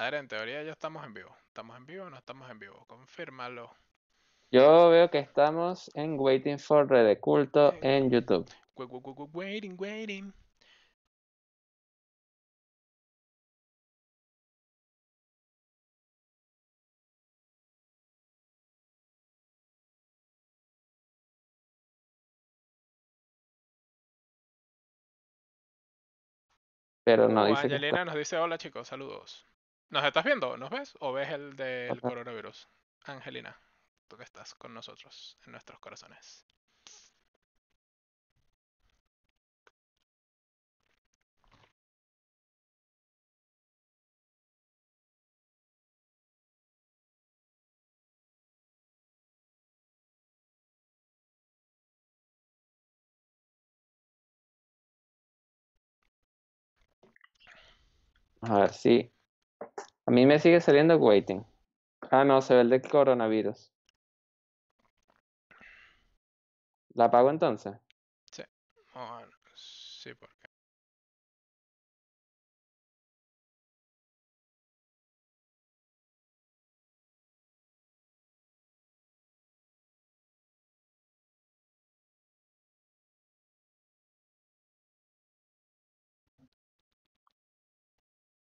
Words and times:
A 0.00 0.04
ver, 0.04 0.14
en 0.14 0.28
teoría 0.28 0.62
ya 0.62 0.72
estamos 0.72 1.04
en 1.04 1.12
vivo. 1.12 1.36
¿Estamos 1.48 1.76
en 1.76 1.84
vivo 1.84 2.06
o 2.06 2.08
no 2.08 2.16
estamos 2.16 2.50
en 2.50 2.58
vivo? 2.58 2.86
Confírmalo. 2.86 3.70
Yo 4.50 4.88
veo 4.88 5.10
que 5.10 5.18
estamos 5.18 5.90
en 5.94 6.18
Waiting 6.18 6.58
for 6.58 6.88
Red 6.88 7.20
Culto 7.20 7.74
en 7.82 8.08
YouTube. 8.10 8.50
Waiting, 9.34 9.76
waiting. 9.78 10.32
Pero 27.04 27.28
no 27.28 27.44
Uh, 27.44 27.48
dice 27.48 27.92
nos 27.92 28.14
dice 28.14 28.38
hola 28.38 28.56
chicos, 28.56 28.88
saludos. 28.88 29.46
¿Nos 29.90 30.04
estás 30.04 30.24
viendo? 30.24 30.56
¿Nos 30.56 30.70
ves? 30.70 30.96
¿O 31.00 31.12
ves 31.12 31.30
el 31.30 31.56
del 31.56 31.90
Ajá. 31.90 32.00
coronavirus? 32.00 32.68
Angelina, 33.04 33.60
tú 34.08 34.16
que 34.16 34.22
estás 34.24 34.54
con 34.54 34.72
nosotros 34.72 35.36
en 35.46 35.52
nuestros 35.52 35.80
corazones. 35.80 36.46
A 58.42 58.58
ver, 58.58 58.72
sí. 58.74 59.12
A 60.10 60.12
mí 60.12 60.26
me 60.26 60.40
sigue 60.40 60.60
saliendo 60.60 60.96
Waiting. 60.96 61.46
Ah, 62.10 62.24
no, 62.24 62.42
se 62.42 62.52
ve 62.54 62.62
el 62.62 62.68
de 62.68 62.82
coronavirus. 62.82 63.72
¿La 66.94 67.04
apago 67.04 67.30
entonces? 67.30 67.76
Bueno, 68.92 69.30
sí, 69.54 70.12
porque. 70.14 70.48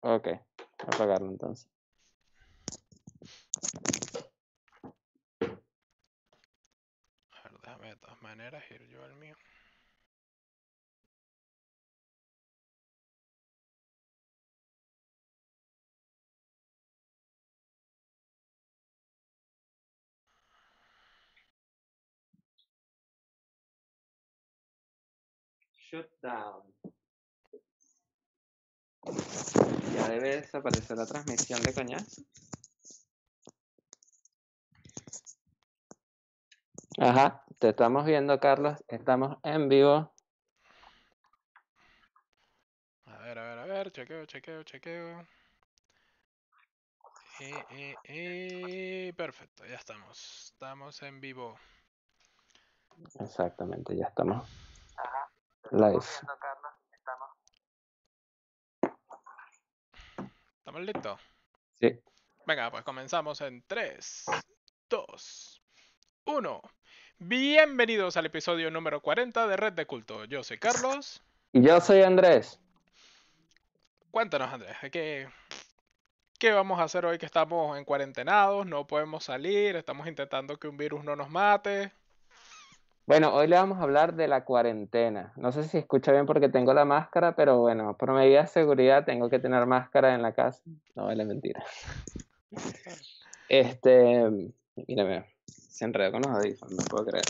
Ok, 0.02 0.28
voy 0.28 0.34
a 0.36 0.55
apagarlo 0.80 1.30
entonces. 1.30 1.70
A 7.32 7.44
ver, 7.44 7.60
déjame 7.62 7.88
de 7.90 7.96
todas 7.98 8.22
maneras 8.22 8.64
ir 8.72 8.82
yo 8.90 9.04
al 9.04 9.16
mío. 9.16 9.36
Shutdown. 25.92 26.64
Ya 29.96 30.10
debe 30.10 30.42
desaparecer 30.42 30.98
la 30.98 31.06
transmisión 31.06 31.62
de 31.62 31.74
coñazo. 31.74 32.22
Ajá, 36.98 37.44
te 37.60 37.70
estamos 37.70 38.06
viendo, 38.06 38.40
Carlos. 38.40 38.84
Estamos 38.88 39.38
en 39.44 39.70
vivo. 39.70 40.14
A 43.06 43.18
ver, 43.20 43.38
a 43.40 43.44
ver, 43.44 43.60
a 43.60 43.66
ver, 43.66 43.92
chequeo, 43.92 44.26
chequeo, 44.26 44.64
chequeo. 44.64 45.28
Y, 47.40 47.76
y, 47.76 47.96
y... 49.08 49.12
Perfecto, 49.14 49.66
ya 49.66 49.76
estamos. 49.76 50.52
Estamos 50.54 51.02
en 51.04 51.20
vivo. 51.20 51.60
Exactamente, 53.20 53.96
ya 53.96 54.08
estamos 54.08 54.48
live. 55.72 56.00
¿Estamos 60.66 60.82
listos? 60.82 61.22
Sí. 61.80 62.00
Venga, 62.48 62.72
pues 62.72 62.84
comenzamos 62.84 63.40
en 63.42 63.64
3, 63.68 64.26
2, 64.90 65.62
1. 66.26 66.62
Bienvenidos 67.20 68.18
al 68.18 68.26
episodio 68.26 68.72
número 68.72 69.00
40 69.00 69.46
de 69.46 69.58
Red 69.58 69.74
de 69.74 69.86
Culto. 69.86 70.26
Yo 70.26 70.44
soy 70.44 70.58
Carlos. 70.58 71.22
Y 71.54 71.62
yo 71.62 71.80
soy 71.80 72.02
Andrés. 72.02 72.60
Cuéntanos, 74.10 74.52
Andrés, 74.52 74.76
¿qué, 74.92 75.30
¿qué 76.40 76.52
vamos 76.52 76.80
a 76.80 76.86
hacer 76.86 77.06
hoy 77.06 77.20
que 77.20 77.28
estamos 77.28 77.78
en 77.78 77.86
cuarentenados? 77.86 78.66
No 78.66 78.88
podemos 78.88 79.24
salir, 79.24 79.76
estamos 79.76 80.08
intentando 80.08 80.58
que 80.58 80.68
un 80.68 80.78
virus 80.78 81.04
no 81.04 81.16
nos 81.16 81.30
mate. 81.30 81.94
Bueno, 83.08 83.36
hoy 83.36 83.46
le 83.46 83.56
vamos 83.56 83.78
a 83.78 83.84
hablar 83.84 84.16
de 84.16 84.28
la 84.28 84.46
cuarentena. 84.46 85.32
No 85.36 85.52
sé 85.52 85.64
si 85.64 85.78
escucha 85.78 86.12
bien 86.12 86.26
porque 86.26 86.50
tengo 86.50 86.74
la 86.74 86.86
máscara, 86.86 87.36
pero 87.36 87.60
bueno, 87.60 87.96
por 87.96 88.12
medida 88.12 88.42
de 88.42 88.48
seguridad 88.48 89.06
tengo 89.06 89.30
que 89.30 89.38
tener 89.38 89.68
máscara 89.68 90.16
en 90.16 90.24
la 90.24 90.34
casa. 90.34 90.64
No, 90.96 91.06
vale 91.06 91.24
mentira. 91.24 91.64
Este, 93.48 94.52
mírame, 94.88 95.24
se 95.46 95.86
enredó 95.86 96.14
con 96.14 96.24
los 96.24 96.32
audífonos, 96.32 96.74
no 96.74 96.84
puedo 96.86 97.06
creer. 97.06 97.26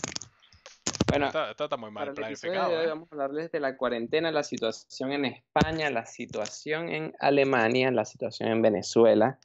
Bueno, 1.10 1.28
esto 1.28 1.64
está 1.66 1.76
muy 1.76 1.92
mal 1.92 2.04
para 2.04 2.12
el 2.12 2.16
planificado. 2.16 2.70
de 2.70 2.78
hoy 2.78 2.86
¿eh? 2.86 2.88
vamos 2.88 3.12
a 3.12 3.16
hablarles 3.16 3.52
de 3.52 3.60
la 3.60 3.76
cuarentena, 3.76 4.32
la 4.32 4.44
situación 4.44 5.12
en 5.12 5.26
España, 5.26 5.90
la 5.90 6.06
situación 6.06 6.88
en 6.88 7.14
Alemania, 7.20 7.92
la 7.92 8.06
situación 8.06 8.50
en 8.50 8.62
Venezuela. 8.62 9.40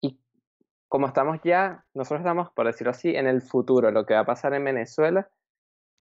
Y 0.00 0.18
como 0.88 1.06
estamos 1.06 1.38
ya, 1.44 1.84
nosotros 1.94 2.22
estamos, 2.22 2.50
por 2.50 2.66
decirlo 2.66 2.90
así, 2.90 3.14
en 3.14 3.28
el 3.28 3.42
futuro, 3.42 3.92
lo 3.92 4.06
que 4.06 4.14
va 4.14 4.20
a 4.20 4.26
pasar 4.26 4.54
en 4.54 4.64
Venezuela, 4.64 5.30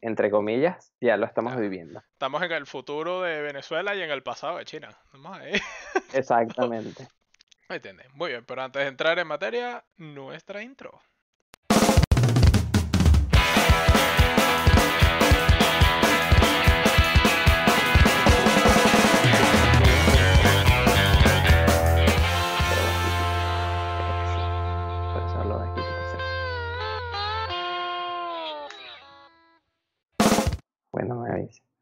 entre 0.04 0.30
comillas, 0.30 0.92
ya 1.00 1.16
lo 1.16 1.24
estamos 1.24 1.56
viviendo. 1.56 2.02
Estamos 2.12 2.42
en 2.42 2.52
el 2.52 2.66
futuro 2.66 3.22
de 3.22 3.40
Venezuela 3.40 3.94
y 3.94 4.02
en 4.02 4.10
el 4.10 4.22
pasado 4.22 4.58
de 4.58 4.66
China. 4.66 4.90
Ahí. 5.32 5.54
Exactamente. 6.12 7.08
¿Me 7.70 7.76
entiendes? 7.76 8.06
Muy 8.12 8.32
bien, 8.32 8.44
pero 8.44 8.62
antes 8.62 8.82
de 8.82 8.88
entrar 8.88 9.18
en 9.18 9.26
materia, 9.26 9.82
nuestra 9.96 10.62
intro. 10.62 11.00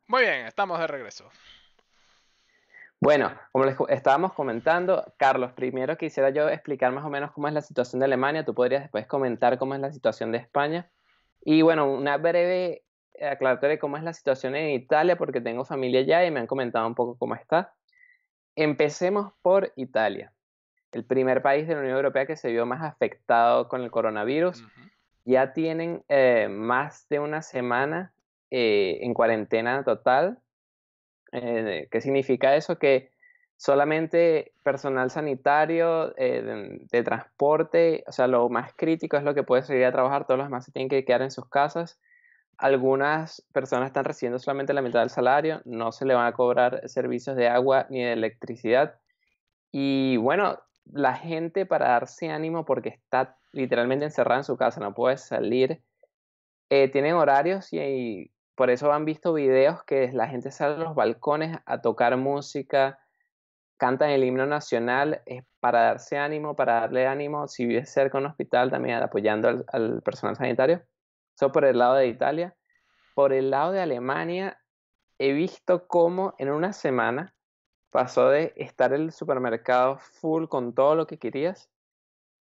Muy 0.06 0.22
bien, 0.22 0.46
estamos 0.46 0.78
de 0.78 0.86
regreso. 0.86 1.30
Bueno, 3.00 3.32
como 3.50 3.64
les 3.64 3.76
estábamos 3.88 4.32
comentando, 4.32 5.12
Carlos, 5.16 5.52
primero 5.52 5.96
quisiera 5.96 6.30
yo 6.30 6.48
explicar 6.48 6.92
más 6.92 7.04
o 7.04 7.10
menos 7.10 7.32
cómo 7.32 7.48
es 7.48 7.54
la 7.54 7.60
situación 7.60 7.98
de 7.98 8.04
Alemania, 8.04 8.44
tú 8.44 8.54
podrías 8.54 8.82
después 8.82 9.06
comentar 9.06 9.58
cómo 9.58 9.74
es 9.74 9.80
la 9.80 9.92
situación 9.92 10.30
de 10.30 10.38
España. 10.38 10.88
Y 11.44 11.62
bueno, 11.62 11.92
una 11.92 12.16
breve 12.16 12.84
aclaratoria 13.20 13.74
de 13.74 13.78
cómo 13.78 13.96
es 13.96 14.02
la 14.02 14.12
situación 14.12 14.54
en 14.54 14.70
Italia, 14.70 15.16
porque 15.16 15.40
tengo 15.40 15.64
familia 15.64 16.00
allá 16.00 16.24
y 16.24 16.30
me 16.30 16.40
han 16.40 16.46
comentado 16.46 16.86
un 16.86 16.94
poco 16.94 17.16
cómo 17.18 17.34
está. 17.34 17.74
Empecemos 18.54 19.32
por 19.42 19.72
Italia, 19.76 20.32
el 20.92 21.04
primer 21.04 21.42
país 21.42 21.66
de 21.66 21.74
la 21.74 21.80
Unión 21.80 21.96
Europea 21.96 22.26
que 22.26 22.36
se 22.36 22.50
vio 22.50 22.66
más 22.66 22.82
afectado 22.82 23.68
con 23.68 23.82
el 23.82 23.90
coronavirus. 23.90 24.64
Ya 25.24 25.52
tienen 25.52 26.04
eh, 26.08 26.48
más 26.48 27.08
de 27.08 27.18
una 27.18 27.42
semana 27.42 28.12
eh, 28.54 28.98
en 29.00 29.14
cuarentena 29.14 29.82
total. 29.82 30.38
Eh, 31.32 31.88
¿Qué 31.90 32.02
significa 32.02 32.54
eso? 32.54 32.78
Que 32.78 33.10
solamente 33.56 34.52
personal 34.62 35.10
sanitario 35.10 36.14
eh, 36.18 36.42
de, 36.42 36.86
de 36.90 37.02
transporte, 37.02 38.04
o 38.06 38.12
sea, 38.12 38.26
lo 38.26 38.50
más 38.50 38.74
crítico 38.76 39.16
es 39.16 39.22
lo 39.22 39.34
que 39.34 39.42
puede 39.42 39.62
salir 39.62 39.86
a 39.86 39.92
trabajar, 39.92 40.26
todos 40.26 40.36
los 40.36 40.48
demás 40.48 40.66
se 40.66 40.72
tienen 40.72 40.90
que 40.90 41.02
quedar 41.06 41.22
en 41.22 41.30
sus 41.30 41.48
casas. 41.48 41.98
Algunas 42.58 43.42
personas 43.54 43.86
están 43.86 44.04
recibiendo 44.04 44.38
solamente 44.38 44.74
la 44.74 44.82
mitad 44.82 45.00
del 45.00 45.08
salario, 45.08 45.62
no 45.64 45.90
se 45.90 46.04
le 46.04 46.12
van 46.12 46.26
a 46.26 46.34
cobrar 46.34 46.86
servicios 46.90 47.36
de 47.36 47.48
agua 47.48 47.86
ni 47.88 48.04
de 48.04 48.12
electricidad. 48.12 49.00
Y 49.70 50.18
bueno, 50.18 50.58
la 50.84 51.14
gente 51.14 51.64
para 51.64 51.88
darse 51.88 52.28
ánimo 52.28 52.66
porque 52.66 52.90
está 52.90 53.38
literalmente 53.52 54.04
encerrada 54.04 54.40
en 54.40 54.44
su 54.44 54.58
casa, 54.58 54.78
no 54.80 54.92
puede 54.92 55.16
salir, 55.16 55.82
eh, 56.68 56.88
tienen 56.88 57.14
horarios 57.14 57.70
y, 57.72 57.78
y 57.78 58.31
por 58.54 58.70
eso 58.70 58.92
han 58.92 59.04
visto 59.04 59.32
videos 59.32 59.82
que 59.84 60.12
la 60.12 60.28
gente 60.28 60.50
sale 60.50 60.74
a 60.74 60.78
los 60.78 60.94
balcones 60.94 61.58
a 61.64 61.80
tocar 61.80 62.16
música, 62.16 62.98
cantan 63.76 64.10
el 64.10 64.24
himno 64.24 64.46
nacional 64.46 65.22
es 65.26 65.44
para 65.60 65.82
darse 65.82 66.18
ánimo, 66.18 66.54
para 66.54 66.80
darle 66.80 67.06
ánimo, 67.06 67.48
si 67.48 67.66
vives 67.66 67.90
cerca 67.90 68.18
de 68.18 68.24
un 68.24 68.30
hospital, 68.30 68.70
también 68.70 69.02
apoyando 69.02 69.48
al, 69.48 69.64
al 69.68 70.02
personal 70.02 70.36
sanitario. 70.36 70.82
Eso 71.34 71.50
por 71.50 71.64
el 71.64 71.78
lado 71.78 71.94
de 71.94 72.06
Italia. 72.06 72.54
Por 73.14 73.32
el 73.32 73.50
lado 73.50 73.72
de 73.72 73.80
Alemania, 73.80 74.58
he 75.18 75.32
visto 75.32 75.86
cómo 75.86 76.34
en 76.38 76.50
una 76.50 76.72
semana 76.72 77.34
pasó 77.90 78.30
de 78.30 78.54
estar 78.56 78.92
el 78.92 79.12
supermercado 79.12 79.98
full 79.98 80.46
con 80.46 80.74
todo 80.74 80.94
lo 80.94 81.06
que 81.06 81.18
querías, 81.18 81.70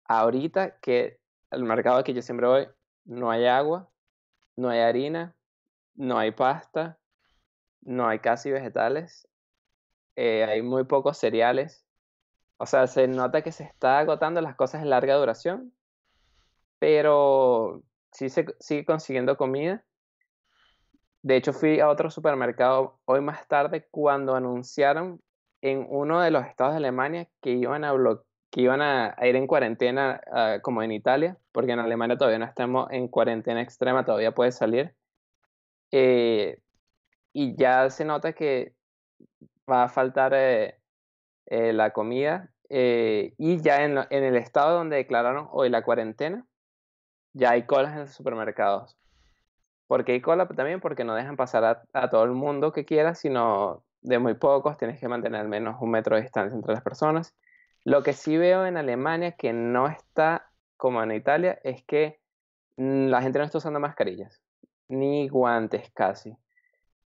ahorita 0.04 0.78
que 0.80 1.18
el 1.50 1.64
mercado 1.64 2.04
que 2.04 2.12
yo 2.12 2.22
siempre 2.22 2.46
voy, 2.46 2.68
no 3.04 3.30
hay 3.30 3.46
agua, 3.46 3.90
no 4.56 4.68
hay 4.68 4.80
harina, 4.80 5.34
no 5.98 6.16
hay 6.18 6.30
pasta, 6.30 6.98
no 7.82 8.08
hay 8.08 8.20
casi 8.20 8.50
vegetales, 8.50 9.28
eh, 10.16 10.44
hay 10.44 10.62
muy 10.62 10.84
pocos 10.84 11.18
cereales. 11.18 11.84
O 12.56 12.66
sea, 12.66 12.86
se 12.86 13.08
nota 13.08 13.42
que 13.42 13.52
se 13.52 13.64
está 13.64 13.98
agotando 13.98 14.40
las 14.40 14.56
cosas 14.56 14.82
de 14.82 14.88
larga 14.88 15.16
duración, 15.16 15.72
pero 16.78 17.82
sí 18.12 18.28
se 18.30 18.46
sigue 18.60 18.84
consiguiendo 18.84 19.36
comida. 19.36 19.84
De 21.22 21.36
hecho, 21.36 21.52
fui 21.52 21.80
a 21.80 21.88
otro 21.88 22.10
supermercado 22.10 23.00
hoy 23.04 23.20
más 23.20 23.46
tarde 23.48 23.86
cuando 23.90 24.36
anunciaron 24.36 25.20
en 25.60 25.84
uno 25.90 26.20
de 26.20 26.30
los 26.30 26.46
estados 26.46 26.74
de 26.74 26.78
Alemania 26.78 27.28
que 27.40 27.50
iban 27.50 27.84
a, 27.84 27.92
que 28.50 28.60
iban 28.60 28.82
a, 28.82 29.16
ir 29.22 29.34
en 29.34 29.48
cuarentena 29.48 30.20
ah, 30.32 30.58
como 30.62 30.82
en 30.82 30.92
Italia, 30.92 31.36
porque 31.50 31.72
en 31.72 31.80
Alemania 31.80 32.16
todavía 32.16 32.38
no 32.38 32.44
estamos 32.44 32.88
en 32.92 33.08
cuarentena 33.08 33.60
extrema, 33.62 34.04
todavía 34.04 34.32
puede 34.32 34.52
salir. 34.52 34.94
Eh, 35.92 36.60
y 37.32 37.56
ya 37.56 37.90
se 37.90 38.04
nota 38.04 38.32
que 38.32 38.74
va 39.70 39.84
a 39.84 39.88
faltar 39.88 40.32
eh, 40.34 40.78
eh, 41.46 41.72
la 41.72 41.92
comida. 41.92 42.50
y 42.70 43.60
ya 43.62 43.84
en, 43.84 43.98
el 44.10 44.36
estado 44.36 44.76
donde 44.78 44.96
declararon 44.96 45.48
hoy 45.52 45.70
la 45.70 45.82
cuarentena, 45.82 46.46
ya 47.32 47.52
hay 47.52 47.66
colas 47.66 47.92
en 47.94 48.00
los 48.00 48.12
supermercados. 48.12 48.96
¿Por 49.86 50.04
qué 50.04 50.12
hay 50.12 50.20
cola? 50.20 50.46
También 50.48 50.80
porque 50.80 51.04
no 51.04 51.14
dejan 51.14 51.36
pasar 51.36 51.64
a, 51.64 51.82
a 51.94 52.10
todo 52.10 52.24
el 52.24 52.32
mundo 52.32 52.72
que 52.72 52.84
quiera, 52.84 53.14
sino 53.14 53.84
de 54.02 54.18
muy 54.18 54.34
pocos, 54.34 54.78
tienes 54.78 55.00
que 55.00 55.08
mantener 55.08 55.40
al 55.40 55.48
menos 55.48 55.76
un 55.80 55.90
metro 55.90 56.16
de 56.16 56.22
distancia 56.22 56.54
entre 56.56 56.74
las 56.74 56.82
personas. 56.82 57.34
Lo 57.84 58.02
que 58.02 58.12
sí 58.12 58.36
veo 58.36 58.66
en 58.66 58.76
Alemania 58.76 59.32
que 59.32 59.52
no 59.52 59.88
está 59.88 60.50
como 60.76 61.02
en 61.02 61.12
Italia 61.12 61.58
es 61.62 61.84
que 61.84 62.20
mm, 62.76 63.08
la 63.08 63.22
gente 63.22 63.38
no 63.38 63.44
está 63.44 63.58
usando 63.58 63.80
mascarillas, 63.80 64.42
ni 64.88 65.28
guantes 65.28 65.90
casi. 65.92 66.36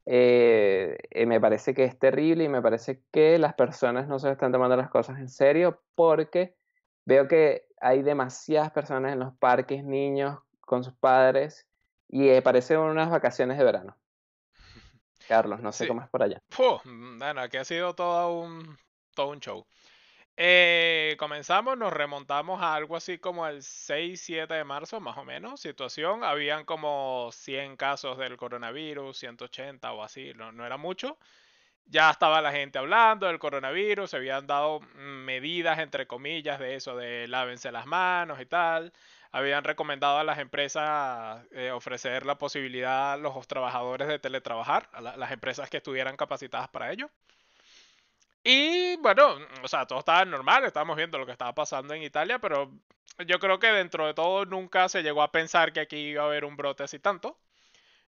Eh, 0.05 0.97
eh, 1.11 1.27
me 1.27 1.41
parece 1.41 1.75
que 1.75 1.85
es 1.85 1.99
terrible 1.99 2.45
y 2.45 2.49
me 2.49 2.61
parece 2.61 3.03
que 3.13 3.39
las 3.39 3.55
personas 3.55 4.09
no 4.09 4.19
se 4.19 4.31
están 4.31 4.51
tomando 4.51 4.77
las 4.77 4.91
cosas 4.91 5.19
en 5.19 5.29
serio 5.29 5.83
porque 5.95 6.57
veo 7.05 7.29
que 7.29 7.69
hay 7.81 8.03
demasiadas 8.03 8.73
personas 8.73 9.13
en 9.13 9.21
los 9.21 9.37
parques, 9.37 9.85
niños 9.85 10.39
con 10.61 10.83
sus 10.83 10.95
padres 10.95 11.69
y 12.09 12.29
eh, 12.29 12.43
parecen 12.43 12.79
unas 12.79 13.11
vacaciones 13.11 13.59
de 13.59 13.65
verano. 13.65 13.97
Carlos, 15.29 15.61
no 15.61 15.73
sé 15.73 15.87
cómo 15.87 16.03
es 16.03 16.09
por 16.09 16.23
allá. 16.23 16.43
Bueno, 16.85 17.41
aquí 17.41 17.57
ha 17.57 17.65
sido 17.65 17.95
todo 17.95 18.41
un, 18.41 18.77
todo 19.15 19.29
un 19.29 19.41
show. 19.41 19.65
Eh, 20.37 21.15
comenzamos, 21.19 21.77
nos 21.77 21.93
remontamos 21.93 22.63
a 22.63 22.75
algo 22.75 22.97
así 22.97 23.19
como 23.19 23.47
el 23.47 23.63
6-7 23.63 24.55
de 24.55 24.65
marzo, 24.65 25.01
más 25.01 25.17
o 25.19 25.25
menos. 25.25 25.61
Situación, 25.61 26.25
habían 26.25 26.65
como 26.65 27.31
100 27.33 27.77
casos 27.77 28.19
del 28.19 28.37
coronavirus, 28.37 29.17
180 29.17 29.93
o 29.93 30.03
así, 30.03 30.33
no, 30.35 30.65
era 30.65 30.77
mucho. 30.79 31.19
Ya 31.87 32.11
estaba 32.11 32.41
la 32.43 32.53
gente 32.53 32.79
hablando 32.79 33.27
del 33.27 33.39
coronavirus, 33.39 34.11
se 34.11 34.17
habían 34.17 34.47
dado 34.47 34.81
medidas, 34.95 35.79
entre 35.79 36.07
comillas, 36.07 36.59
de 36.59 36.77
eso, 36.77 36.97
de 36.97 37.29
lávense 37.29 37.73
las 37.73 37.87
manos 37.87 38.41
y 38.41 38.47
tal 38.47 38.93
habían 39.33 39.65
recomendado 39.65 40.19
a 40.19 40.25
las 40.25 40.39
empresas 40.39 41.43
eh, 41.53 41.71
ofrecer 41.71 42.27
la 42.27 42.37
posibilidad 42.39 43.15
a 43.15 43.17
los 43.17 43.47
trabajadores 43.49 44.07
de 44.09 44.19
teletrabajar, 44.19 44.89
a 44.93 45.01
las 45.01 45.33
empresas 45.33 45.71
que 45.71 45.79
estuvieran 45.79 46.17
capacitadas 46.17 46.69
para 46.69 46.93
ello. 46.93 47.11
Y 48.45 48.97
bueno, 48.97 49.37
o 49.63 49.69
sea, 49.69 49.87
todo 49.87 50.01
estaba 50.01 50.25
normal, 50.25 50.65
estábamos 50.65 50.97
viendo 50.97 51.19
lo 51.19 51.27
que 51.27 51.33
estaba 51.33 51.55
pasando 51.55 51.95
en 51.95 52.03
Italia, 52.03 52.39
pero 52.41 52.73
yo 53.27 53.39
creo 53.39 53.59
que 53.59 53.69
dentro 53.69 54.07
de 54.07 54.15
todo 54.15 54.45
nunca 54.45 54.89
se 54.89 55.03
llegó 55.03 55.23
a 55.23 55.33
pensar 55.33 55.73
que 55.73 55.81
aquí 55.81 55.97
iba 55.97 56.23
a 56.25 56.27
haber 56.27 56.45
un 56.45 56.57
brote 56.57 56.83
así 56.83 56.99
tanto. 56.99 57.39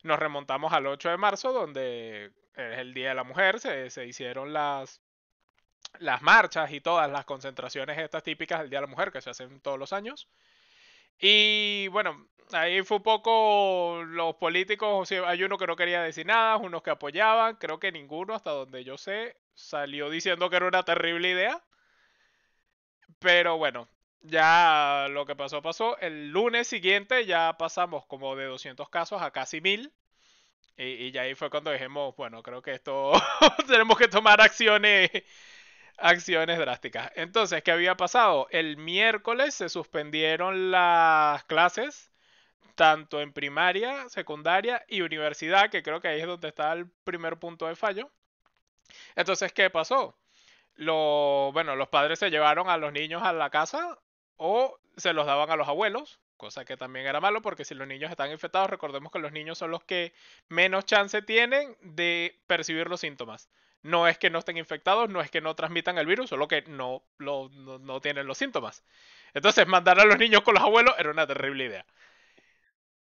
Nos 0.02 0.18
remontamos 0.18 0.72
al 0.72 0.86
8 0.86 1.10
de 1.10 1.16
marzo, 1.18 1.52
donde 1.52 2.32
es 2.54 2.78
el 2.78 2.94
Día 2.94 3.10
de 3.10 3.14
la 3.14 3.24
Mujer, 3.24 3.60
se, 3.60 3.90
se 3.90 4.06
hicieron 4.06 4.52
las, 4.52 5.00
las 5.98 6.22
marchas 6.22 6.72
y 6.72 6.80
todas 6.80 7.10
las 7.10 7.24
concentraciones 7.24 7.98
estas 7.98 8.22
típicas 8.22 8.60
del 8.60 8.70
Día 8.70 8.80
de 8.80 8.86
la 8.86 8.90
Mujer 8.90 9.12
que 9.12 9.20
se 9.20 9.30
hacen 9.30 9.60
todos 9.60 9.78
los 9.78 9.92
años. 9.92 10.28
Y 11.18 11.88
bueno, 11.88 12.28
ahí 12.52 12.82
fue 12.82 12.98
un 12.98 13.02
poco 13.02 14.02
los 14.04 14.36
políticos, 14.36 15.10
hay 15.12 15.44
uno 15.44 15.58
que 15.58 15.66
no 15.66 15.76
quería 15.76 16.02
decir 16.02 16.26
nada, 16.26 16.56
unos 16.56 16.82
que 16.82 16.90
apoyaban, 16.90 17.56
creo 17.56 17.78
que 17.78 17.92
ninguno, 17.92 18.34
hasta 18.34 18.50
donde 18.50 18.84
yo 18.84 18.98
sé, 18.98 19.36
salió 19.54 20.10
diciendo 20.10 20.50
que 20.50 20.56
era 20.56 20.68
una 20.68 20.84
terrible 20.84 21.30
idea. 21.30 21.62
Pero 23.18 23.56
bueno, 23.58 23.88
ya 24.22 25.06
lo 25.10 25.24
que 25.26 25.36
pasó 25.36 25.62
pasó. 25.62 25.98
El 25.98 26.30
lunes 26.30 26.68
siguiente 26.68 27.26
ya 27.26 27.56
pasamos 27.58 28.06
como 28.06 28.36
de 28.36 28.46
200 28.46 28.88
casos 28.88 29.22
a 29.22 29.30
casi 29.30 29.60
1000. 29.60 29.92
Y, 30.76 30.84
y 30.84 31.12
ya 31.12 31.22
ahí 31.22 31.34
fue 31.34 31.50
cuando 31.50 31.72
dijimos, 31.72 32.16
bueno, 32.16 32.42
creo 32.42 32.62
que 32.62 32.72
esto 32.74 33.12
tenemos 33.68 33.98
que 33.98 34.08
tomar 34.08 34.40
acciones 34.40 35.10
acciones 35.98 36.58
drásticas. 36.58 37.12
Entonces, 37.16 37.62
¿qué 37.62 37.72
había 37.72 37.96
pasado? 37.96 38.48
El 38.50 38.76
miércoles 38.78 39.54
se 39.54 39.68
suspendieron 39.68 40.70
las 40.72 41.44
clases, 41.44 42.10
tanto 42.76 43.20
en 43.22 43.32
primaria, 43.32 44.08
secundaria 44.10 44.84
y 44.88 45.02
universidad, 45.02 45.70
que 45.70 45.82
creo 45.84 46.00
que 46.00 46.08
ahí 46.08 46.20
es 46.20 46.26
donde 46.28 46.48
está 46.48 46.72
el 46.74 46.88
primer 47.04 47.38
punto 47.38 47.66
de 47.68 47.76
fallo. 47.76 48.10
Entonces, 49.16 49.52
¿qué 49.52 49.70
pasó? 49.70 50.16
Lo, 50.76 51.50
bueno, 51.52 51.76
los 51.76 51.88
padres 51.88 52.18
se 52.18 52.30
llevaron 52.30 52.68
a 52.68 52.76
los 52.76 52.92
niños 52.92 53.22
a 53.22 53.32
la 53.32 53.50
casa 53.50 53.98
o 54.36 54.78
se 54.96 55.12
los 55.12 55.26
daban 55.26 55.50
a 55.50 55.56
los 55.56 55.68
abuelos, 55.68 56.20
cosa 56.36 56.64
que 56.64 56.76
también 56.76 57.06
era 57.06 57.20
malo 57.20 57.42
porque 57.42 57.64
si 57.64 57.74
los 57.74 57.86
niños 57.86 58.10
están 58.10 58.30
infectados, 58.30 58.70
recordemos 58.70 59.12
que 59.12 59.18
los 59.18 59.32
niños 59.32 59.58
son 59.58 59.70
los 59.70 59.84
que 59.84 60.12
menos 60.48 60.84
chance 60.84 61.22
tienen 61.22 61.76
de 61.80 62.40
percibir 62.46 62.88
los 62.88 63.00
síntomas. 63.00 63.48
No 63.82 64.08
es 64.08 64.18
que 64.18 64.30
no 64.30 64.38
estén 64.38 64.56
infectados, 64.56 65.10
no 65.10 65.20
es 65.20 65.30
que 65.30 65.42
no 65.42 65.54
transmitan 65.54 65.98
el 65.98 66.06
virus, 66.06 66.30
solo 66.30 66.48
que 66.48 66.62
no, 66.62 67.02
no, 67.18 68.00
tienen 68.00 68.26
los 68.26 68.38
síntomas. 68.38 68.82
Entonces, 69.34 69.66
mandar 69.66 70.00
a 70.00 70.06
los 70.06 70.18
niños 70.18 70.42
con 70.42 70.54
los 70.54 70.62
abuelos 70.62 70.94
era 70.98 71.10
una 71.10 71.26
terrible 71.26 71.66
idea. 71.66 71.84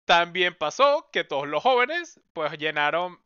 También 0.06 0.56
pasó 0.56 1.10
que 1.12 1.24
todos 1.24 1.48
los 1.48 1.62
jóvenes 1.62 2.20
pues 2.34 2.58
llenaron 2.58 3.20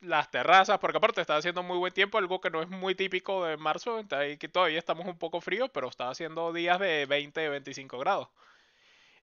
las 0.00 0.30
terrazas, 0.30 0.78
porque 0.78 0.98
aparte 0.98 1.20
estaba 1.20 1.38
haciendo 1.38 1.62
muy 1.62 1.78
buen 1.78 1.92
tiempo, 1.92 2.18
algo 2.18 2.40
que 2.40 2.50
no 2.50 2.62
es 2.62 2.68
muy 2.68 2.94
típico 2.94 3.44
de 3.44 3.56
marzo, 3.56 4.02
que 4.08 4.48
todavía 4.48 4.78
estamos 4.78 5.06
un 5.06 5.18
poco 5.18 5.40
fríos, 5.40 5.70
pero 5.72 5.88
estaba 5.88 6.10
haciendo 6.10 6.52
días 6.52 6.78
de 6.80 7.06
20, 7.06 7.48
25 7.48 7.98
grados. 7.98 8.28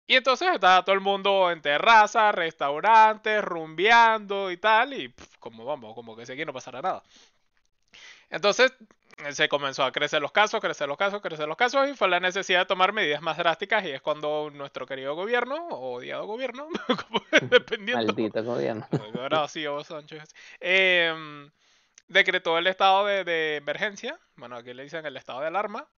Y 0.07 0.16
entonces 0.16 0.49
estaba 0.52 0.85
todo 0.85 0.95
el 0.95 1.00
mundo 1.00 1.50
en 1.50 1.62
terrazas, 1.62 2.35
restaurantes, 2.35 3.43
rumbeando 3.43 4.50
y 4.50 4.57
tal, 4.59 4.93
y 4.93 5.14
como 5.40 5.64
vamos, 5.64 5.95
como 5.95 6.16
que 6.16 6.26
si 6.26 6.45
no 6.45 6.52
pasara 6.52 6.83
nada. 6.83 7.02
Entonces 8.31 8.73
se 9.30 9.49
comenzó 9.49 9.85
a 9.85 9.92
crecer 9.92 10.21
los 10.21 10.33
casos, 10.33 10.61
crecer 10.61 10.88
los 10.88 10.97
casos, 10.97 11.21
crecer 11.21 11.49
los 11.49 11.56
casos 11.56 11.88
y 11.88 11.94
fue 11.94 12.09
la 12.09 12.21
necesidad 12.21 12.61
de 12.61 12.66
tomar 12.66 12.92
medidas 12.92 13.23
más 13.23 13.37
drásticas 13.37 13.85
y 13.85 13.90
es 13.90 14.00
cuando 14.00 14.50
nuestro 14.50 14.87
querido 14.87 15.14
gobierno, 15.14 15.56
o 15.68 15.97
odiado 15.97 16.26
gobierno, 16.26 16.68
dependiendo. 17.42 18.04
Maldito 18.04 18.42
gobierno. 18.44 18.87
Sánchez. 19.85 20.35
Em, 20.61 21.50
decretó 22.09 22.59
el 22.59 22.66
estado 22.66 23.06
de, 23.06 23.25
de, 23.25 23.56
emergencia, 23.56 24.18
bueno, 24.37 24.56
aquí 24.56 24.75
le 24.75 24.83
dicen 24.83 25.06
el 25.06 25.16
estado 25.16 25.40
de 25.40 25.47
alarma, 25.47 25.88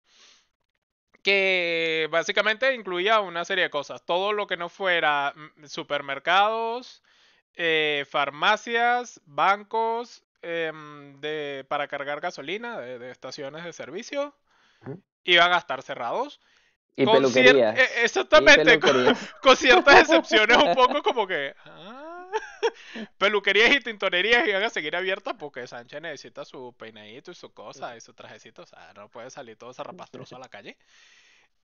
que 1.23 2.07
básicamente 2.11 2.73
incluía 2.73 3.19
una 3.19 3.43
serie 3.43 3.65
de 3.65 3.69
cosas. 3.69 4.05
Todo 4.05 4.31
lo 4.33 4.47
que 4.47 4.57
no 4.57 4.69
fuera 4.69 5.33
mm, 5.35 5.65
supermercados, 5.65 7.03
eh, 7.55 8.05
farmacias, 8.07 9.19
bancos, 9.25 10.23
Em, 10.41 11.19
de, 11.19 11.65
para 11.67 11.87
cargar 11.87 12.21
gasolina 12.21 12.79
de, 12.79 13.09
estaciones 13.09 13.63
de 13.63 13.73
servicio 13.73 14.35
iban 15.23 15.51
a 15.51 15.57
estar 15.57 15.81
cerrados. 15.81 16.39
Y 16.95 17.05
peluquerías. 17.05 17.77
E, 17.77 18.03
exactamente, 18.03 18.79
Con, 19.41 19.57
ciertas 19.57 20.01
excepciones 20.01 20.57
un 20.57 20.75
poco 20.75 21.01
como 21.01 21.27
que... 21.27 21.55
Ah, 21.65 22.29
peluquerías 23.17 23.75
y 23.75 23.79
tintorerías 23.79 24.47
iban 24.47 24.63
a 24.63 24.69
seguir 24.69 24.95
abiertas 24.95 25.35
porque 25.37 25.67
Sánchez 25.67 26.01
necesita 26.01 26.45
su 26.45 26.73
peinadito 26.77 27.31
y 27.31 27.35
su 27.35 27.53
cosa 27.53 27.95
y 27.97 28.01
su 28.01 28.13
trajecito. 28.13 28.61
O 28.61 28.65
sea, 28.65 28.93
no 28.95 29.09
puede 29.09 29.29
salir 29.29 29.57
todo 29.57 29.73
zarrapastroso 29.73 30.35
a 30.35 30.39
la 30.39 30.49
calle. 30.49 30.77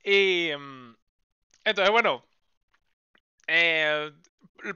Y... 0.03 0.49
Em, 0.49 0.95
entonces, 1.63 1.91
bueno, 1.91 2.25
Eh, 3.47 4.11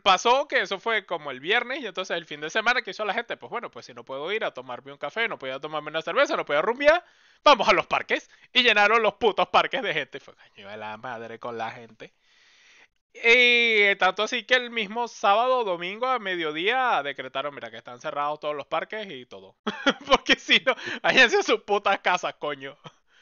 pasó 0.03 0.47
que 0.47 0.61
eso 0.61 0.79
fue 0.79 1.05
como 1.05 1.31
el 1.31 1.39
viernes 1.39 1.81
y 1.81 1.87
entonces 1.87 2.17
el 2.17 2.25
fin 2.25 2.41
de 2.41 2.49
semana 2.49 2.81
que 2.81 2.91
hizo 2.91 3.05
la 3.05 3.13
gente, 3.13 3.37
pues 3.37 3.49
bueno, 3.49 3.71
pues 3.71 3.85
si 3.85 3.93
no 3.93 4.03
puedo 4.03 4.31
ir 4.31 4.43
a 4.43 4.53
tomarme 4.53 4.91
un 4.91 4.97
café, 4.97 5.27
no 5.27 5.39
puedo 5.39 5.59
tomarme 5.59 5.89
una 5.89 6.01
cerveza, 6.01 6.35
no 6.35 6.45
puedo 6.45 6.61
rumbear, 6.61 7.03
vamos 7.43 7.67
a 7.67 7.73
los 7.73 7.87
parques. 7.87 8.29
Y 8.53 8.63
llenaron 8.63 9.01
los 9.01 9.15
putos 9.15 9.47
parques 9.47 9.81
de 9.81 9.93
gente. 9.93 10.19
Fue 10.19 10.35
caño 10.35 10.69
de 10.69 10.77
la 10.77 10.97
madre 10.97 11.39
con 11.39 11.57
la 11.57 11.71
gente. 11.71 12.13
Y 13.13 13.95
tanto 13.95 14.23
así 14.23 14.43
que 14.43 14.55
el 14.55 14.69
mismo 14.69 15.07
sábado 15.07 15.63
domingo 15.63 16.05
a 16.05 16.19
mediodía 16.19 17.01
decretaron, 17.03 17.55
mira, 17.55 17.71
que 17.71 17.77
están 17.77 17.99
cerrados 17.99 18.39
todos 18.39 18.55
los 18.55 18.67
parques 18.67 19.09
y 19.09 19.25
todo. 19.25 19.55
Porque 20.05 20.35
si 20.35 20.61
no, 20.65 20.75
a 21.01 21.43
sus 21.43 21.61
putas 21.61 21.99
casas, 21.99 22.35
coño. 22.35 22.77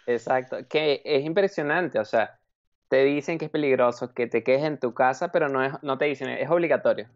Exacto, 0.06 0.58
que 0.68 1.02
es 1.06 1.24
impresionante, 1.24 2.00
o 2.00 2.06
sea, 2.06 2.38
te 2.88 3.04
dicen 3.04 3.38
que 3.38 3.46
es 3.46 3.52
peligroso 3.52 4.14
que 4.14 4.28
te 4.28 4.44
quedes 4.44 4.64
en 4.64 4.80
tu 4.80 4.94
casa, 4.94 5.32
pero 5.32 5.50
no, 5.50 5.64
es, 5.64 5.74
no 5.82 5.98
te 5.98 6.06
dicen, 6.06 6.30
es 6.30 6.50
obligatorio. 6.50 7.10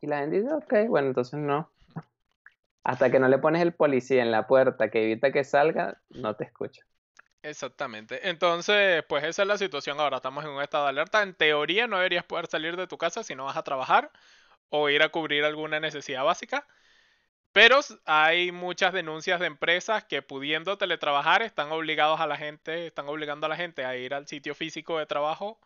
Y 0.00 0.06
la 0.06 0.20
gente 0.20 0.40
dice, 0.40 0.52
ok, 0.52 0.88
bueno, 0.88 1.08
entonces 1.08 1.38
no. 1.40 1.70
Hasta 2.82 3.10
que 3.10 3.18
no 3.18 3.28
le 3.28 3.38
pones 3.38 3.62
el 3.62 3.72
policía 3.72 4.22
en 4.22 4.30
la 4.30 4.46
puerta 4.46 4.90
que 4.90 5.02
evita 5.04 5.32
que 5.32 5.44
salga, 5.44 5.98
no 6.10 6.36
te 6.36 6.44
escucha. 6.44 6.84
Exactamente. 7.42 8.28
Entonces, 8.28 9.04
pues 9.06 9.24
esa 9.24 9.42
es 9.42 9.48
la 9.48 9.58
situación 9.58 10.00
ahora. 10.00 10.16
Estamos 10.16 10.44
en 10.44 10.50
un 10.50 10.62
estado 10.62 10.84
de 10.84 10.90
alerta. 10.90 11.22
En 11.22 11.34
teoría 11.34 11.86
no 11.86 11.96
deberías 11.96 12.24
poder 12.24 12.46
salir 12.46 12.76
de 12.76 12.86
tu 12.86 12.96
casa 12.96 13.22
si 13.22 13.34
no 13.34 13.44
vas 13.44 13.56
a 13.56 13.62
trabajar 13.62 14.10
o 14.70 14.88
ir 14.88 15.02
a 15.02 15.10
cubrir 15.10 15.44
alguna 15.44 15.78
necesidad 15.78 16.24
básica. 16.24 16.66
Pero 17.54 17.78
hay 18.04 18.50
muchas 18.50 18.92
denuncias 18.92 19.38
de 19.38 19.46
empresas 19.46 20.02
que 20.04 20.22
pudiendo 20.22 20.76
teletrabajar 20.76 21.40
están 21.42 21.70
obligados 21.70 22.18
a 22.20 22.26
la 22.26 22.36
gente, 22.36 22.88
están 22.88 23.08
obligando 23.08 23.46
a 23.46 23.48
la 23.48 23.56
gente 23.56 23.84
a 23.84 23.96
ir 23.96 24.12
al 24.12 24.26
sitio 24.26 24.56
físico 24.56 24.98
de 24.98 25.06
trabajo 25.06 25.60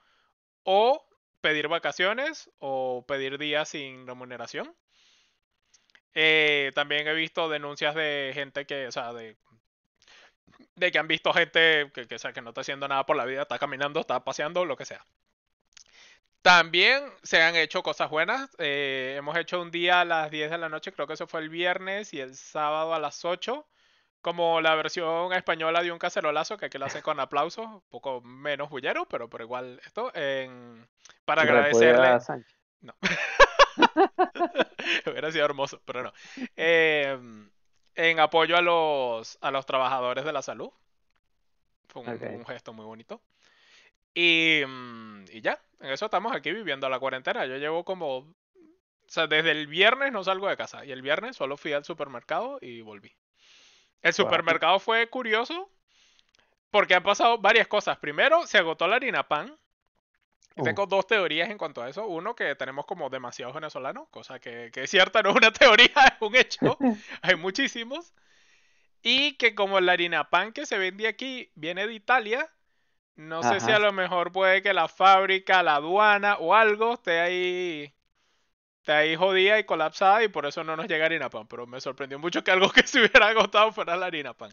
o 0.64 1.09
pedir 1.40 1.66
vacaciones 1.68 2.50
o 2.59 3.07
pedir 3.09 3.38
días 3.38 3.71
sin 3.71 4.07
remuneración. 4.07 4.76
Eh, 6.12 6.73
también 6.75 7.09
he 7.09 7.14
visto 7.14 7.49
denuncias 7.49 7.95
de 7.95 8.33
gente 8.35 8.66
que, 8.66 8.88
o 8.88 8.92
sea, 8.92 9.14
de, 9.14 9.38
que 10.92 10.99
han 10.99 11.09
visto 11.09 11.33
gente 11.33 11.90
que, 11.95 12.07
que, 12.07 12.18
sea, 12.18 12.35
que 12.35 12.42
no 12.42 12.50
está 12.50 12.61
haciendo 12.61 12.87
nada 12.87 13.07
por 13.07 13.16
la 13.16 13.25
vida, 13.25 13.42
está 13.42 13.59
caminando, 13.59 14.00
está 14.00 14.23
paseando, 14.25 14.66
lo 14.66 14.76
que 14.76 14.85
sea. 14.85 15.07
También 16.42 17.04
se 17.23 17.42
han 17.42 17.57
hecho 17.57 17.83
cosas 17.83 18.11
buenas. 18.11 18.50
Eh, 18.59 19.16
hemos 19.18 19.37
hecho 19.37 19.61
un 19.61 19.71
día 19.71 20.00
a 20.00 20.04
las 20.04 20.30
10 20.30 20.50
de 20.50 20.59
la 20.59 20.68
noche, 20.68 20.92
creo 20.92 21.07
que 21.07 21.14
eso 21.14 21.26
fue 21.26 21.40
el 21.40 21.49
viernes, 21.49 22.14
y 22.14 22.21
el 22.21 22.37
sábado 22.37 22.95
a 22.95 23.00
las 23.00 23.25
8, 23.25 23.66
como 24.21 24.61
la 24.61 24.75
versión 24.75 25.33
española 25.33 25.83
de 25.83 25.92
un 25.92 25.99
cacerolazo, 25.99 26.57
que 26.57 26.66
aquí 26.66 26.78
lo 26.78 26.87
hacen 26.87 27.02
con 27.02 27.21
aplausos, 27.21 27.66
un 27.66 27.83
poco 27.88 28.21
menos 28.21 28.71
bullero, 28.71 29.07
pero, 29.07 29.28
pero 29.28 29.45
igual 29.45 29.80
esto, 29.85 30.12
en, 30.14 30.88
para 31.25 31.42
agradecerle... 31.42 32.18
No. 32.80 32.95
Hubiera 35.07 35.33
sido 35.33 35.45
hermoso, 35.45 35.83
pero 35.85 36.04
no. 36.04 36.12
Eh, 36.57 37.18
en 37.97 38.21
apoyo 38.21 38.57
a 38.57 38.62
los, 38.62 39.37
a 39.40 39.50
los 39.50 39.66
trabajadores 39.66 40.25
de 40.25 40.33
la 40.33 40.42
salud. 40.42 40.71
Fue 41.88 42.02
un, 42.02 42.09
okay. 42.09 42.37
un 42.37 42.47
gesto 42.47 42.73
muy 42.73 42.85
bonito. 42.85 43.21
Y, 44.20 44.64
mm, 44.66 45.26
y, 45.30 45.40
ya, 45.42 45.60
en 45.78 45.92
eso 45.92 46.06
estamos 46.06 46.34
aquí 46.34 46.50
viviendo 46.50 46.88
la 46.88 46.98
cuarentena. 46.98 47.46
Yo 47.46 47.56
llevo 47.56 47.84
como... 47.84 48.16
O 48.16 48.34
sea, 49.06 49.28
desde 49.28 49.52
el 49.52 49.68
viernes 49.68 50.10
no 50.10 50.25
salgo 50.25 50.48
de 50.48 50.56
casa. 50.56 50.84
Y 50.84 50.90
el 50.90 51.02
viernes 51.02 51.37
solo 51.37 51.56
fui 51.56 51.72
al 51.72 51.84
supermercado 51.84 52.58
y 52.60 52.80
volví. 52.80 53.14
El 54.02 54.12
supermercado 54.12 54.80
fue 54.80 55.08
curioso 55.08 55.70
porque 56.72 56.96
han 56.96 57.04
pasado 57.04 57.38
varias 57.38 57.68
cosas. 57.68 57.96
Primero, 57.98 58.44
se 58.44 58.58
agotó 58.58 58.88
la 58.88 58.96
harina 58.96 59.28
pan. 59.28 59.56
Uh. 60.56 60.64
Tengo 60.64 60.87
dos 60.87 61.06
teorías 61.06 61.48
en 61.48 61.56
cuanto 61.56 61.80
a 61.80 61.88
eso. 61.88 62.04
Uno, 62.08 62.34
que 62.34 62.56
tenemos 62.56 62.87
como 62.87 63.10
demasiados 63.10 63.54
venezolanos, 63.54 64.08
cosa 64.08 64.40
que, 64.40 64.70
que 64.72 64.82
es 64.82 64.90
cierta, 64.90 65.22
no 65.22 65.30
es 65.30 65.37
una 65.37 65.52
teoría, 65.52 65.92
es 65.94 66.20
un 66.20 66.34
hecho. 66.34 66.76
Hay 67.22 67.37
muchísimos. 67.37 68.12
Y 69.00 69.37
que 69.37 69.54
como 69.54 69.80
la 69.80 69.92
harina 69.92 70.28
pan 70.28 70.52
que 70.52 70.66
se 70.66 70.76
vende 70.76 71.06
aquí 71.06 71.52
viene 71.54 71.87
de 71.87 71.94
Italia, 71.94 72.50
no 73.18 73.40
Ajá. 73.40 73.58
sé 73.58 73.66
si 73.66 73.72
a 73.72 73.80
lo 73.80 73.92
mejor 73.92 74.30
puede 74.30 74.62
que 74.62 74.72
la 74.72 74.87
fábrica, 74.87 75.64
la 75.64 75.75
aduana 75.75 76.37
o 76.37 76.54
algo 76.54 76.94
esté 76.94 77.18
ahí, 77.18 77.92
esté 78.78 78.92
ahí 78.92 79.16
jodida 79.16 79.58
y 79.58 79.64
colapsada 79.64 80.22
y 80.22 80.28
por 80.28 80.46
eso 80.46 80.62
no 80.62 80.76
nos 80.76 80.87
llega 80.87 81.06
harina 81.06 81.28
pan. 81.28 81.48
Pero 81.48 81.66
me 81.66 81.80
sorprendió 81.80 82.20
mucho 82.20 82.44
que 82.44 82.52
algo 82.52 82.70
que 82.70 82.87
se 82.87 83.00
hubiera 83.00 83.26
agotado 83.26 83.72
fuera 83.72 83.96
la 83.96 84.06
harina 84.06 84.34
pan. 84.34 84.52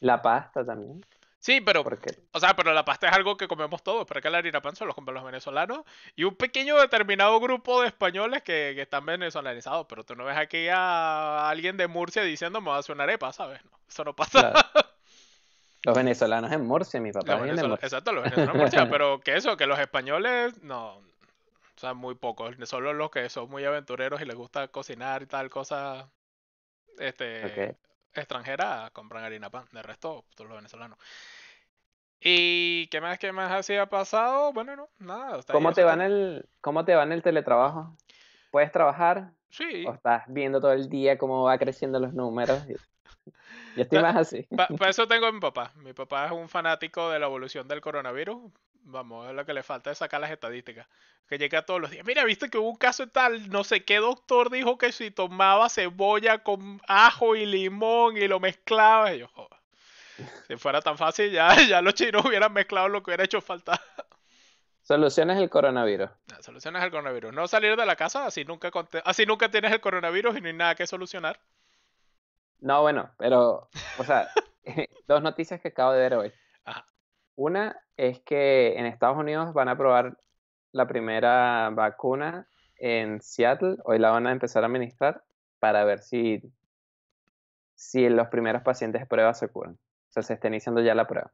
La 0.00 0.22
pasta 0.22 0.64
también. 0.64 1.04
Sí, 1.38 1.60
pero, 1.60 1.84
o 2.32 2.40
sea, 2.40 2.56
pero 2.56 2.72
la 2.72 2.84
pasta 2.84 3.08
es 3.08 3.12
algo 3.12 3.36
que 3.36 3.46
comemos 3.46 3.82
todos, 3.82 4.06
pero 4.08 4.22
que 4.22 4.30
la 4.30 4.38
harina 4.38 4.62
pan 4.62 4.74
solo 4.74 4.94
compran 4.94 5.14
los 5.14 5.24
venezolanos 5.24 5.82
y 6.16 6.24
un 6.24 6.34
pequeño 6.34 6.78
determinado 6.80 7.38
grupo 7.40 7.82
de 7.82 7.88
españoles 7.88 8.42
que, 8.42 8.72
que, 8.74 8.82
están 8.82 9.04
venezolanizados, 9.04 9.86
pero 9.86 10.02
tú 10.02 10.16
no 10.16 10.24
ves 10.24 10.36
aquí 10.36 10.66
a 10.68 11.48
alguien 11.48 11.76
de 11.76 11.86
Murcia 11.88 12.22
diciendo 12.22 12.62
me 12.62 12.70
va 12.70 12.76
a 12.76 12.78
hacer 12.80 12.94
una 12.94 13.04
arepa, 13.04 13.32
¿sabes? 13.34 13.62
No, 13.66 13.70
eso 13.86 14.02
no 14.02 14.16
pasa. 14.16 14.50
Claro. 14.50 14.88
Los 15.88 15.96
venezolanos 15.96 16.52
en 16.52 16.66
Murcia, 16.66 17.00
mi 17.00 17.12
papá. 17.12 17.38
Los 17.38 17.56
de 17.56 17.66
Murcia. 17.66 17.86
Exacto, 17.86 18.12
los 18.12 18.24
venezolanos 18.24 18.54
en 18.54 18.60
Murcia, 18.60 18.90
pero 18.90 19.20
que 19.20 19.36
eso, 19.36 19.56
que 19.56 19.66
los 19.66 19.78
españoles, 19.78 20.62
no, 20.62 20.96
o 20.96 21.80
sea, 21.80 21.94
muy 21.94 22.14
pocos, 22.14 22.56
solo 22.64 22.92
los 22.92 23.10
que 23.10 23.28
son 23.30 23.48
muy 23.48 23.64
aventureros 23.64 24.20
y 24.20 24.26
les 24.26 24.36
gusta 24.36 24.68
cocinar 24.68 25.22
y 25.22 25.26
tal 25.26 25.48
cosa, 25.48 26.10
este, 26.98 27.46
okay. 27.46 27.70
extranjera, 28.12 28.90
compran 28.92 29.24
harina 29.24 29.48
pan, 29.48 29.64
de 29.72 29.82
resto, 29.82 30.24
todos 30.34 30.50
los 30.50 30.58
venezolanos. 30.58 30.98
¿Y 32.20 32.88
qué 32.88 33.00
más, 33.00 33.18
qué 33.18 33.32
más 33.32 33.50
así 33.52 33.76
ha 33.76 33.86
pasado? 33.86 34.52
Bueno, 34.52 34.76
no, 34.76 34.88
nada. 34.98 35.40
¿Cómo 35.50 35.72
te, 35.72 35.84
va 35.84 35.94
en 35.94 36.02
el, 36.02 36.48
¿Cómo 36.60 36.84
te 36.84 36.94
va 36.96 37.04
en 37.04 37.12
el 37.12 37.22
teletrabajo? 37.22 37.96
¿Puedes 38.50 38.72
trabajar? 38.72 39.30
Sí. 39.48 39.86
¿O 39.86 39.94
estás 39.94 40.24
viendo 40.26 40.60
todo 40.60 40.72
el 40.72 40.90
día 40.90 41.16
cómo 41.16 41.44
va 41.44 41.56
creciendo 41.56 41.98
los 41.98 42.12
números? 42.12 42.62
Yo 43.76 43.82
estoy 43.82 44.00
más 44.00 44.16
así. 44.16 44.46
Para 44.56 44.68
pa 44.76 44.88
eso 44.88 45.06
tengo 45.06 45.26
a 45.26 45.32
mi 45.32 45.40
papá. 45.40 45.72
Mi 45.76 45.92
papá 45.92 46.26
es 46.26 46.32
un 46.32 46.48
fanático 46.48 47.10
de 47.10 47.18
la 47.18 47.26
evolución 47.26 47.68
del 47.68 47.80
coronavirus. 47.80 48.52
Vamos, 48.84 49.28
es 49.28 49.34
lo 49.34 49.44
que 49.44 49.52
le 49.52 49.62
falta 49.62 49.90
es 49.90 49.98
sacar 49.98 50.20
las 50.20 50.30
estadísticas. 50.30 50.86
Que 51.28 51.36
llega 51.36 51.66
todos 51.66 51.80
los 51.80 51.90
días. 51.90 52.06
Mira, 52.06 52.24
viste 52.24 52.48
que 52.48 52.56
hubo 52.56 52.70
un 52.70 52.76
caso 52.76 53.06
tal, 53.06 53.50
no 53.50 53.62
sé 53.62 53.84
qué 53.84 53.96
doctor 53.96 54.50
dijo 54.50 54.78
que 54.78 54.92
si 54.92 55.10
tomaba 55.10 55.68
cebolla 55.68 56.38
con 56.38 56.80
ajo 56.88 57.36
y 57.36 57.44
limón 57.44 58.16
y 58.16 58.26
lo 58.28 58.40
mezclaba. 58.40 59.14
Y 59.14 59.18
yo, 59.18 59.28
joder. 59.28 59.58
Si 60.46 60.56
fuera 60.56 60.80
tan 60.80 60.96
fácil, 60.96 61.30
ya, 61.30 61.54
ya 61.68 61.82
los 61.82 61.94
chinos 61.94 62.24
hubieran 62.24 62.52
mezclado 62.52 62.88
lo 62.88 63.02
que 63.02 63.10
hubiera 63.10 63.24
hecho 63.24 63.40
falta. 63.40 63.80
Soluciones 64.88 65.36
el 65.36 65.50
coronavirus. 65.50 66.08
Soluciones 66.40 66.82
el 66.82 66.90
coronavirus. 66.90 67.34
No 67.34 67.46
salir 67.46 67.76
de 67.76 67.84
la 67.84 67.94
casa, 67.94 68.24
así 68.24 68.46
nunca, 68.46 68.70
así 69.04 69.26
nunca 69.26 69.50
tienes 69.50 69.70
el 69.70 69.82
coronavirus 69.82 70.38
y 70.38 70.40
no 70.40 70.46
hay 70.48 70.54
nada 70.54 70.74
que 70.74 70.86
solucionar. 70.86 71.38
No, 72.60 72.82
bueno, 72.82 73.10
pero, 73.18 73.68
o 73.98 74.04
sea, 74.04 74.28
dos 75.06 75.22
noticias 75.22 75.60
que 75.60 75.68
acabo 75.68 75.92
de 75.92 76.00
ver 76.00 76.14
hoy. 76.14 76.32
Ajá. 76.64 76.86
Una 77.36 77.80
es 77.96 78.20
que 78.20 78.78
en 78.78 78.86
Estados 78.86 79.16
Unidos 79.16 79.52
van 79.54 79.68
a 79.68 79.76
probar 79.76 80.18
la 80.72 80.86
primera 80.86 81.70
vacuna 81.70 82.48
en 82.76 83.20
Seattle. 83.20 83.76
Hoy 83.84 83.98
la 83.98 84.10
van 84.10 84.26
a 84.26 84.32
empezar 84.32 84.62
a 84.62 84.66
administrar 84.66 85.24
para 85.60 85.84
ver 85.84 86.00
si, 86.00 86.42
si 87.74 88.08
los 88.08 88.28
primeros 88.28 88.62
pacientes 88.62 89.00
de 89.00 89.06
prueba 89.06 89.34
se 89.34 89.48
curan. 89.48 89.74
O 89.74 90.12
sea, 90.12 90.22
se 90.22 90.34
está 90.34 90.48
iniciando 90.48 90.80
ya 90.80 90.94
la 90.94 91.06
prueba. 91.06 91.32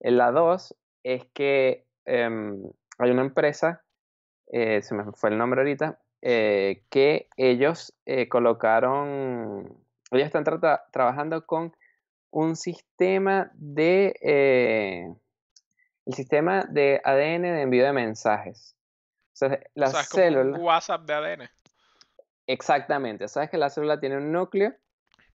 La 0.00 0.30
dos 0.30 0.76
es 1.02 1.26
que 1.32 1.86
eh, 2.04 2.54
hay 2.98 3.10
una 3.10 3.22
empresa, 3.22 3.84
eh, 4.48 4.82
se 4.82 4.94
me 4.94 5.04
fue 5.12 5.30
el 5.30 5.38
nombre 5.38 5.60
ahorita, 5.60 6.00
eh, 6.20 6.84
que 6.90 7.28
ellos 7.36 7.94
eh, 8.04 8.28
colocaron 8.28 9.84
ellos 10.10 10.26
están 10.26 10.44
tra 10.44 10.84
trabajando 10.90 11.44
con 11.46 11.74
un 12.30 12.56
sistema 12.56 13.50
de 13.54 14.14
eh, 14.20 15.14
el 16.06 16.14
sistema 16.14 16.64
de 16.64 17.00
ADN 17.04 17.42
de 17.42 17.62
envío 17.62 17.84
de 17.84 17.92
mensajes. 17.92 18.76
O 19.34 19.36
sea, 19.36 19.60
las 19.74 19.90
o 19.90 19.92
sea, 19.92 20.02
células. 20.04 20.58
un 20.58 20.64
WhatsApp 20.64 21.02
de 21.02 21.14
ADN. 21.14 21.50
Exactamente. 22.46 23.28
Sabes 23.28 23.50
que 23.50 23.58
la 23.58 23.70
célula 23.70 24.00
tiene 24.00 24.16
un 24.16 24.32
núcleo. 24.32 24.74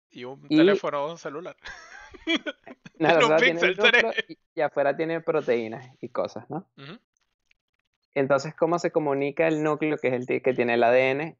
Y 0.09 0.23
un 0.23 0.45
y... 0.49 0.57
teléfono 0.57 1.17
celular. 1.17 1.55
no, 2.99 3.07
la 3.07 3.13
célula 3.15 3.37
tiene 3.37 3.61
un 3.61 3.75
núcleo 3.75 4.13
y, 4.27 4.37
y, 4.55 4.61
afuera 4.61 4.95
tiene 4.95 5.21
proteínas 5.21 5.89
y 5.99 6.09
cosas, 6.09 6.49
¿no? 6.49 6.69
Uh 6.77 6.81
-huh. 6.81 6.99
Entonces, 8.13 8.53
¿cómo 8.55 8.79
se 8.79 8.91
comunica 8.91 9.47
el 9.47 9.63
núcleo, 9.63 9.97
que 9.97 10.09
es 10.09 10.13
el 10.29 10.41
que 10.41 10.53
tiene 10.53 10.73
el 10.73 10.83
ADN, 10.83 11.37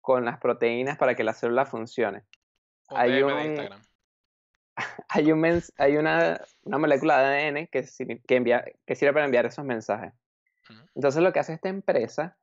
con 0.00 0.24
las 0.24 0.38
proteínas 0.38 0.98
para 0.98 1.14
que 1.14 1.24
la 1.24 1.34
célula 1.34 1.66
funcione? 1.66 2.24
hay 2.96 3.22
un, 3.22 3.32
hay, 5.08 5.32
un 5.32 5.62
hay 5.76 5.96
una, 5.96 6.40
una, 6.64 6.78
molécula 6.78 7.18
de 7.20 7.48
ADN 7.48 7.66
que, 7.66 7.86
que, 8.26 8.36
envía, 8.36 8.64
que 8.86 8.94
sirve 8.94 9.12
para 9.12 9.24
enviar 9.24 9.46
esos 9.46 9.64
mensajes. 9.64 10.12
Entonces 10.94 11.22
lo 11.22 11.32
que 11.32 11.40
hace 11.40 11.54
esta 11.54 11.68
empresa, 11.68 12.36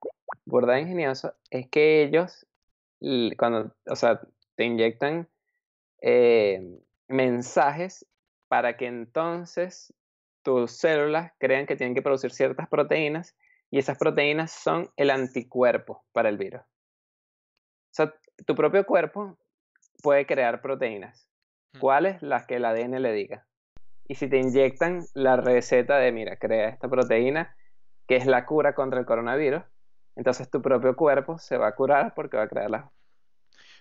burda 0.46 0.80
ingenioso, 0.80 1.34
es 1.50 1.68
que 1.70 2.04
ellos, 2.04 2.46
cuando, 3.38 3.76
o 3.86 3.96
sea, 3.96 4.22
te 4.56 4.66
inyectan 4.66 5.30
eh, 6.02 6.80
mensajes 7.08 8.06
para 8.48 8.78
que 8.78 8.88
entonces 8.88 9.94
tus 10.44 10.72
células 10.72 11.32
crean 11.38 11.66
que 11.66 11.76
tienen 11.76 11.96
que 11.96 12.02
producir 12.02 12.32
ciertas 12.32 12.68
proteínas 12.68 13.36
y 13.72 13.78
esas 13.78 13.98
proteínas 13.98 14.52
son 14.52 14.90
el 14.98 15.12
anticuerpo 15.12 16.04
para 16.12 16.30
el 16.30 16.38
virus. 16.38 16.62
O 16.62 17.92
sea, 17.92 18.14
tu 18.46 18.56
propio 18.56 18.86
cuerpo 18.86 19.38
puede 20.02 20.26
crear 20.26 20.62
proteínas. 20.62 21.28
Mm. 21.74 21.80
¿Cuáles? 21.80 22.22
Las 22.22 22.46
que 22.46 22.56
el 22.56 22.66
ADN 22.66 23.02
le 23.02 23.12
diga. 23.14 23.46
Y 24.08 24.16
si 24.16 24.28
te 24.28 24.38
inyectan 24.38 25.04
la 25.14 25.38
receta 25.38 25.98
de, 25.98 26.12
mira, 26.12 26.38
crea 26.38 26.70
esta 26.70 26.90
proteína, 26.90 27.56
que 28.08 28.16
es 28.16 28.26
la 28.26 28.46
cura 28.46 28.74
contra 28.74 29.00
el 29.00 29.06
coronavirus, 29.06 29.64
entonces 30.16 30.50
tu 30.50 30.62
propio 30.62 30.96
cuerpo 30.96 31.38
se 31.38 31.58
va 31.58 31.68
a 31.68 31.76
curar 31.76 32.14
porque 32.16 32.38
va 32.38 32.44
a 32.44 32.48
crear 32.48 32.72
la, 32.72 32.78
la 32.80 32.92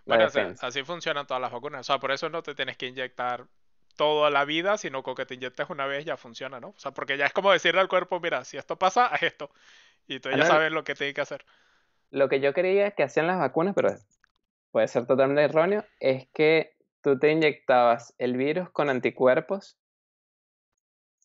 Bueno, 0.05 0.25
así, 0.25 0.41
así 0.61 0.85
funcionan 0.85 1.27
todas 1.27 1.41
las 1.41 1.51
vacunas. 1.51 1.81
O 1.81 1.85
sea, 1.85 1.99
por 1.99 2.13
eso 2.13 2.29
no 2.29 2.43
te 2.43 2.55
tienes 2.55 2.77
que 2.77 2.87
inyectar 2.87 3.47
toda 3.97 4.31
la 4.31 4.45
vida, 4.45 4.79
sino 4.79 5.03
con 5.03 5.15
que 5.15 5.27
te 5.27 5.35
inyectes 5.35 5.69
una 5.71 5.87
vez 5.87 6.05
ya 6.05 6.17
funciona, 6.17 6.61
¿no? 6.61 6.69
O 6.69 6.79
sea, 6.79 6.93
porque 6.93 7.17
ya 7.17 7.27
es 7.27 7.33
como 7.33 7.51
decirle 7.51 7.81
al 7.81 7.89
cuerpo, 7.89 8.21
mira, 8.21 8.45
si 8.45 8.57
esto 8.57 8.79
pasa, 8.79 9.07
haz 9.07 9.23
esto. 9.23 9.51
Y 10.07 10.21
tú 10.21 10.31
ya 10.31 10.45
sabes 10.45 10.71
lo 10.73 10.85
que 10.85 10.95
tienes 10.95 11.15
que 11.15 11.21
hacer. 11.23 11.45
Lo 12.11 12.29
que 12.29 12.41
yo 12.41 12.55
creía 12.55 12.93
que 12.93 13.03
hacían 13.03 13.27
las 13.27 13.39
vacunas, 13.39 13.75
pero 13.75 13.91
puede 14.71 14.89
ser 14.89 15.07
totalmente 15.07 15.45
erróneo, 15.45 15.85
es 16.01 16.29
que 16.33 16.77
tú 17.01 17.19
te 17.19 17.33
inyectabas 17.33 18.15
el 18.19 18.37
virus 18.37 18.71
con 18.71 18.91
anticuerpos 18.91 19.79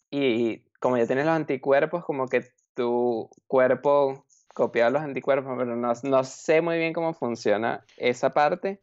y 0.10 0.60
como 0.80 0.98
ya 0.98 1.08
tienes 1.08 1.26
los 1.26 1.36
anticuerpos, 1.36 2.06
como 2.06 2.28
que 2.28 2.46
tu 2.76 3.30
cuerpo 3.48 4.26
copiaba 4.54 4.92
los 4.92 5.02
anticuerpos, 5.02 5.54
pero 5.58 5.76
no, 5.76 5.94
no 6.04 6.24
sé 6.24 6.62
muy 6.62 6.78
bien 6.78 6.94
cómo 6.94 7.14
funciona 7.14 7.84
esa 7.98 8.32
parte, 8.32 8.82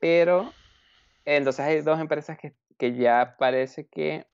pero 0.00 0.52
entonces 1.24 1.64
hay 1.64 1.80
dos 1.80 2.00
empresas 2.00 2.38
que, 2.38 2.54
que 2.78 2.94
ya 2.94 3.36
parece 3.38 3.86
que 3.86 4.26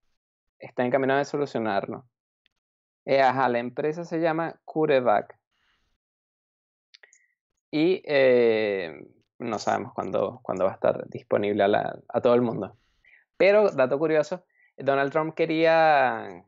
están 0.58 0.86
en 0.86 0.92
camino 0.92 1.16
de 1.16 1.24
solucionarlo. 1.24 2.06
Eh, 3.04 3.20
ajá, 3.20 3.48
la 3.48 3.60
empresa 3.60 4.04
se 4.04 4.18
llama 4.18 4.60
CureVac 4.64 5.38
y 7.70 8.02
eh, 8.04 9.06
no 9.38 9.58
sabemos 9.58 9.92
cuándo, 9.92 10.40
cuándo 10.42 10.64
va 10.64 10.72
a 10.72 10.74
estar 10.74 11.08
disponible 11.08 11.64
a, 11.64 12.20
todo 12.20 12.34
el 12.34 12.42
mundo. 12.42 12.76
Pero, 13.36 13.70
dato 13.70 13.98
curioso, 13.98 14.44
Donald 14.76 15.12
Trump 15.12 15.34
quería, 15.34 16.44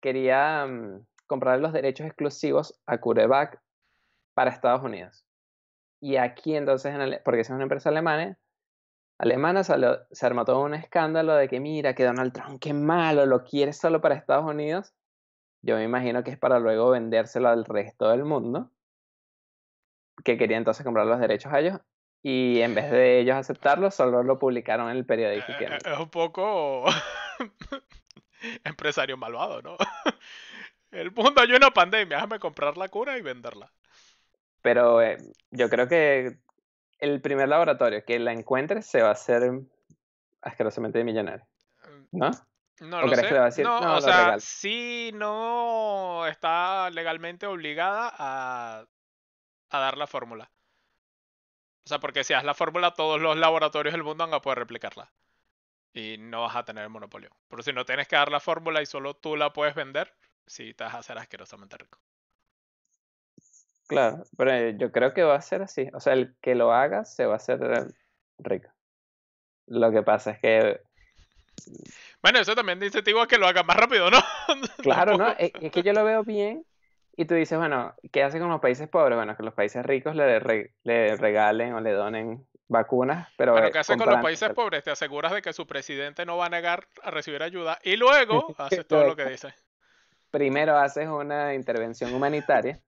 quería 0.00 0.66
mm, 0.66 1.06
comprar 1.26 1.60
los 1.60 1.72
derechos 1.72 2.06
exclusivos 2.06 2.80
a 2.86 2.98
CureVac 2.98 3.60
para 4.34 4.50
Estados 4.50 4.82
Unidos. 4.82 5.24
Y 6.00 6.16
aquí 6.16 6.56
entonces, 6.56 6.94
porque 7.24 7.40
es 7.40 7.50
una 7.50 7.62
empresa 7.62 7.90
alemana, 7.90 8.38
alemana 9.18 9.62
se 9.64 10.26
armó 10.26 10.44
todo 10.46 10.60
un 10.62 10.74
escándalo 10.74 11.34
de 11.34 11.48
que 11.48 11.60
mira, 11.60 11.94
que 11.94 12.04
Donald 12.04 12.32
Trump, 12.32 12.58
qué 12.60 12.72
malo, 12.72 13.26
lo 13.26 13.44
quiere 13.44 13.74
solo 13.74 14.00
para 14.00 14.14
Estados 14.14 14.46
Unidos. 14.46 14.94
Yo 15.62 15.76
me 15.76 15.84
imagino 15.84 16.24
que 16.24 16.30
es 16.30 16.38
para 16.38 16.58
luego 16.58 16.90
vendérselo 16.90 17.50
al 17.50 17.66
resto 17.66 18.08
del 18.08 18.24
mundo, 18.24 18.70
que 20.24 20.38
quería 20.38 20.56
entonces 20.56 20.84
comprar 20.84 21.06
los 21.06 21.20
derechos 21.20 21.52
a 21.52 21.60
ellos. 21.60 21.80
Y 22.22 22.60
en 22.60 22.74
vez 22.74 22.90
de 22.90 23.20
ellos 23.20 23.36
aceptarlo, 23.36 23.90
solo 23.90 24.22
lo 24.22 24.38
publicaron 24.38 24.90
en 24.90 24.96
el 24.98 25.06
periódico. 25.06 25.52
Eh, 25.52 25.56
eh, 25.70 25.78
Es 25.84 25.98
un 25.98 26.10
poco 26.10 26.84
empresario 28.64 29.16
malvado, 29.16 29.62
¿no? 29.62 29.76
El 30.90 31.12
mundo 31.12 31.40
hay 31.40 31.52
una 31.52 31.70
pandemia, 31.70 32.16
déjame 32.16 32.38
comprar 32.40 32.76
la 32.76 32.88
cura 32.88 33.16
y 33.16 33.22
venderla. 33.22 33.72
Pero 34.60 35.00
eh, 35.00 35.18
yo 35.50 35.70
creo 35.70 35.86
que 35.88 36.38
el 36.98 37.20
primer 37.20 37.48
laboratorio 37.48 38.04
que 38.04 38.18
la 38.18 38.32
encuentre 38.32 38.82
se 38.82 39.00
va 39.00 39.08
a 39.10 39.12
hacer 39.12 39.42
asquerosamente 40.42 41.02
millonario, 41.04 41.46
¿no? 42.10 42.30
No 42.80 42.98
¿O 42.98 43.02
lo 43.02 43.06
crees 43.06 43.20
sé. 43.20 43.26
que 43.28 43.32
le 43.34 43.38
va 43.38 43.44
a 43.46 43.48
decir, 43.50 43.64
no, 43.64 43.80
"No, 43.80 43.96
o 43.96 44.00
sea, 44.00 44.16
regalo"? 44.18 44.40
sí 44.40 45.10
no 45.14 46.26
está 46.26 46.90
legalmente 46.90 47.46
obligada 47.46 48.12
a, 48.18 48.84
a 49.70 49.78
dar 49.78 49.96
la 49.96 50.06
fórmula. 50.06 50.50
O 51.90 51.92
sea, 51.92 51.98
porque 51.98 52.22
si 52.22 52.32
das 52.32 52.44
la 52.44 52.54
fórmula, 52.54 52.94
todos 52.94 53.20
los 53.20 53.36
laboratorios 53.36 53.92
del 53.92 54.04
mundo 54.04 54.24
van 54.24 54.32
a 54.32 54.40
poder 54.40 54.60
replicarla. 54.60 55.10
Y 55.92 56.18
no 56.18 56.42
vas 56.42 56.54
a 56.54 56.64
tener 56.64 56.84
el 56.84 56.88
monopolio. 56.88 57.30
Pero 57.48 57.64
si 57.64 57.72
no 57.72 57.84
tienes 57.84 58.06
que 58.06 58.14
dar 58.14 58.30
la 58.30 58.38
fórmula 58.38 58.80
y 58.80 58.86
solo 58.86 59.14
tú 59.14 59.34
la 59.34 59.52
puedes 59.52 59.74
vender, 59.74 60.14
sí 60.46 60.72
te 60.72 60.84
vas 60.84 60.94
a 60.94 60.98
hacer 60.98 61.18
asquerosamente 61.18 61.76
rico. 61.78 61.98
Claro, 63.88 64.22
pero 64.36 64.52
eh, 64.52 64.76
yo 64.78 64.92
creo 64.92 65.12
que 65.12 65.24
va 65.24 65.34
a 65.34 65.42
ser 65.42 65.62
así. 65.62 65.88
O 65.92 65.98
sea, 65.98 66.12
el 66.12 66.36
que 66.40 66.54
lo 66.54 66.72
haga 66.72 67.04
se 67.04 67.26
va 67.26 67.32
a 67.32 67.38
hacer 67.38 67.60
eh, 67.60 67.92
rico. 68.38 68.68
Lo 69.66 69.90
que 69.90 70.04
pasa 70.04 70.30
es 70.30 70.38
que, 70.38 70.80
Bueno, 72.22 72.38
eso 72.38 72.54
también 72.54 72.80
incentiva 72.80 73.24
a 73.24 73.26
que 73.26 73.36
lo 73.36 73.48
haga 73.48 73.64
más 73.64 73.76
rápido, 73.76 74.12
¿no? 74.12 74.20
claro, 74.80 75.18
¿no? 75.18 75.28
Es 75.36 75.72
que 75.72 75.82
yo 75.82 75.92
lo 75.92 76.04
veo 76.04 76.22
bien 76.22 76.64
y 77.20 77.26
tú 77.26 77.34
dices, 77.34 77.58
bueno, 77.58 77.94
¿qué 78.12 78.22
hace 78.22 78.38
con 78.38 78.48
los 78.48 78.60
países 78.60 78.88
pobres? 78.88 79.14
Bueno, 79.16 79.36
que 79.36 79.42
los 79.42 79.52
países 79.52 79.84
ricos 79.84 80.16
le, 80.16 80.38
re- 80.40 80.72
le 80.84 81.16
regalen 81.16 81.74
o 81.74 81.80
le 81.80 81.92
donen 81.92 82.46
vacunas, 82.66 83.28
pero 83.36 83.52
Bueno, 83.52 83.66
eh, 83.68 83.72
¿qué 83.72 83.78
hace 83.80 83.94
con 83.96 84.08
los 84.08 84.22
países 84.22 84.48
pobres? 84.50 84.82
Te 84.82 84.90
aseguras 84.90 85.32
de 85.32 85.42
que 85.42 85.52
su 85.52 85.66
presidente 85.66 86.24
no 86.24 86.38
va 86.38 86.46
a 86.46 86.48
negar 86.48 86.86
a 87.02 87.10
recibir 87.10 87.42
ayuda 87.42 87.78
y 87.82 87.96
luego 87.96 88.54
haces 88.58 88.86
todo 88.86 89.04
lo 89.04 89.16
que 89.16 89.26
dice. 89.26 89.52
primero 90.30 90.78
haces 90.78 91.08
una 91.08 91.54
intervención 91.54 92.14
humanitaria, 92.14 92.78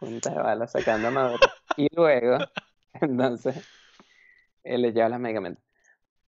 punta 0.00 0.30
de 0.30 0.36
bala 0.42 0.66
sacando 0.66 1.06
a 1.08 1.10
Maduro, 1.12 1.38
y 1.76 1.86
luego, 1.94 2.38
entonces, 2.94 3.64
eh, 4.64 4.76
le 4.78 4.92
llevas 4.92 5.10
los 5.12 5.20
medicamentos. 5.20 5.62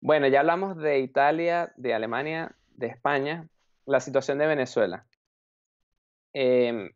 Bueno, 0.02 0.26
ya 0.26 0.40
hablamos 0.40 0.76
de 0.76 0.98
Italia, 0.98 1.72
de 1.76 1.94
Alemania, 1.94 2.52
de 2.74 2.88
España, 2.88 3.46
la 3.86 4.00
situación 4.00 4.36
de 4.38 4.46
Venezuela. 4.48 5.06
Em, 6.32 6.90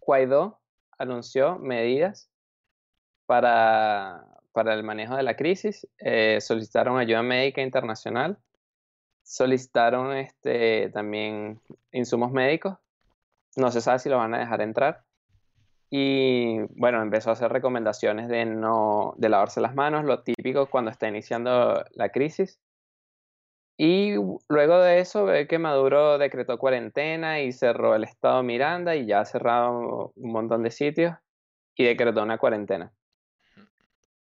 Guaidó 0.00 0.60
anunció 0.98 1.58
medidas 1.58 2.30
para, 3.26 4.26
para 4.52 4.74
el 4.74 4.82
manejo 4.82 5.16
de 5.16 5.22
la 5.22 5.36
crisis, 5.36 5.86
eh, 5.98 6.38
solicitaron 6.40 6.98
ayuda 6.98 7.22
médica 7.22 7.62
internacional, 7.62 8.38
solicitaron 9.22 10.16
este, 10.16 10.90
también 10.90 11.60
insumos 11.92 12.32
médicos, 12.32 12.76
no 13.56 13.70
se 13.70 13.80
sabe 13.80 13.98
si 14.00 14.08
lo 14.08 14.18
van 14.18 14.34
a 14.34 14.38
dejar 14.38 14.60
entrar. 14.60 15.04
Y 15.90 16.60
bueno, 16.76 17.02
empezó 17.02 17.30
a 17.30 17.32
hacer 17.32 17.50
recomendaciones 17.50 18.28
de 18.28 18.44
no 18.44 19.14
de 19.16 19.28
lavarse 19.28 19.60
las 19.60 19.74
manos, 19.74 20.04
lo 20.04 20.22
típico 20.22 20.66
cuando 20.66 20.90
está 20.90 21.08
iniciando 21.08 21.84
la 21.92 22.10
crisis. 22.10 22.60
Y 23.82 24.12
luego 24.50 24.78
de 24.82 24.98
eso 25.00 25.24
ve 25.24 25.46
que 25.46 25.58
Maduro 25.58 26.18
decretó 26.18 26.58
cuarentena 26.58 27.40
y 27.40 27.50
cerró 27.50 27.94
el 27.94 28.04
estado 28.04 28.42
Miranda 28.42 28.94
y 28.94 29.06
ya 29.06 29.20
ha 29.20 29.24
cerrado 29.24 30.12
un 30.16 30.32
montón 30.32 30.62
de 30.62 30.70
sitios 30.70 31.16
y 31.74 31.84
decretó 31.84 32.22
una 32.22 32.36
cuarentena. 32.36 32.92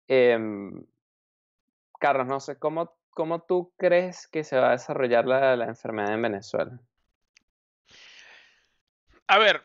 Em, 0.09 0.87
Carlos, 2.00 2.26
no 2.26 2.40
sé, 2.40 2.59
¿cómo, 2.59 2.96
¿cómo 3.11 3.42
tú 3.42 3.70
crees 3.76 4.28
que 4.28 4.44
se 4.44 4.59
va 4.59 4.68
a 4.68 4.78
desarrollar 4.78 5.26
la, 5.26 5.54
la 5.57 5.66
enfermedad 5.66 6.14
en 6.14 6.22
Venezuela? 6.22 6.80
A 9.26 9.38
ver, 9.38 9.62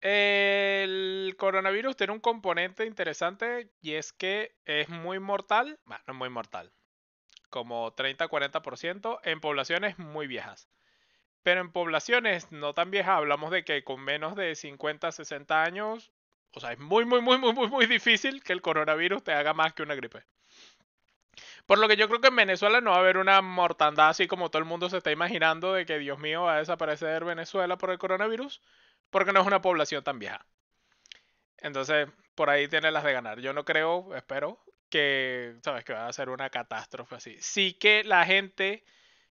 el 0.00 1.36
coronavirus 1.38 1.94
tiene 1.94 2.12
un 2.12 2.18
componente 2.18 2.86
interesante 2.86 3.70
y 3.80 3.94
es 3.94 4.12
que 4.12 4.56
es 4.64 4.88
muy 4.88 5.20
mortal, 5.20 5.78
bueno, 5.84 6.02
no 6.08 6.14
muy 6.14 6.28
mortal, 6.28 6.72
como 7.54 7.94
30-40% 7.94 9.20
en 9.22 9.40
poblaciones 9.40 9.96
muy 9.96 10.26
viejas. 10.26 10.68
Pero 11.44 11.60
en 11.60 11.70
poblaciones 11.70 12.50
no 12.50 12.74
tan 12.74 12.90
viejas, 12.90 13.16
hablamos 13.16 13.52
de 13.52 13.64
que 13.64 13.84
con 13.84 14.00
menos 14.00 14.34
de 14.34 14.56
50, 14.56 15.12
60 15.12 15.62
años, 15.62 16.10
o 16.50 16.58
sea, 16.58 16.72
es 16.72 16.80
muy, 16.80 17.04
muy, 17.04 17.20
muy, 17.20 17.38
muy, 17.38 17.52
muy, 17.52 17.68
muy 17.68 17.86
difícil 17.86 18.42
que 18.42 18.52
el 18.52 18.60
coronavirus 18.60 19.22
te 19.22 19.32
haga 19.32 19.54
más 19.54 19.72
que 19.72 19.84
una 19.84 19.94
gripe. 19.94 20.24
Por 21.64 21.78
lo 21.78 21.86
que 21.86 21.96
yo 21.96 22.08
creo 22.08 22.20
que 22.20 22.26
en 22.26 22.34
Venezuela 22.34 22.80
no 22.80 22.90
va 22.90 22.96
a 22.96 23.00
haber 23.00 23.18
una 23.18 23.40
mortandad 23.40 24.08
así 24.08 24.26
como 24.26 24.50
todo 24.50 24.58
el 24.58 24.68
mundo 24.68 24.90
se 24.90 24.96
está 24.96 25.12
imaginando 25.12 25.74
de 25.74 25.86
que 25.86 26.00
Dios 26.00 26.18
mío 26.18 26.42
va 26.42 26.56
a 26.56 26.58
desaparecer 26.58 27.24
Venezuela 27.24 27.78
por 27.78 27.90
el 27.90 27.98
coronavirus, 27.98 28.60
porque 29.10 29.32
no 29.32 29.40
es 29.40 29.46
una 29.46 29.62
población 29.62 30.02
tan 30.02 30.18
vieja. 30.18 30.44
Entonces, 31.58 32.08
por 32.34 32.50
ahí 32.50 32.66
tiene 32.66 32.90
las 32.90 33.04
de 33.04 33.12
ganar. 33.12 33.38
Yo 33.38 33.52
no 33.52 33.64
creo, 33.64 34.12
espero, 34.16 34.58
que, 34.94 35.56
sabes, 35.64 35.84
que 35.84 35.92
va 35.92 36.06
a 36.06 36.12
ser 36.12 36.28
una 36.28 36.50
catástrofe 36.50 37.16
así. 37.16 37.36
Sí 37.40 37.74
que 37.74 38.04
la 38.04 38.24
gente 38.24 38.84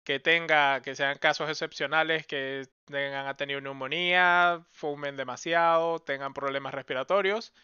que 0.04 0.20
tenga, 0.20 0.84
que 0.84 0.94
sean 0.94 1.18
casos 1.18 1.50
excepcionales, 1.50 2.28
que 2.28 2.68
tengan, 2.86 3.26
ha 3.26 3.36
tenido 3.36 3.60
neumonía, 3.60 4.62
fumen 4.70 5.18
demasiado, 5.18 5.98
tengan 5.98 6.32
problemas 6.36 6.76
respiratorios, 6.76 7.56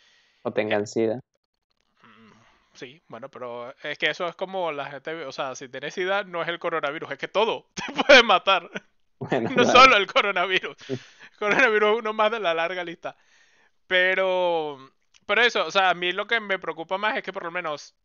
O 0.42 0.52
tengan 0.52 0.88
sida. 0.88 1.20
Mm, 2.02 2.32
Sí, 2.74 3.00
bueno, 3.10 3.30
pero 3.30 3.76
es 3.84 4.00
que 4.00 4.10
eso 4.10 4.28
es 4.28 4.36
como 4.36 4.72
la 4.72 4.88
gente, 4.90 5.26
o 5.26 5.32
sea, 5.32 5.54
si 5.54 5.70
tienes 5.70 5.94
SIDA 5.94 6.24
no 6.24 6.42
es 6.42 6.48
el 6.48 6.58
coronavirus, 6.58 7.12
es 7.12 7.20
que 7.20 7.28
todo 7.28 7.68
te 7.76 7.94
puede 7.94 8.24
matar, 8.24 8.72
Bueno, 9.20 9.52
no 9.52 9.66
solo 9.66 9.98
el 9.98 10.08
coronavirus. 10.08 10.76
El 10.90 11.00
coronavirus 11.38 11.92
es 11.92 12.00
uno 12.00 12.14
más 12.14 12.32
de 12.32 12.40
la 12.40 12.56
larga 12.56 12.84
lista. 12.84 13.16
Pero, 13.86 14.80
pero 15.26 15.42
eso, 15.42 15.66
o 15.66 15.72
sea, 15.72 15.90
a 15.90 15.94
mí 15.94 16.12
lo 16.12 16.28
que 16.28 16.40
me 16.40 16.60
preocupa 16.60 16.98
más 16.98 17.18
es 17.18 17.24
que 17.24 17.34
por 17.34 17.44
lo 17.44 17.52
menos 17.52 17.96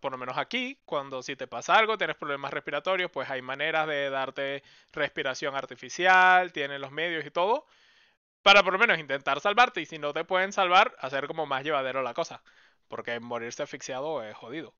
por 0.00 0.12
lo 0.12 0.18
menos 0.18 0.36
aquí, 0.38 0.80
cuando 0.84 1.22
si 1.22 1.36
te 1.36 1.46
pasa 1.46 1.76
algo, 1.76 1.98
tienes 1.98 2.16
problemas 2.16 2.52
respiratorios, 2.52 3.10
pues 3.10 3.30
hay 3.30 3.42
maneras 3.42 3.86
de 3.86 4.10
darte 4.10 4.62
respiración 4.92 5.54
artificial, 5.54 6.52
tienen 6.52 6.80
los 6.80 6.90
medios 6.90 7.24
y 7.26 7.30
todo, 7.30 7.66
para 8.42 8.62
por 8.64 8.74
lo 8.74 8.78
menos 8.80 8.98
intentar 8.98 9.40
salvarte 9.40 9.80
y 9.82 9.86
si 9.86 9.98
no 9.98 10.12
te 10.14 10.24
pueden 10.24 10.52
salvar, 10.52 10.96
hacer 11.00 11.26
como 11.28 11.46
más 11.46 11.64
llevadero 11.64 12.02
la 12.02 12.14
cosa, 12.14 12.42
porque 12.88 13.20
morirse 13.20 13.62
asfixiado 13.64 14.22
es 14.24 14.36
jodido. 14.36 14.74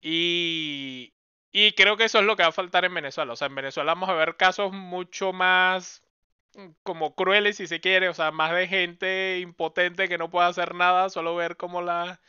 Y, 0.00 1.14
y 1.52 1.72
creo 1.72 1.96
que 1.96 2.04
eso 2.04 2.18
es 2.18 2.24
lo 2.24 2.36
que 2.36 2.42
va 2.42 2.50
a 2.50 2.52
faltar 2.52 2.84
en 2.84 2.94
Venezuela. 2.94 3.32
O 3.32 3.36
sea, 3.36 3.48
en 3.48 3.54
Venezuela 3.54 3.92
vamos 3.94 4.08
a 4.08 4.14
ver 4.14 4.36
casos 4.36 4.72
mucho 4.72 5.32
más 5.32 6.02
como 6.82 7.14
crueles, 7.14 7.56
si 7.56 7.66
se 7.66 7.80
quiere. 7.80 8.08
O 8.08 8.14
sea, 8.14 8.30
más 8.30 8.52
de 8.52 8.68
gente 8.68 9.38
impotente 9.40 10.08
que 10.08 10.18
no 10.18 10.30
puede 10.30 10.48
hacer 10.48 10.74
nada, 10.74 11.10
solo 11.10 11.34
ver 11.36 11.56
cómo 11.56 11.82
la, 11.82 12.20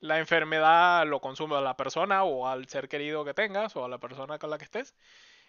la 0.00 0.18
enfermedad 0.18 1.06
lo 1.06 1.20
consume 1.20 1.56
a 1.56 1.60
la 1.60 1.76
persona 1.76 2.24
o 2.24 2.48
al 2.48 2.68
ser 2.68 2.88
querido 2.88 3.24
que 3.24 3.34
tengas 3.34 3.76
o 3.76 3.84
a 3.84 3.88
la 3.88 3.98
persona 3.98 4.38
con 4.38 4.50
la 4.50 4.58
que 4.58 4.64
estés. 4.64 4.94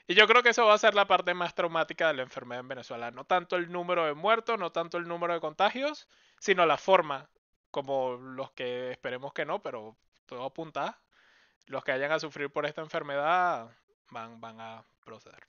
Y 0.08 0.16
yo 0.16 0.28
creo 0.28 0.44
que 0.44 0.50
eso 0.50 0.66
va 0.66 0.74
a 0.74 0.78
ser 0.78 0.96
la 0.96 1.08
parte 1.08 1.34
más 1.34 1.56
traumática 1.56 2.08
de 2.08 2.16
la 2.16 2.24
enfermedad 2.24 2.60
en 2.60 2.68
Venezuela. 2.68 3.12
No 3.12 3.26
tanto 3.26 3.56
el 3.56 3.72
número 3.72 4.06
de 4.06 4.14
muertos, 4.14 4.60
no 4.60 4.72
tanto 4.72 4.98
el 4.98 5.08
número 5.08 5.34
de 5.34 5.40
contagios, 5.40 6.08
sino 6.40 6.66
la 6.66 6.78
forma, 6.78 7.30
como 7.72 8.18
los 8.18 8.52
que 8.52 8.92
esperemos 8.92 9.34
que 9.34 9.46
no, 9.46 9.62
pero 9.62 9.96
todo 10.26 10.44
apunta 10.44 11.00
los 11.68 11.84
que 11.84 11.92
hayan 11.92 12.12
a 12.12 12.20
sufrir 12.20 12.52
por 12.52 12.66
esta 12.66 12.82
enfermedad 12.82 13.70
van, 14.12 14.40
van 14.40 14.60
a 14.60 14.84
proceder. 15.04 15.46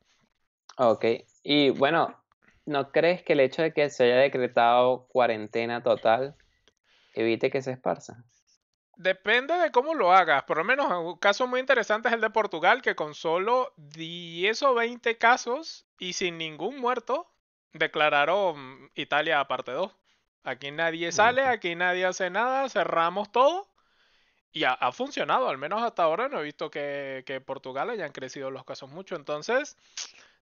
Ok, 0.76 1.04
y 1.42 1.70
bueno, 1.70 2.23
¿no 2.66 2.90
crees 2.90 3.22
que 3.22 3.34
el 3.34 3.40
hecho 3.40 3.62
de 3.62 3.72
que 3.72 3.90
se 3.90 4.04
haya 4.04 4.16
decretado 4.16 5.06
cuarentena 5.08 5.82
total 5.82 6.36
evite 7.14 7.50
que 7.50 7.62
se 7.62 7.72
esparza? 7.72 8.24
Depende 8.96 9.54
de 9.54 9.70
cómo 9.72 9.94
lo 9.94 10.12
hagas. 10.12 10.44
Por 10.44 10.58
lo 10.58 10.64
menos 10.64 10.90
un 10.90 11.18
caso 11.18 11.46
muy 11.46 11.60
interesante 11.60 12.08
es 12.08 12.14
el 12.14 12.20
de 12.20 12.30
Portugal, 12.30 12.80
que 12.80 12.94
con 12.94 13.14
solo 13.14 13.72
10 13.76 14.62
o 14.62 14.74
20 14.74 15.18
casos 15.18 15.86
y 15.98 16.12
sin 16.12 16.38
ningún 16.38 16.78
muerto, 16.78 17.32
declararon 17.72 18.90
Italia 18.94 19.44
parte 19.46 19.72
2. 19.72 19.92
Aquí 20.44 20.70
nadie 20.70 21.10
sale, 21.10 21.42
aquí 21.42 21.74
nadie 21.74 22.04
hace 22.04 22.30
nada, 22.30 22.68
cerramos 22.68 23.32
todo 23.32 23.66
y 24.52 24.64
ha, 24.64 24.92
funcionado, 24.92 25.48
al 25.48 25.58
menos 25.58 25.82
hasta 25.82 26.04
ahora 26.04 26.28
no 26.28 26.38
he 26.38 26.44
visto 26.44 26.70
que, 26.70 27.24
que 27.26 27.40
Portugal 27.40 27.90
hayan 27.90 28.12
crecido 28.12 28.52
los 28.52 28.64
casos 28.64 28.88
mucho. 28.88 29.16
Entonces, 29.16 29.76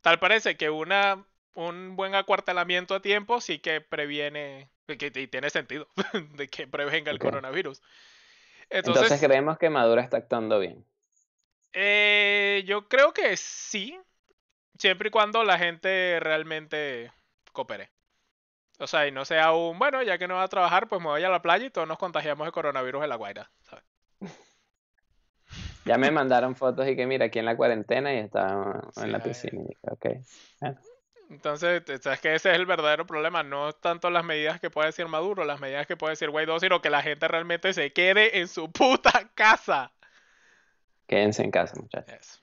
tal 0.01 0.19
parece 0.19 0.57
que 0.57 0.69
una, 0.69 1.25
un 1.55 1.97
buen 1.97 2.15
acuartelamiento 2.15 2.95
a 2.95 3.03
tiempo 3.03 3.41
sí 3.41 3.59
que 3.59 3.81
previene, 3.81 4.71
que, 4.87 5.13
y 5.15 5.27
tiene 5.27 5.51
sentido, 5.51 5.89
de 6.37 6.49
que 6.49 6.67
prevenga 6.67 7.11
el 7.11 7.19
coronavirus. 7.19 7.83
Entonces, 8.69 9.21
creemos 9.21 9.59
que 9.59 9.69
Maduro 9.69 10.01
está 10.01 10.19
actuando 10.19 10.59
bien. 10.59 10.85
Eh, 11.73 12.63
yo 12.67 12.89
creo 12.89 13.13
que 13.13 13.37
sí, 13.37 13.99
siempre 14.79 15.09
y 15.09 15.11
cuando 15.11 15.45
la 15.45 15.59
gente 15.59 16.19
realmente 16.21 17.13
coopere. 17.53 17.91
O 18.79 18.87
sea, 18.87 19.07
y 19.07 19.13
no 19.13 19.25
sea 19.25 19.53
un, 19.53 19.79
bueno, 19.79 20.03
ya 20.03 20.17
que 20.17 20.27
no 20.27 20.37
va 20.37 20.45
a 20.45 20.49
trabajar, 20.49 20.89
pues 20.89 21.03
me 21.03 21.09
voy 21.09 21.23
a 21.23 21.29
la 21.29 21.43
playa 21.43 21.67
y 21.67 21.71
todos 21.71 21.87
nos 21.87 21.99
contagiamos 21.99 22.47
de 22.47 22.53
coronavirus 22.53 23.03
en 23.03 23.09
la 23.11 23.17
Guaira, 23.17 23.51
¿sabes? 23.61 23.85
Ya 25.85 25.99
me 25.99 26.11
mandaron 26.11 26.57
fotos 26.57 26.89
y 26.89 26.97
que 26.97 27.07
mira, 27.07 27.27
aquí 27.27 27.39
en 27.39 27.45
la 27.45 27.57
cuarentena 27.57 28.15
y 28.15 28.19
estaba 28.19 28.89
en 28.97 29.13
la 29.13 29.23
piscina. 29.23 29.63
Okay. 29.83 30.23
Entonces, 31.31 31.85
sabes 32.03 32.21
que 32.21 32.35
ese 32.35 32.51
es 32.51 32.57
el 32.57 32.67
verdadero 32.67 33.07
problema. 33.07 33.45
No 33.45 33.73
tanto 33.73 34.11
las 34.11 34.25
medidas 34.25 34.61
que 34.61 34.69
puede 34.69 34.89
decir 34.89 35.07
Maduro, 35.07 35.45
las 35.45 35.61
medidas 35.61 35.87
que 35.87 35.97
puede 35.97 36.13
decir 36.13 36.29
Guaidó, 36.29 36.59
sino 36.59 36.83
que 36.83 36.91
la 36.91 37.03
gente 37.03 37.29
realmente 37.29 37.73
se 37.73 37.93
quede 37.93 38.41
en 38.41 38.49
su 38.49 38.71
puta 38.73 39.31
casa. 39.35 39.93
Quédense 41.07 41.43
en 41.43 41.51
casa, 41.53 41.75
muchachos. 41.81 42.43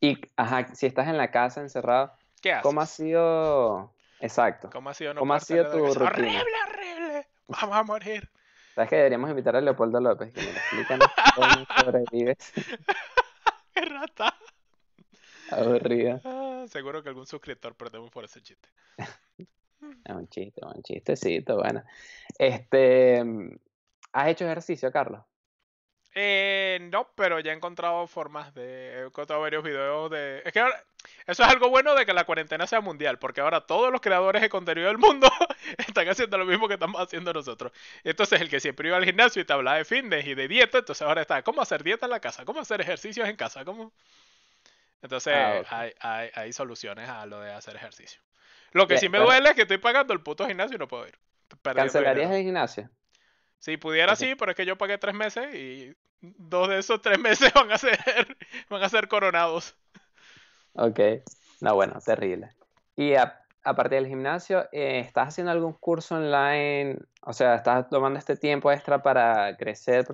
Y, 0.00 0.20
ajá, 0.36 0.74
si 0.74 0.86
estás 0.86 1.08
en 1.08 1.16
la 1.16 1.30
casa 1.30 1.60
encerrado, 1.60 2.12
¿Qué 2.42 2.52
haces? 2.52 2.62
¿cómo 2.64 2.80
ha 2.80 2.86
sido? 2.86 3.94
Exacto. 4.20 4.68
¿Cómo 4.70 4.90
ha 4.90 4.94
sido, 4.94 5.14
¿Cómo 5.14 5.32
ha 5.32 5.40
sido 5.40 5.70
tu 5.70 5.78
rutina? 5.78 6.08
Horrible, 6.08 6.56
horrible. 6.68 7.28
Vamos 7.48 7.76
a 7.76 7.82
morir. 7.82 8.30
¿Sabes 8.74 8.90
que 8.90 8.96
deberíamos 8.96 9.30
invitar 9.30 9.56
a 9.56 9.60
Leopoldo 9.60 10.00
López? 10.00 10.34
Que 10.34 10.42
me 10.42 10.50
explican 10.50 11.00
cómo 11.34 11.46
sobrevives. 11.80 12.52
¡Qué 13.74 13.80
rata! 13.82 14.34
Aburrida. 15.52 16.20
Ah, 16.24 16.64
seguro 16.68 17.02
que 17.02 17.08
algún 17.08 17.26
suscriptor 17.26 17.74
perdemos 17.74 18.10
por 18.10 18.24
ese 18.24 18.40
chiste. 18.42 18.68
es 20.04 20.14
un 20.14 20.28
chiste, 20.28 20.60
un 20.64 20.82
chistecito, 20.82 21.56
bueno. 21.56 21.82
Este, 22.38 23.22
¿Has 24.12 24.28
hecho 24.28 24.44
ejercicio, 24.44 24.90
Carlos? 24.92 25.22
Eh, 26.14 26.78
no, 26.92 27.10
pero 27.14 27.40
ya 27.40 27.52
he 27.52 27.56
encontrado 27.56 28.06
formas 28.06 28.52
de. 28.54 29.00
He 29.00 29.06
encontrado 29.06 29.40
varios 29.40 29.64
videos 29.64 30.10
de. 30.10 30.42
Es 30.44 30.52
que 30.52 30.60
ahora. 30.60 30.84
Eso 31.26 31.42
es 31.42 31.48
algo 31.48 31.68
bueno 31.68 31.94
de 31.96 32.06
que 32.06 32.12
la 32.12 32.24
cuarentena 32.24 32.66
sea 32.66 32.80
mundial, 32.80 33.18
porque 33.18 33.40
ahora 33.40 33.62
todos 33.66 33.90
los 33.90 34.00
creadores 34.00 34.40
de 34.40 34.48
contenido 34.48 34.86
del 34.86 34.98
mundo 34.98 35.28
están 35.78 36.08
haciendo 36.08 36.38
lo 36.38 36.44
mismo 36.44 36.68
que 36.68 36.74
estamos 36.74 37.00
haciendo 37.00 37.32
nosotros. 37.32 37.72
Entonces, 38.04 38.40
el 38.40 38.48
que 38.48 38.60
siempre 38.60 38.88
iba 38.88 38.96
al 38.96 39.04
gimnasio 39.04 39.42
y 39.42 39.44
te 39.44 39.52
hablaba 39.52 39.78
de 39.78 39.84
fitness 39.84 40.26
y 40.26 40.34
de 40.34 40.46
dieta, 40.46 40.78
entonces 40.78 41.02
ahora 41.02 41.22
está. 41.22 41.42
¿Cómo 41.42 41.60
hacer 41.60 41.82
dieta 41.82 42.06
en 42.06 42.10
la 42.10 42.20
casa? 42.20 42.44
¿Cómo 42.44 42.60
hacer 42.60 42.80
ejercicios 42.80 43.28
en 43.28 43.36
casa? 43.36 43.64
¿Cómo.? 43.64 43.92
Entonces, 45.02 45.34
ah, 45.36 45.62
hay, 45.68 45.92
hay, 46.00 46.30
hay, 46.34 46.52
soluciones 46.52 47.08
a 47.08 47.26
lo 47.26 47.40
de 47.40 47.52
hacer 47.52 47.74
ejercicio. 47.76 48.22
Lo 48.72 48.86
que 48.86 48.98
sí 48.98 49.08
me 49.08 49.18
duele 49.18 49.50
es 49.50 49.56
que 49.56 49.62
estoy 49.62 49.78
pagando 49.78 50.14
el 50.14 50.20
puto 50.20 50.46
gimnasio 50.46 50.76
y 50.76 50.78
no 50.78 50.88
puedo 50.88 51.06
ir. 51.06 51.18
¿Cancelarías 51.62 52.30
el 52.30 52.42
gimnasio? 52.42 52.88
Si 53.58 53.76
pudiera, 53.76 54.16
sí, 54.16 54.34
pero 54.36 54.52
es 54.52 54.56
que 54.56 54.66
yo 54.66 54.76
pagué 54.76 54.98
tres 54.98 55.14
meses 55.14 55.54
y 55.54 55.94
dos 56.20 56.68
de 56.68 56.78
esos 56.78 57.02
tres 57.02 57.18
meses 57.20 57.52
van 57.52 57.70
a 57.70 57.78
ser, 57.78 57.98
van 58.68 58.82
a 58.82 58.88
ser 58.88 59.08
coronados. 59.08 59.76
Ok, 60.74 61.00
no, 61.60 61.74
bueno, 61.74 62.00
terrible. 62.04 62.50
Y 62.96 63.14
aparte 63.62 63.96
del 63.96 64.06
gimnasio, 64.06 64.68
eh, 64.72 65.00
¿estás 65.00 65.28
haciendo 65.28 65.52
algún 65.52 65.74
curso 65.74 66.16
online? 66.16 66.98
O 67.22 67.32
sea, 67.32 67.56
¿estás 67.56 67.88
tomando 67.88 68.18
este 68.18 68.36
tiempo 68.36 68.72
extra 68.72 69.02
para 69.02 69.56
crecer 69.56 70.04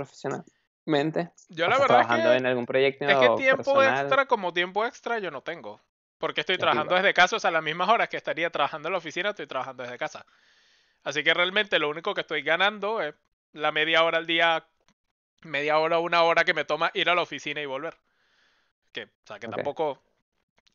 Yo 1.49 1.69
la 1.69 1.79
verdad 1.79 1.87
trabajando 1.87 2.33
en 2.33 2.47
algún 2.47 2.67
proyecto 2.67 3.05
es 3.05 3.17
que 3.17 3.29
tiempo 3.37 3.83
extra 3.83 4.27
como 4.27 4.53
tiempo 4.53 4.87
extra 4.87 5.19
yo 5.19 5.31
no 5.31 5.43
tengo. 5.43 5.81
Porque 6.19 6.41
estoy 6.41 6.59
trabajando 6.59 6.95
desde 6.97 7.15
casa, 7.15 7.37
o 7.37 7.39
sea, 7.39 7.49
a 7.49 7.53
las 7.53 7.63
mismas 7.63 7.89
horas 7.89 8.09
que 8.09 8.17
estaría 8.17 8.51
trabajando 8.51 8.89
en 8.89 8.93
la 8.93 8.99
oficina, 8.99 9.31
estoy 9.31 9.47
trabajando 9.47 9.85
desde 9.85 9.99
casa. 9.99 10.27
Así 11.05 11.23
que 11.23 11.33
realmente 11.33 11.79
lo 11.79 11.89
único 11.89 12.13
que 12.13 12.23
estoy 12.23 12.43
ganando 12.43 13.01
es 13.01 13.15
la 13.53 13.71
media 13.71 14.03
hora 14.03 14.19
al 14.19 14.27
día, 14.27 14.65
media 15.43 15.79
hora 15.79 15.99
o 15.99 16.03
una 16.03 16.23
hora 16.25 16.45
que 16.45 16.55
me 16.55 16.65
toma 16.65 16.91
ir 16.95 17.09
a 17.09 17.15
la 17.15 17.23
oficina 17.23 17.61
y 17.61 17.67
volver. 17.67 17.97
Que, 18.93 19.05
o 19.05 19.27
sea, 19.27 19.39
que 19.39 19.49
tampoco... 19.49 20.03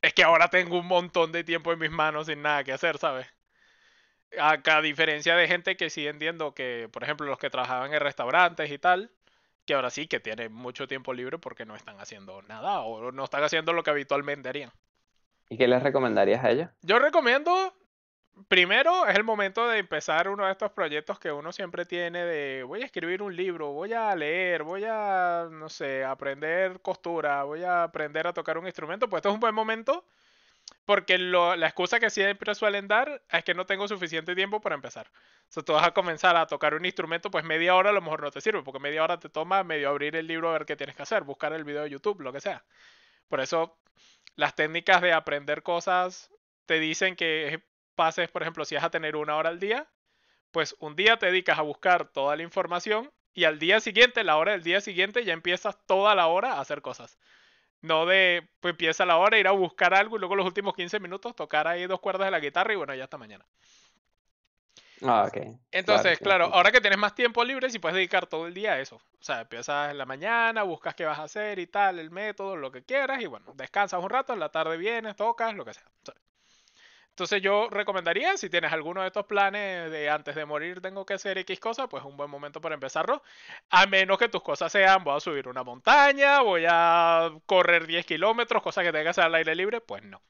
Es 0.02 0.14
que 0.14 0.24
ahora 0.24 0.48
tengo 0.48 0.80
un 0.80 0.88
montón 0.88 1.32
de 1.32 1.44
tiempo 1.44 1.74
en 1.74 1.80
mis 1.80 1.92
manos 1.92 2.28
sin 2.28 2.42
nada 2.42 2.64
que 2.64 2.72
hacer, 2.72 2.98
¿sabes? 2.98 3.28
A, 4.40 4.58
a 4.64 4.82
diferencia 4.82 5.36
de 5.36 5.48
gente 5.48 5.76
que 5.76 5.90
sí 5.90 6.08
entiendo 6.08 6.54
que, 6.54 6.90
por 6.92 7.04
ejemplo, 7.04 7.26
los 7.28 7.38
que 7.38 7.50
trabajaban 7.50 7.94
en 7.94 8.00
restaurantes 8.00 8.72
y 8.72 8.78
tal, 8.78 9.12
que 9.66 9.74
ahora 9.74 9.90
sí 9.90 10.08
que 10.08 10.20
tienen 10.20 10.54
mucho 10.54 10.88
tiempo 10.88 11.14
libre 11.14 11.38
porque 11.38 11.66
no 11.66 11.76
están 11.76 12.00
haciendo 12.00 12.42
nada 12.44 12.82
o 12.82 13.12
no 13.12 13.24
están 13.24 13.44
haciendo 13.44 13.74
lo 13.74 13.84
que 13.84 13.92
habitualmente 13.92 14.50
harían. 14.50 14.72
¿Y 15.50 15.58
qué 15.58 15.68
les 15.68 15.84
recomendarías 15.84 16.44
a 16.44 16.52
ellos? 16.52 16.70
Yo 16.82 17.00
recomiendo 17.00 17.74
primero 18.48 19.06
es 19.08 19.16
el 19.16 19.24
momento 19.24 19.68
de 19.68 19.80
empezar 19.80 20.28
uno 20.28 20.46
de 20.46 20.52
estos 20.52 20.72
proyectos 20.72 21.20
que 21.20 21.32
uno 21.32 21.52
siempre 21.52 21.86
tiene 21.86 22.26
de 22.26 22.64
voy 22.64 22.82
a 22.82 22.86
escribir 22.86 23.22
un 23.22 23.36
libro, 23.36 23.72
voy 23.72 23.94
a 23.94 24.16
leer, 24.16 24.64
voy 24.64 24.84
a, 24.88 25.48
no 25.52 25.70
sé, 25.70 26.04
aprender 26.04 26.82
costura, 26.82 27.44
voy 27.44 27.64
a 27.64 27.84
aprender 27.84 28.28
a 28.28 28.34
tocar 28.34 28.58
un 28.58 28.66
instrumento, 28.66 29.08
pues 29.08 29.20
esto 29.20 29.30
es 29.30 29.36
un 29.36 29.42
buen 29.42 29.56
momento 29.56 30.06
porque 30.86 31.18
la 31.18 31.66
excusa 31.66 32.00
que 32.00 32.10
siempre 32.10 32.54
suelen 32.56 32.88
dar 32.88 33.24
es 33.30 33.44
que 33.44 33.54
no 33.54 33.66
tengo 33.66 33.88
suficiente 33.88 34.36
tiempo 34.36 34.60
para 34.60 34.76
empezar. 34.76 35.08
O 35.08 35.52
sea, 35.52 35.64
tú 35.64 35.74
vas 35.74 35.86
a 35.86 35.92
comenzar 35.92 36.36
a 36.36 36.48
tocar 36.48 36.74
un 36.74 36.86
instrumento, 36.86 37.32
pues 37.32 37.46
media 37.46 37.76
hora 37.76 37.92
a 37.92 37.94
lo 37.94 38.02
mejor 38.02 38.22
no 38.22 38.32
te 38.32 38.42
sirve, 38.42 38.64
porque 38.64 38.80
media 38.80 39.04
hora 39.04 39.20
te 39.20 39.30
toma 39.30 39.64
medio 39.64 39.90
abrir 39.90 40.16
el 40.16 40.28
libro 40.28 40.50
a 40.50 40.54
ver 40.54 40.66
qué 40.66 40.76
tienes 40.76 40.96
que 40.96 41.04
hacer, 41.04 41.24
buscar 41.24 41.54
el 41.54 41.64
video 41.64 41.84
de 41.84 41.90
YouTube, 41.90 42.22
lo 42.22 42.34
que 42.34 42.42
sea. 42.42 42.66
Por 43.30 43.40
eso 43.40 43.78
las 44.36 44.56
técnicas 44.56 45.02
de 45.02 45.14
aprender 45.14 45.64
cosas 45.64 46.30
te 46.66 46.80
dicen 46.80 47.16
que 47.16 47.64
pases, 47.96 48.30
por 48.30 48.42
ejemplo, 48.42 48.66
si 48.66 48.76
vas 48.76 48.84
a 48.84 48.90
tener 48.92 49.16
una 49.16 49.36
hora 49.38 49.50
al 49.50 49.60
día, 49.60 49.88
pues 50.52 50.76
un 50.80 50.96
día 50.96 51.18
te 51.18 51.28
dedicas 51.28 51.60
a 51.60 51.62
buscar 51.62 52.10
toda 52.10 52.36
la 52.36 52.44
información 52.44 53.12
y 53.34 53.46
al 53.46 53.58
día 53.60 53.80
siguiente, 53.80 54.24
la 54.24 54.38
hora 54.38 54.52
del 54.52 54.64
día 54.64 54.82
siguiente, 54.82 55.24
ya 55.26 55.34
empiezas 55.34 55.78
toda 55.88 56.14
la 56.16 56.28
hora 56.28 56.54
a 56.54 56.62
hacer 56.62 56.82
cosas. 56.82 57.18
No 57.84 58.06
de, 58.06 58.48
pues 58.62 58.72
empieza 58.72 59.06
la 59.06 59.18
hora, 59.18 59.38
ir 59.38 59.48
a 59.48 59.52
buscar 59.52 59.94
algo 59.94 60.16
y 60.16 60.20
luego 60.20 60.36
los 60.36 60.46
últimos 60.46 60.74
15 60.74 61.02
minutos 61.02 61.36
tocar 61.36 61.68
ahí 61.68 61.86
dos 61.86 62.00
cuerdas 62.00 62.28
de 62.28 62.32
la 62.32 62.40
guitarra 62.40 62.72
y 62.72 62.78
bueno, 62.78 62.96
ya 62.96 63.04
hasta 63.04 63.18
mañana. 63.18 63.46
Ah, 65.02 65.26
ok. 65.28 65.38
Entonces, 65.70 66.18
claro, 66.20 66.46
ahora 66.46 66.72
que 66.72 66.80
tienes 66.80 66.98
más 66.98 67.14
tiempo 67.14 67.44
libre, 67.44 67.70
si 67.70 67.80
puedes 67.80 67.96
dedicar 67.96 68.26
todo 68.26 68.48
el 68.48 68.54
día 68.54 68.74
a 68.74 68.80
eso. 68.80 68.96
O 68.96 69.24
sea, 69.24 69.42
empiezas 69.42 69.92
en 69.92 69.98
la 69.98 70.06
mañana, 70.06 70.64
buscas 70.64 70.96
qué 70.96 71.04
vas 71.04 71.20
a 71.20 71.24
hacer 71.24 71.60
y 71.60 71.68
tal, 71.68 72.00
el 72.00 72.10
método, 72.10 72.56
lo 72.56 72.72
que 72.72 72.84
quieras, 72.84 73.22
y 73.22 73.26
bueno, 73.26 73.52
descansas 73.56 74.02
un 74.02 74.10
rato, 74.10 74.32
en 74.32 74.40
la 74.40 74.50
tarde 74.50 74.78
vienes, 74.78 75.18
tocas, 75.18 75.54
lo 75.54 75.66
que 75.66 75.74
sea. 75.74 75.84
Entonces 77.14 77.44
yo 77.44 77.70
recomendaría, 77.70 78.38
si 78.38 78.50
tienes 78.50 78.74
alguno 78.74 79.02
de 79.02 79.08
estos 79.08 79.28
planes 79.28 79.92
de 79.92 80.10
antes 80.10 80.34
de 80.36 80.46
morir 80.46 80.82
tengo 80.82 81.06
que 81.06 81.14
hacer 81.14 81.38
X 81.38 81.60
cosa, 81.60 81.88
pues 81.88 82.04
un 82.04 82.18
buen 82.18 82.30
momento 82.30 82.60
para 82.60 82.74
empezarlo. 82.74 83.22
A 83.70 83.86
menos 83.86 84.18
que 84.18 84.30
tus 84.30 84.42
cosas 84.42 84.72
sean, 84.72 85.04
voy 85.04 85.16
a 85.18 85.20
subir 85.20 85.48
una 85.48 85.64
montaña, 85.64 86.42
voy 86.42 86.66
a 86.68 87.32
correr 87.46 87.86
10 87.86 88.06
kilómetros, 88.08 88.64
cosa 88.64 88.82
que 88.82 88.92
tenga 88.92 89.04
que 89.04 89.10
hacer 89.10 89.26
al 89.26 89.36
aire 89.36 89.54
libre, 89.56 89.80
pues 89.82 90.04
no. 90.04 90.22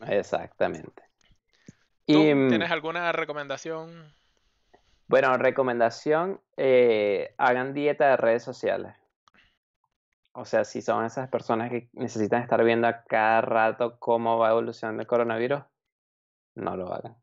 Exactamente. 0.00 1.02
¿Tú 2.10 2.28
Y 2.28 2.34
mm, 2.34 2.48
tienes 2.48 2.70
alguna 2.70 3.10
recomendación? 3.12 4.14
bueno, 5.08 5.36
recomendación, 5.38 6.40
eh, 6.56 7.34
hagan 7.36 7.74
dieta 7.74 8.10
de 8.10 8.16
redes 8.16 8.44
sociales. 8.44 8.94
O 10.32 10.44
sea, 10.44 10.64
si 10.64 10.80
son 10.80 11.04
esas 11.04 11.28
personas 11.28 11.70
que 11.70 11.88
necesitan 11.92 12.42
estar 12.42 12.62
viendo 12.62 12.86
a 12.86 13.02
cada 13.04 13.40
rato 13.40 13.98
cómo 13.98 14.38
va 14.38 14.50
evolucionando 14.50 15.02
el 15.02 15.08
coronavirus, 15.08 15.62
no 16.54 16.76
lo 16.76 16.92
hagan. 16.92 17.16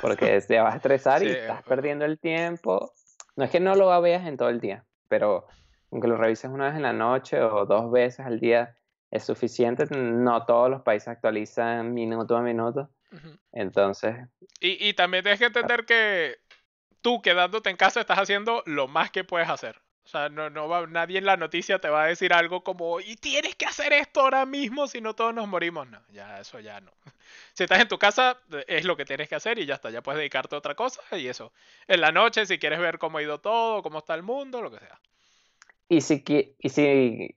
Porque 0.00 0.40
te 0.48 0.60
vas 0.60 0.74
a 0.74 0.76
estresar 0.76 1.22
y 1.22 1.30
estás 1.30 1.60
eh, 1.60 1.64
perdiendo 1.66 2.04
el 2.04 2.18
tiempo. 2.18 2.92
No 3.36 3.44
es 3.44 3.50
que 3.50 3.60
no 3.60 3.74
lo 3.74 4.00
veas 4.00 4.26
en 4.26 4.36
todo 4.36 4.48
el 4.48 4.60
día, 4.60 4.84
pero 5.08 5.46
aunque 5.90 6.08
lo 6.08 6.16
revises 6.16 6.50
una 6.50 6.66
vez 6.66 6.76
en 6.76 6.82
la 6.82 6.92
noche 6.92 7.40
o 7.40 7.64
dos 7.64 7.90
veces 7.90 8.26
al 8.26 8.40
día 8.40 8.76
es 9.10 9.24
suficiente. 9.24 9.84
No 9.94 10.44
todos 10.44 10.70
los 10.70 10.82
países 10.82 11.08
actualizan 11.08 11.94
minuto 11.94 12.36
a 12.36 12.42
minuto. 12.42 12.90
Entonces, 13.52 14.16
Y, 14.58 14.88
y 14.88 14.94
también 14.94 15.22
tienes 15.22 15.38
que 15.38 15.46
entender 15.46 15.84
que 15.84 16.38
tú 17.02 17.20
quedándote 17.20 17.68
en 17.68 17.76
casa 17.76 18.00
estás 18.00 18.18
haciendo 18.18 18.62
lo 18.64 18.88
más 18.88 19.10
que 19.10 19.22
puedes 19.22 19.50
hacer. 19.50 19.82
O 20.04 20.08
sea, 20.08 20.28
no, 20.28 20.50
no 20.50 20.68
va, 20.68 20.86
nadie 20.86 21.18
en 21.18 21.26
la 21.26 21.36
noticia 21.36 21.78
te 21.78 21.88
va 21.88 22.04
a 22.04 22.06
decir 22.08 22.32
algo 22.32 22.64
como, 22.64 23.00
y 23.00 23.16
tienes 23.16 23.54
que 23.54 23.66
hacer 23.66 23.92
esto 23.92 24.20
ahora 24.20 24.44
mismo, 24.46 24.88
si 24.88 25.00
no 25.00 25.14
todos 25.14 25.32
nos 25.32 25.46
morimos. 25.46 25.88
No, 25.88 26.00
ya 26.12 26.40
eso 26.40 26.60
ya 26.60 26.80
no. 26.80 26.92
Si 27.54 27.64
estás 27.64 27.80
en 27.80 27.88
tu 27.88 27.98
casa, 27.98 28.38
es 28.66 28.84
lo 28.84 28.96
que 28.96 29.04
tienes 29.04 29.28
que 29.28 29.34
hacer 29.34 29.58
y 29.58 29.66
ya 29.66 29.74
está, 29.74 29.90
ya 29.90 30.02
puedes 30.02 30.18
dedicarte 30.18 30.54
a 30.54 30.58
otra 30.58 30.74
cosa 30.74 31.02
y 31.12 31.28
eso. 31.28 31.52
En 31.86 32.00
la 32.00 32.10
noche, 32.10 32.46
si 32.46 32.58
quieres 32.58 32.78
ver 32.78 32.98
cómo 32.98 33.18
ha 33.18 33.22
ido 33.22 33.40
todo, 33.40 33.82
cómo 33.82 33.98
está 33.98 34.14
el 34.14 34.22
mundo, 34.22 34.60
lo 34.60 34.70
que 34.70 34.78
sea. 34.78 35.00
y 35.88 36.00
si, 36.00 36.24
y 36.58 36.68
si, 36.68 37.36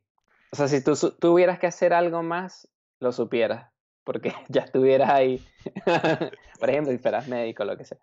o 0.51 0.55
sea, 0.55 0.67
si 0.67 0.83
tú 0.83 0.95
tuvieras 1.19 1.59
que 1.59 1.67
hacer 1.67 1.93
algo 1.93 2.23
más, 2.23 2.67
lo 2.99 3.11
supieras, 3.11 3.71
porque 4.03 4.33
ya 4.49 4.61
estuvieras 4.61 5.09
ahí. 5.09 5.45
Por 6.59 6.69
ejemplo, 6.69 6.91
si 6.91 6.97
fueras 6.97 7.27
médico, 7.27 7.65
lo 7.65 7.77
que 7.77 7.85
sea. 7.85 7.99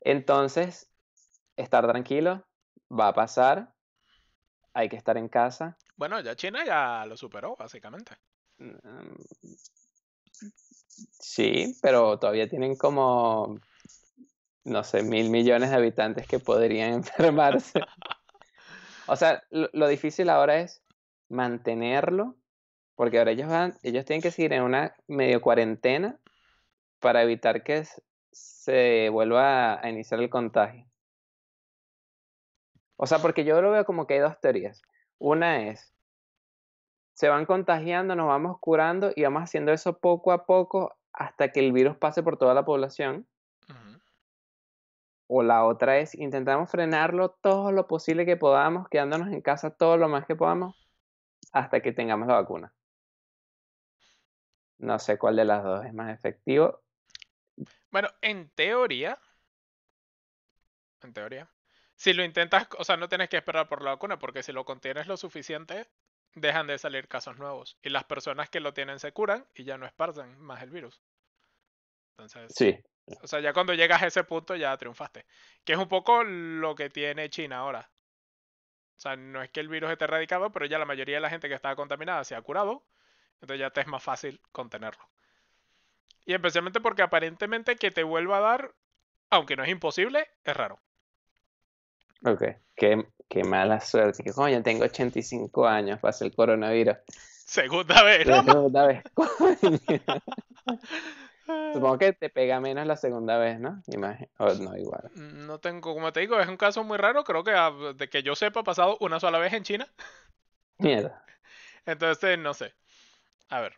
Entonces, 0.00 0.90
estar 1.56 1.86
tranquilo, 1.86 2.44
va 2.90 3.08
a 3.08 3.14
pasar, 3.14 3.73
hay 4.74 4.88
que 4.88 4.96
estar 4.96 5.16
en 5.16 5.28
casa. 5.28 5.76
Bueno, 5.96 6.20
ya 6.20 6.36
China 6.36 6.64
ya 6.64 7.06
lo 7.06 7.16
superó, 7.16 7.56
básicamente. 7.56 8.12
Mm, 8.58 9.14
Sí, 11.18 11.76
pero 11.82 12.18
todavía 12.18 12.48
tienen 12.48 12.76
como, 12.76 13.58
no 14.64 14.84
sé, 14.84 15.02
mil 15.02 15.30
millones 15.30 15.70
de 15.70 15.76
habitantes 15.76 16.26
que 16.26 16.38
podrían 16.38 16.92
enfermarse. 16.94 17.80
O 19.06 19.16
sea, 19.16 19.42
lo, 19.50 19.68
lo 19.74 19.86
difícil 19.86 20.30
ahora 20.30 20.60
es 20.60 20.82
mantenerlo, 21.28 22.36
porque 22.94 23.18
ahora 23.18 23.32
ellos 23.32 23.50
van, 23.50 23.74
ellos 23.82 24.06
tienen 24.06 24.22
que 24.22 24.30
seguir 24.30 24.54
en 24.54 24.62
una 24.62 24.94
medio 25.06 25.42
cuarentena 25.42 26.18
para 27.00 27.22
evitar 27.22 27.62
que 27.62 27.86
se 28.32 29.10
vuelva 29.10 29.78
a 29.78 29.90
iniciar 29.90 30.20
el 30.20 30.30
contagio. 30.30 30.86
O 32.96 33.06
sea, 33.06 33.18
porque 33.18 33.44
yo 33.44 33.60
lo 33.60 33.70
veo 33.70 33.84
como 33.84 34.06
que 34.06 34.14
hay 34.14 34.20
dos 34.20 34.40
teorías. 34.40 34.82
Una 35.18 35.68
es, 35.68 35.94
se 37.14 37.28
van 37.28 37.46
contagiando, 37.46 38.14
nos 38.16 38.26
vamos 38.26 38.58
curando 38.60 39.12
y 39.14 39.22
vamos 39.22 39.42
haciendo 39.42 39.72
eso 39.72 39.98
poco 39.98 40.32
a 40.32 40.46
poco 40.46 40.96
hasta 41.12 41.52
que 41.52 41.60
el 41.60 41.72
virus 41.72 41.96
pase 41.96 42.22
por 42.22 42.36
toda 42.36 42.54
la 42.54 42.64
población. 42.64 43.26
O 45.26 45.42
la 45.42 45.64
otra 45.64 45.98
es, 45.98 46.14
intentamos 46.14 46.70
frenarlo 46.70 47.30
todo 47.30 47.72
lo 47.72 47.86
posible 47.86 48.26
que 48.26 48.36
podamos, 48.36 48.88
quedándonos 48.88 49.28
en 49.28 49.40
casa 49.40 49.74
todo 49.74 49.96
lo 49.96 50.08
más 50.08 50.26
que 50.26 50.36
podamos 50.36 50.76
hasta 51.52 51.80
que 51.80 51.92
tengamos 51.92 52.28
la 52.28 52.34
vacuna. 52.34 52.74
No 54.78 54.98
sé 54.98 55.16
cuál 55.16 55.36
de 55.36 55.44
las 55.46 55.64
dos 55.64 55.84
es 55.86 55.94
más 55.94 56.12
efectivo. 56.12 56.82
Bueno, 57.90 58.08
en 58.20 58.50
teoría, 58.50 59.18
en 61.00 61.14
teoría, 61.14 61.48
si 61.96 62.12
lo 62.12 62.24
intentas, 62.24 62.68
o 62.78 62.84
sea, 62.84 62.96
no 62.96 63.08
tienes 63.08 63.28
que 63.28 63.36
esperar 63.36 63.68
por 63.68 63.82
la 63.82 63.90
vacuna, 63.90 64.18
porque 64.18 64.42
si 64.42 64.52
lo 64.52 64.64
contienes 64.64 65.06
lo 65.06 65.16
suficiente, 65.16 65.88
dejan 66.34 66.66
de 66.66 66.78
salir 66.78 67.08
casos 67.08 67.38
nuevos. 67.38 67.78
Y 67.82 67.90
las 67.90 68.04
personas 68.04 68.50
que 68.50 68.60
lo 68.60 68.74
tienen 68.74 68.98
se 68.98 69.12
curan 69.12 69.46
y 69.54 69.64
ya 69.64 69.78
no 69.78 69.86
esparcen 69.86 70.38
más 70.40 70.62
el 70.62 70.70
virus. 70.70 71.00
Entonces, 72.16 72.52
Sí, 72.54 72.78
o 73.22 73.26
sea, 73.26 73.40
ya 73.40 73.52
cuando 73.52 73.74
llegas 73.74 74.02
a 74.02 74.06
ese 74.06 74.24
punto 74.24 74.56
ya 74.56 74.76
triunfaste. 74.76 75.26
Que 75.64 75.74
es 75.74 75.78
un 75.78 75.88
poco 75.88 76.24
lo 76.24 76.74
que 76.74 76.90
tiene 76.90 77.30
China 77.30 77.58
ahora. 77.58 77.90
O 78.96 79.00
sea, 79.00 79.16
no 79.16 79.42
es 79.42 79.50
que 79.50 79.60
el 79.60 79.68
virus 79.68 79.90
esté 79.90 80.04
erradicado, 80.04 80.50
pero 80.52 80.66
ya 80.66 80.78
la 80.78 80.84
mayoría 80.84 81.16
de 81.16 81.20
la 81.20 81.30
gente 81.30 81.48
que 81.48 81.54
estaba 81.54 81.76
contaminada 81.76 82.24
se 82.24 82.34
ha 82.34 82.42
curado. 82.42 82.86
Entonces 83.34 83.60
ya 83.60 83.70
te 83.70 83.80
es 83.80 83.86
más 83.86 84.02
fácil 84.02 84.40
contenerlo. 84.52 85.04
Y 86.24 86.32
especialmente 86.32 86.80
porque 86.80 87.02
aparentemente 87.02 87.76
que 87.76 87.90
te 87.90 88.02
vuelva 88.02 88.38
a 88.38 88.40
dar, 88.40 88.74
aunque 89.30 89.56
no 89.56 89.64
es 89.64 89.68
imposible, 89.68 90.30
es 90.44 90.56
raro. 90.56 90.80
Ok. 92.24 92.42
Qué, 92.76 93.06
qué 93.28 93.44
mala 93.44 93.80
suerte. 93.80 94.22
Que 94.22 94.32
coño, 94.32 94.62
tengo 94.62 94.84
85 94.84 95.66
años, 95.66 96.00
pasa 96.00 96.24
el 96.24 96.34
coronavirus. 96.34 96.96
Segunda 97.46 98.02
vez, 98.02 98.26
La 98.26 98.42
¿no? 98.42 98.52
segunda 98.52 98.86
vez. 98.86 99.02
coño. 99.14 99.78
Supongo 101.74 101.98
que 101.98 102.12
te 102.14 102.30
pega 102.30 102.58
menos 102.58 102.86
la 102.86 102.96
segunda 102.96 103.36
vez, 103.36 103.60
¿no? 103.60 103.82
Imagino. 103.88 104.28
No, 104.38 104.76
igual. 104.78 105.10
No 105.14 105.58
tengo, 105.60 105.92
como 105.92 106.10
te 106.12 106.20
digo, 106.20 106.40
es 106.40 106.48
un 106.48 106.56
caso 106.56 106.82
muy 106.84 106.96
raro. 106.96 107.22
Creo 107.24 107.44
que 107.44 107.50
ah, 107.52 107.70
de 107.94 108.08
que 108.08 108.22
yo 108.22 108.34
sepa 108.34 108.60
ha 108.60 108.64
pasado 108.64 108.96
una 109.00 109.20
sola 109.20 109.38
vez 109.38 109.52
en 109.52 109.62
China. 109.62 109.86
Mierda. 110.78 111.22
Entonces, 111.84 112.38
no 112.38 112.54
sé. 112.54 112.72
A 113.50 113.60
ver. 113.60 113.74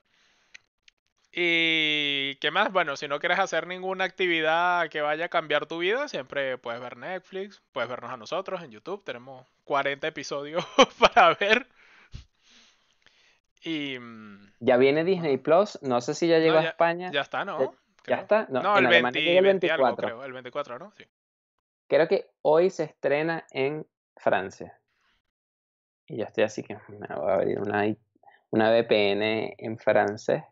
¿Y 1.38 2.36
qué 2.36 2.50
más? 2.50 2.72
Bueno, 2.72 2.96
si 2.96 3.08
no 3.08 3.20
quieres 3.20 3.38
hacer 3.38 3.66
ninguna 3.66 4.04
actividad 4.04 4.88
que 4.88 5.02
vaya 5.02 5.26
a 5.26 5.28
cambiar 5.28 5.66
tu 5.66 5.78
vida, 5.80 6.08
siempre 6.08 6.56
puedes 6.56 6.80
ver 6.80 6.96
Netflix, 6.96 7.60
puedes 7.72 7.90
vernos 7.90 8.10
a 8.10 8.16
nosotros 8.16 8.62
en 8.62 8.70
YouTube. 8.70 9.04
Tenemos 9.04 9.46
40 9.64 10.06
episodios 10.08 10.64
para 10.98 11.34
ver. 11.34 11.66
Y... 13.62 13.98
mm, 13.98 14.52
Ya 14.60 14.78
viene 14.78 15.04
Disney 15.04 15.36
Plus. 15.36 15.78
No 15.82 16.00
sé 16.00 16.14
si 16.14 16.26
ya 16.26 16.38
llegó 16.38 16.54
no, 16.54 16.60
a 16.60 16.68
España. 16.70 17.10
ya 17.12 17.20
está, 17.20 17.44
¿no? 17.44 17.60
Ya- 17.60 17.78
¿Ya 18.16 18.22
está? 18.22 18.46
No, 18.48 18.62
No, 18.62 18.78
en 18.78 18.86
el 18.86 18.92
Alemania 18.92 19.20
20, 19.20 19.20
llega 19.20 19.38
el 19.40 19.44
20 19.44 19.70
algo, 19.72 19.84
24. 19.88 20.06
creo. 20.08 20.24
El 20.24 20.32
24, 20.32 20.78
¿no? 20.78 20.92
Sí. 20.96 21.04
Creo 21.86 22.08
que 22.08 22.30
hoy 22.42 22.70
se 22.70 22.84
estrena 22.84 23.44
en 23.50 23.86
Francia. 24.16 24.78
Y 26.06 26.16
yo 26.16 26.24
estoy 26.24 26.44
así 26.44 26.62
que 26.62 26.78
me 26.88 27.06
voy 27.14 27.30
a 27.30 27.34
abrir 27.34 27.58
una, 27.60 27.84
una 28.50 28.70
VPN 28.70 29.54
en 29.58 29.76
francés 29.78 30.42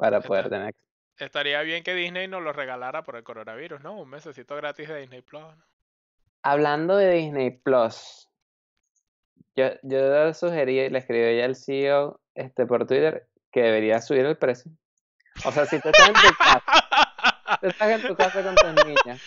para 0.00 0.20
poder 0.20 0.46
Está- 0.46 0.56
tener. 0.56 0.74
Estaría 1.18 1.60
bien 1.62 1.82
que 1.84 1.94
Disney 1.94 2.28
nos 2.28 2.42
lo 2.42 2.52
regalara 2.52 3.02
por 3.02 3.16
el 3.16 3.22
coronavirus, 3.22 3.82
¿no? 3.82 3.92
Un 4.00 4.08
mesecito 4.08 4.56
gratis 4.56 4.88
de 4.88 5.00
Disney 5.00 5.20
Plus. 5.20 5.42
¿no? 5.42 5.62
Hablando 6.42 6.96
de 6.96 7.10
Disney 7.12 7.50
Plus, 7.50 8.26
yo, 9.54 9.66
yo 9.82 10.32
sugerí, 10.32 10.88
le 10.88 10.98
escribí 10.98 11.36
ya 11.36 11.44
al 11.44 11.56
CEO 11.56 12.20
este, 12.34 12.64
por 12.64 12.86
Twitter 12.86 13.28
que 13.52 13.62
debería 13.62 14.00
subir 14.00 14.24
el 14.24 14.38
precio. 14.38 14.72
O 15.44 15.52
sea, 15.52 15.66
si 15.66 15.78
tú 15.80 15.90
estás 15.90 16.08
en 16.08 16.14
tu 16.14 16.34
casa, 16.38 16.62
tú 17.60 17.66
estás 17.68 17.88
en 17.90 18.06
tu 18.06 18.16
casa 18.16 18.42
con 18.42 18.54
tus 18.54 18.86
niñas, 18.86 19.22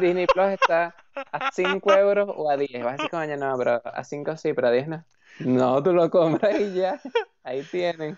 Disney 0.00 0.26
Plus 0.26 0.50
está 0.50 0.94
a 1.32 1.50
5 1.52 1.92
euros 1.94 2.28
o 2.36 2.48
a 2.50 2.56
10. 2.56 2.84
Vas 2.84 2.94
a 2.94 2.96
decir, 2.96 3.10
coño, 3.10 3.36
no, 3.36 3.58
pero 3.58 3.82
a 3.84 4.04
5 4.04 4.36
sí, 4.36 4.52
pero 4.52 4.68
a 4.68 4.70
10 4.70 4.88
no. 4.88 5.04
No, 5.40 5.82
tú 5.82 5.92
lo 5.92 6.08
compras 6.10 6.58
y 6.60 6.74
ya. 6.74 7.00
Ahí 7.42 7.62
tienen. 7.64 8.16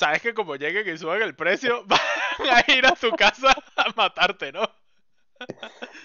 Sabes 0.00 0.22
que 0.22 0.32
como 0.32 0.56
lleguen 0.56 0.88
y 0.88 0.96
suban 0.96 1.20
el 1.20 1.34
precio, 1.34 1.84
van 1.86 2.00
a 2.40 2.72
ir 2.72 2.86
a 2.86 2.92
tu 2.92 3.10
casa 3.10 3.54
a 3.76 3.92
matarte, 3.94 4.50
¿no? 4.50 4.62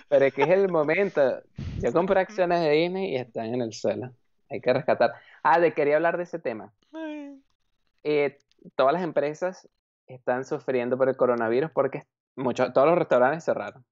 Pero 0.09 0.25
es 0.25 0.33
que 0.33 0.41
es 0.41 0.49
el 0.49 0.67
momento. 0.67 1.41
Yo 1.79 1.93
compré 1.93 2.19
acciones 2.19 2.59
de 2.59 2.71
Disney 2.71 3.13
y 3.13 3.15
están 3.15 3.53
en 3.53 3.61
el 3.61 3.71
suelo. 3.71 4.11
Hay 4.49 4.59
que 4.59 4.73
rescatar. 4.73 5.13
Ah, 5.43 5.61
de 5.61 5.73
quería 5.73 5.95
hablar 5.95 6.17
de 6.17 6.23
ese 6.23 6.39
tema. 6.39 6.73
Eh, 8.03 8.37
todas 8.75 8.91
las 8.91 9.01
empresas 9.01 9.69
están 10.07 10.43
sufriendo 10.43 10.97
por 10.97 11.07
el 11.07 11.15
coronavirus 11.15 11.71
porque 11.71 12.03
muchos, 12.35 12.73
todos 12.73 12.89
los 12.89 12.97
restaurantes 12.97 13.45
cerraron. 13.45 13.85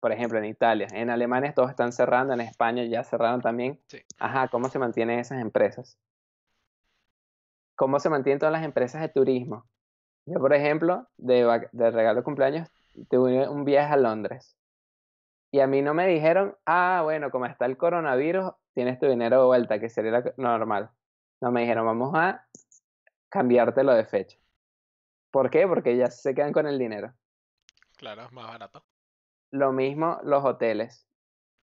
Por 0.00 0.10
ejemplo, 0.10 0.36
en 0.40 0.46
Italia, 0.46 0.88
en 0.90 1.10
Alemania 1.10 1.54
todos 1.54 1.70
están 1.70 1.92
cerrando, 1.92 2.34
en 2.34 2.40
España 2.40 2.82
ya 2.86 3.04
cerraron 3.04 3.40
también. 3.40 3.80
Sí. 3.86 4.02
Ajá, 4.18 4.48
¿cómo 4.48 4.68
se 4.68 4.80
mantienen 4.80 5.20
esas 5.20 5.40
empresas? 5.40 5.96
¿Cómo 7.76 7.98
se 7.98 8.08
mantienen 8.10 8.38
todas 8.38 8.52
las 8.52 8.64
empresas 8.64 9.00
de 9.00 9.08
turismo? 9.08 9.66
Yo, 10.26 10.38
por 10.38 10.54
ejemplo, 10.54 11.08
de, 11.16 11.68
regalo 11.72 12.20
de 12.20 12.24
cumpleaños, 12.24 12.68
tuve 13.10 13.48
un 13.48 13.64
viaje 13.64 13.92
a 13.92 13.96
Londres. 13.96 14.56
Y 15.50 15.60
a 15.60 15.66
mí 15.66 15.82
no 15.82 15.92
me 15.92 16.06
dijeron, 16.06 16.56
ah, 16.66 17.00
bueno, 17.04 17.30
como 17.30 17.46
está 17.46 17.66
el 17.66 17.76
coronavirus, 17.76 18.52
tienes 18.74 18.98
tu 18.98 19.06
dinero 19.06 19.40
de 19.40 19.46
vuelta, 19.46 19.78
que 19.78 19.88
sería 19.88 20.20
lo 20.20 20.32
normal. 20.36 20.90
No 21.40 21.50
me 21.50 21.62
dijeron, 21.62 21.84
vamos 21.84 22.12
a 22.14 22.46
cambiártelo 23.28 23.92
de 23.92 24.04
fecha. 24.04 24.38
¿Por 25.30 25.50
qué? 25.50 25.66
Porque 25.66 25.96
ya 25.96 26.10
se 26.10 26.34
quedan 26.34 26.52
con 26.52 26.66
el 26.66 26.78
dinero. 26.78 27.12
Claro, 27.96 28.22
es 28.22 28.32
más 28.32 28.46
barato. 28.46 28.84
Lo 29.50 29.72
mismo 29.72 30.20
los 30.22 30.44
hoteles. 30.44 31.06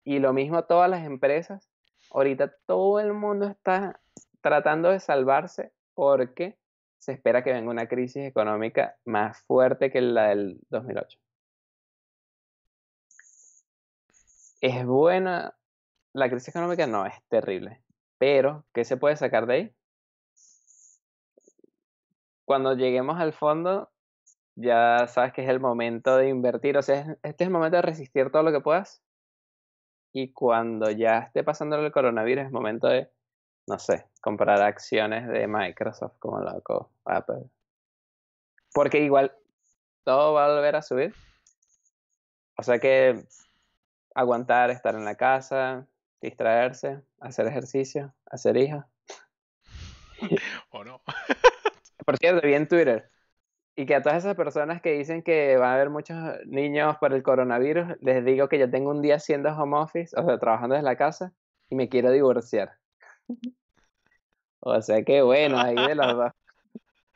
Y 0.04 0.20
lo 0.20 0.34
mismo 0.34 0.64
todas 0.66 0.90
las 0.90 1.06
empresas. 1.06 1.70
Ahorita 2.12 2.54
todo 2.66 3.00
el 3.00 3.14
mundo 3.14 3.48
está 3.48 4.00
tratando 4.42 4.90
de 4.90 5.00
salvarse 5.00 5.74
porque 5.94 6.58
se 7.00 7.14
espera 7.14 7.44
que 7.44 7.52
venga 7.52 7.72
una 7.72 7.88
crisis 7.88 8.24
económica 8.24 8.98
más 9.06 9.42
fuerte 9.44 9.92
que 9.92 10.02
la 10.02 10.30
del 10.30 10.60
2008. 10.70 11.20
¿Es 14.62 14.86
buena 14.86 15.56
la 16.14 16.30
crisis 16.30 16.50
económica? 16.50 16.86
No, 16.86 17.06
es 17.08 17.16
terrible. 17.30 17.82
Pero, 18.20 18.66
¿qué 18.74 18.86
se 18.86 18.98
puede 18.98 19.16
sacar 19.16 19.48
de 19.48 19.54
ahí? 19.54 19.76
Cuando 22.46 22.76
lleguemos 22.76 23.20
al 23.20 23.34
fondo, 23.34 23.90
ya 24.56 25.08
sabes 25.08 25.34
que 25.34 25.44
es 25.44 25.50
el 25.50 25.60
momento 25.60 26.18
de 26.18 26.30
invertir. 26.30 26.78
O 26.78 26.84
sea, 26.84 27.18
este 27.24 27.44
es 27.44 27.48
el 27.48 27.54
momento 27.54 27.78
de 27.78 27.82
resistir 27.82 28.32
todo 28.32 28.44
lo 28.44 28.52
que 28.52 28.62
puedas. 28.62 29.02
Y 30.14 30.34
cuando 30.34 30.92
ya 30.92 31.20
esté 31.20 31.44
pasando 31.44 31.78
el 31.78 31.92
coronavirus, 31.92 32.46
es 32.46 32.52
momento 32.52 32.88
de, 32.88 33.10
no 33.68 33.80
sé, 33.80 34.08
comprar 34.22 34.62
acciones 34.62 35.28
de 35.28 35.48
Microsoft 35.48 36.18
como 36.20 36.40
loco, 36.40 36.92
Apple. 37.06 37.50
Porque 38.74 39.00
igual 39.00 39.36
todo 40.04 40.34
va 40.34 40.46
a 40.46 40.54
volver 40.54 40.76
a 40.76 40.82
subir. 40.82 41.14
O 42.58 42.64
sea 42.64 42.80
que 42.80 43.24
aguantar, 44.14 44.70
estar 44.72 44.96
en 44.96 45.06
la 45.06 45.16
casa, 45.16 45.88
distraerse, 46.22 47.02
hacer 47.20 47.48
ejercicio, 47.48 48.14
hacer 48.26 48.58
hijos. 48.58 48.86
¿O 50.72 50.84
no? 50.84 51.02
Por 52.06 52.18
cierto, 52.18 52.46
vi 52.46 52.54
en 52.54 52.68
Twitter. 52.68 53.10
Y 53.76 53.86
que 53.86 53.96
a 53.96 54.02
todas 54.02 54.20
esas 54.20 54.36
personas 54.36 54.82
que 54.82 54.92
dicen 54.92 55.24
que 55.24 55.56
van 55.58 55.70
a 55.70 55.74
haber 55.76 55.90
muchos 55.90 56.18
niños 56.46 56.98
por 56.98 57.14
el 57.14 57.24
coronavirus, 57.24 57.98
les 58.02 58.24
digo 58.26 58.50
que 58.50 58.60
yo 58.60 58.70
tengo 58.70 58.92
un 58.92 59.02
día 59.02 59.16
haciendo 59.16 59.50
home 59.50 59.78
office, 59.78 60.14
o 60.20 60.26
sea, 60.26 60.38
trabajando 60.38 60.76
desde 60.76 60.86
la 60.86 60.98
casa, 60.98 61.34
y 61.70 61.76
me 61.76 61.88
quiero 61.88 62.12
divorciar. 62.12 62.81
O 64.60 64.82
sea 64.82 65.04
que 65.04 65.22
bueno, 65.22 65.60
ahí 65.60 65.76
de 65.76 65.96
los 65.96 66.16
dos. 66.16 66.32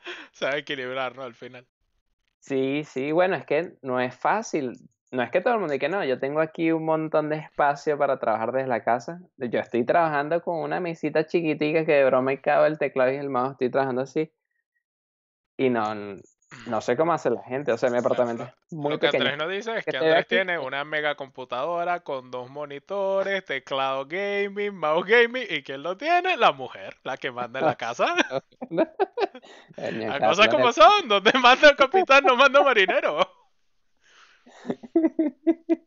A 0.42 0.56
equilibrar, 0.56 1.16
¿no? 1.16 1.22
Al 1.22 1.34
final. 1.34 1.66
Sí, 2.38 2.84
sí, 2.84 3.10
bueno, 3.10 3.34
es 3.36 3.44
que 3.44 3.76
no 3.82 4.00
es 4.00 4.14
fácil 4.14 4.78
no 5.12 5.22
es 5.22 5.30
que 5.30 5.40
todo 5.40 5.54
el 5.54 5.60
mundo 5.60 5.72
diga, 5.72 5.88
no, 5.88 6.04
yo 6.04 6.18
tengo 6.18 6.40
aquí 6.40 6.72
un 6.72 6.84
montón 6.84 7.28
de 7.28 7.36
espacio 7.36 7.96
para 7.96 8.18
trabajar 8.18 8.52
desde 8.52 8.68
la 8.68 8.82
casa. 8.82 9.20
Yo 9.36 9.60
estoy 9.60 9.84
trabajando 9.84 10.42
con 10.42 10.58
una 10.58 10.80
mesita 10.80 11.26
chiquitica 11.26 11.84
que 11.84 11.92
de 11.92 12.04
broma 12.04 12.32
y 12.32 12.38
cabe 12.38 12.68
el 12.68 12.78
teclado 12.78 13.12
y 13.12 13.16
el 13.16 13.30
mouse, 13.30 13.52
estoy 13.52 13.70
trabajando 13.70 14.02
así. 14.02 14.32
Y 15.56 15.70
no, 15.70 15.84
no 16.66 16.80
sé 16.80 16.96
cómo 16.96 17.12
hace 17.12 17.30
la 17.30 17.42
gente, 17.42 17.72
o 17.72 17.78
sea, 17.78 17.90
mi 17.90 17.98
apartamento 17.98 18.44
es 18.44 18.72
muy 18.72 18.92
Lo 18.92 18.98
que 18.98 19.06
pequeño. 19.08 19.24
Andrés 19.24 19.38
nos 19.38 19.50
dice 19.50 19.78
es 19.78 19.84
que 19.84 19.96
Andrés 19.96 20.26
tiene 20.26 20.58
una 20.58 20.84
mega 20.84 21.14
computadora 21.14 22.00
con 22.00 22.30
dos 22.30 22.50
monitores, 22.50 23.44
teclado 23.44 24.06
gaming, 24.06 24.74
mouse 24.74 25.06
gaming, 25.06 25.44
y 25.48 25.62
¿quién 25.62 25.82
lo 25.82 25.96
tiene? 25.96 26.36
La 26.36 26.52
mujer, 26.52 26.96
la 27.04 27.16
que 27.16 27.30
manda 27.30 27.60
en 27.60 27.66
la 27.66 27.76
casa. 27.76 28.14
Las 29.76 30.20
cosas 30.20 30.48
como 30.48 30.72
son, 30.72 31.08
donde 31.08 31.32
manda 31.34 31.70
el 31.70 31.76
capitán 31.76 32.24
no 32.24 32.36
manda 32.36 32.62
marinero. 32.62 33.18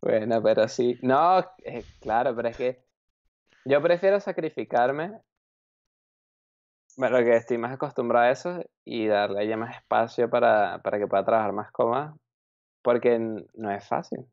bueno, 0.00 0.42
pero 0.42 0.68
sí. 0.68 0.98
No, 1.02 1.40
eh, 1.64 1.84
claro, 2.00 2.34
pero 2.34 2.48
es 2.48 2.56
que 2.56 2.84
yo 3.64 3.82
prefiero 3.82 4.20
sacrificarme. 4.20 5.20
Bueno, 6.98 7.18
que 7.18 7.36
estoy 7.36 7.58
más 7.58 7.72
acostumbrado 7.72 8.26
a 8.26 8.30
eso 8.32 8.60
y 8.84 9.06
darle 9.06 9.38
a 9.38 9.42
ella 9.44 9.56
más 9.56 9.76
espacio 9.76 10.28
para, 10.28 10.80
para 10.82 10.98
que 10.98 11.06
pueda 11.06 11.24
trabajar 11.24 11.52
más 11.52 11.70
cómoda. 11.70 12.16
Porque 12.82 13.20
no 13.54 13.70
es 13.70 13.86
fácil. 13.86 14.26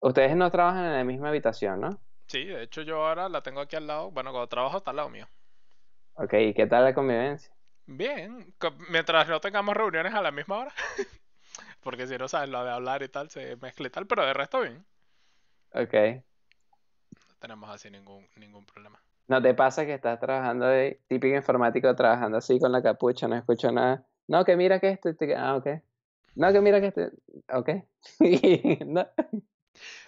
Ustedes 0.00 0.34
no 0.34 0.50
trabajan 0.50 0.86
en 0.86 0.94
la 0.94 1.04
misma 1.04 1.28
habitación, 1.28 1.80
¿no? 1.80 2.00
Sí, 2.26 2.44
de 2.44 2.64
hecho 2.64 2.82
yo 2.82 3.06
ahora 3.06 3.28
la 3.28 3.40
tengo 3.40 3.60
aquí 3.60 3.76
al 3.76 3.86
lado. 3.86 4.10
Bueno, 4.10 4.32
cuando 4.32 4.48
trabajo 4.48 4.78
está 4.78 4.90
al 4.90 4.96
lado 4.96 5.10
mío. 5.10 5.28
Ok, 6.14 6.34
¿y 6.40 6.54
qué 6.54 6.66
tal 6.66 6.82
la 6.82 6.92
convivencia? 6.92 7.54
Bien, 7.86 8.52
mientras 8.88 9.28
no 9.28 9.40
tengamos 9.40 9.76
reuniones 9.76 10.12
a 10.12 10.22
la 10.22 10.32
misma 10.32 10.56
hora. 10.56 10.74
Porque 11.84 12.08
si 12.08 12.18
no 12.18 12.26
sabes 12.26 12.48
lo 12.48 12.64
de 12.64 12.72
hablar 12.72 13.04
y 13.04 13.08
tal, 13.08 13.30
se 13.30 13.54
mezcla 13.58 13.86
y 13.86 13.90
tal, 13.90 14.08
pero 14.08 14.26
de 14.26 14.34
resto 14.34 14.60
bien. 14.62 14.84
Ok. 15.72 15.94
No 17.28 17.36
tenemos 17.38 17.70
así 17.70 17.92
ningún, 17.92 18.26
ningún 18.34 18.66
problema. 18.66 19.00
¿No 19.28 19.42
te 19.42 19.54
pasa 19.54 19.84
que 19.84 19.94
estás 19.94 20.20
trabajando 20.20 20.66
de 20.66 21.00
típico 21.08 21.34
informático, 21.34 21.94
trabajando 21.96 22.38
así 22.38 22.60
con 22.60 22.70
la 22.70 22.82
capucha, 22.82 23.26
no 23.26 23.36
escucho 23.36 23.72
nada? 23.72 24.04
No, 24.28 24.44
que 24.44 24.56
mira 24.56 24.78
que 24.78 24.90
esto, 24.90 25.10
ah, 25.36 25.56
ok. 25.56 25.66
No, 26.36 26.52
que 26.52 26.60
mira 26.60 26.80
que 26.80 26.88
este, 26.88 27.10
ok. 27.52 27.70
no. 28.86 29.08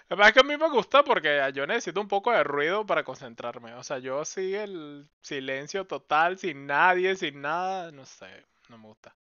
Además 0.09 0.33
que 0.33 0.39
a 0.39 0.43
mí 0.43 0.57
me 0.57 0.69
gusta 0.69 1.03
porque 1.03 1.51
yo 1.53 1.67
necesito 1.67 2.01
un 2.01 2.07
poco 2.07 2.31
de 2.31 2.43
ruido 2.43 2.85
para 2.85 3.03
concentrarme. 3.03 3.73
O 3.73 3.83
sea, 3.83 3.99
yo 3.99 4.25
sí 4.25 4.55
el 4.55 5.07
silencio 5.21 5.85
total, 5.85 6.37
sin 6.37 6.65
nadie, 6.65 7.15
sin 7.15 7.41
nada, 7.41 7.91
no 7.91 8.05
sé, 8.05 8.45
no 8.69 8.77
me 8.77 8.87
gusta. 8.87 9.15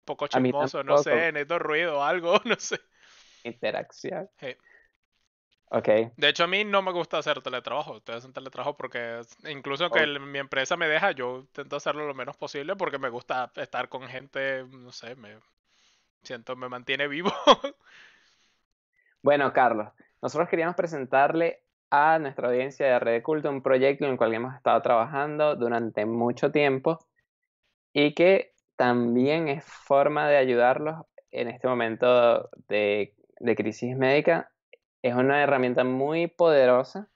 Un 0.00 0.04
poco 0.04 0.26
chismoso, 0.28 0.82
no 0.82 0.98
sé, 0.98 1.32
necesito 1.32 1.58
ruido, 1.58 2.02
algo, 2.02 2.40
no 2.44 2.56
sé. 2.56 2.80
Interacción. 3.44 4.30
Sí. 4.38 4.56
Ok. 5.70 5.88
De 6.16 6.28
hecho, 6.28 6.44
a 6.44 6.46
mí 6.48 6.64
no 6.64 6.82
me 6.82 6.92
gusta 6.92 7.18
hacer 7.18 7.40
teletrabajo. 7.42 7.96
Estoy 7.96 8.16
haciendo 8.16 8.34
teletrabajo 8.34 8.76
porque 8.76 9.20
incluso 9.48 9.88
que 9.90 10.06
mi 10.18 10.38
empresa 10.38 10.76
me 10.76 10.88
deja, 10.88 11.12
yo 11.12 11.38
intento 11.40 11.76
hacerlo 11.76 12.06
lo 12.06 12.14
menos 12.14 12.36
posible 12.36 12.76
porque 12.76 12.98
me 12.98 13.08
gusta 13.08 13.52
estar 13.56 13.88
con 13.88 14.02
gente, 14.08 14.64
no 14.64 14.90
sé, 14.90 15.14
me 15.14 15.38
siento, 16.22 16.56
me 16.56 16.68
mantiene 16.68 17.06
vivo. 17.06 17.32
bueno, 19.22 19.52
Carlos, 19.52 19.88
nosotros 20.20 20.48
queríamos 20.48 20.76
presentarle 20.76 21.62
a 21.90 22.18
nuestra 22.18 22.48
audiencia 22.48 22.86
de 22.86 22.98
Red 22.98 23.12
de 23.12 23.22
Culto 23.22 23.50
un 23.50 23.62
proyecto 23.62 24.04
en 24.04 24.12
el 24.12 24.16
cual 24.16 24.34
hemos 24.34 24.54
estado 24.54 24.80
trabajando 24.82 25.56
durante 25.56 26.06
mucho 26.06 26.50
tiempo 26.50 26.98
y 27.92 28.14
que 28.14 28.52
también 28.76 29.48
es 29.48 29.64
forma 29.64 30.28
de 30.28 30.36
ayudarlos 30.36 31.04
en 31.30 31.48
este 31.48 31.68
momento 31.68 32.48
de, 32.68 33.14
crisis 33.56 33.96
médica. 33.96 34.50
Es 35.02 35.14
una 35.14 35.42
herramienta 35.42 35.84
muy 35.84 36.26
poderosa, 36.26 37.08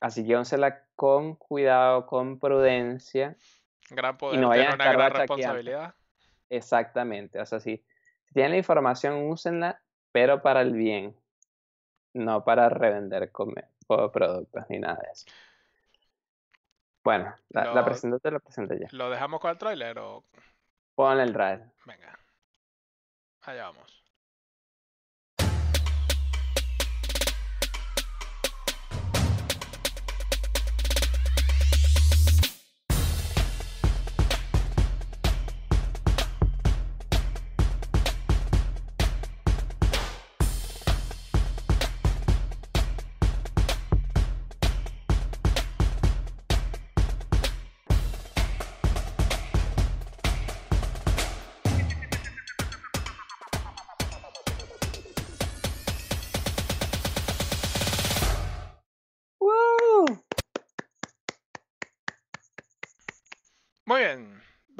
así 0.00 0.26
que 0.26 0.36
úsela 0.36 0.84
con 0.96 1.34
cuidado, 1.36 2.06
con 2.06 2.38
prudencia. 2.38 3.36
Gran 3.90 4.16
poder, 4.16 4.38
y 4.38 4.40
no 4.40 4.48
vayan 4.48 4.74
una 4.74 4.92
gran 4.92 5.12
responsabilidad. 5.12 5.94
Exactamente, 6.48 7.40
o 7.40 7.46
sea, 7.46 7.60
si 7.60 7.84
tienen 8.32 8.52
la 8.52 8.58
información, 8.58 9.28
úsenla, 9.28 9.82
pero 10.12 10.42
para 10.42 10.62
el 10.62 10.72
bien 10.72 11.16
no 12.14 12.44
para 12.44 12.68
revender 12.68 13.30
productos 13.30 14.64
ni 14.68 14.78
nada 14.78 15.00
de 15.02 15.10
eso. 15.12 15.26
Bueno, 17.02 17.34
la, 17.50 17.74
la 17.74 17.84
presento 17.84 18.18
te 18.18 18.30
la 18.30 18.38
presento 18.38 18.74
ya. 18.74 18.86
¿Lo 18.92 19.10
dejamos 19.10 19.40
con 19.40 19.50
el 19.50 19.58
trailer 19.58 19.98
o...? 19.98 20.24
Ponle 20.94 21.24
el 21.24 21.32
trailer. 21.32 21.66
Venga. 21.84 22.18
Allá 23.42 23.64
vamos. 23.64 24.03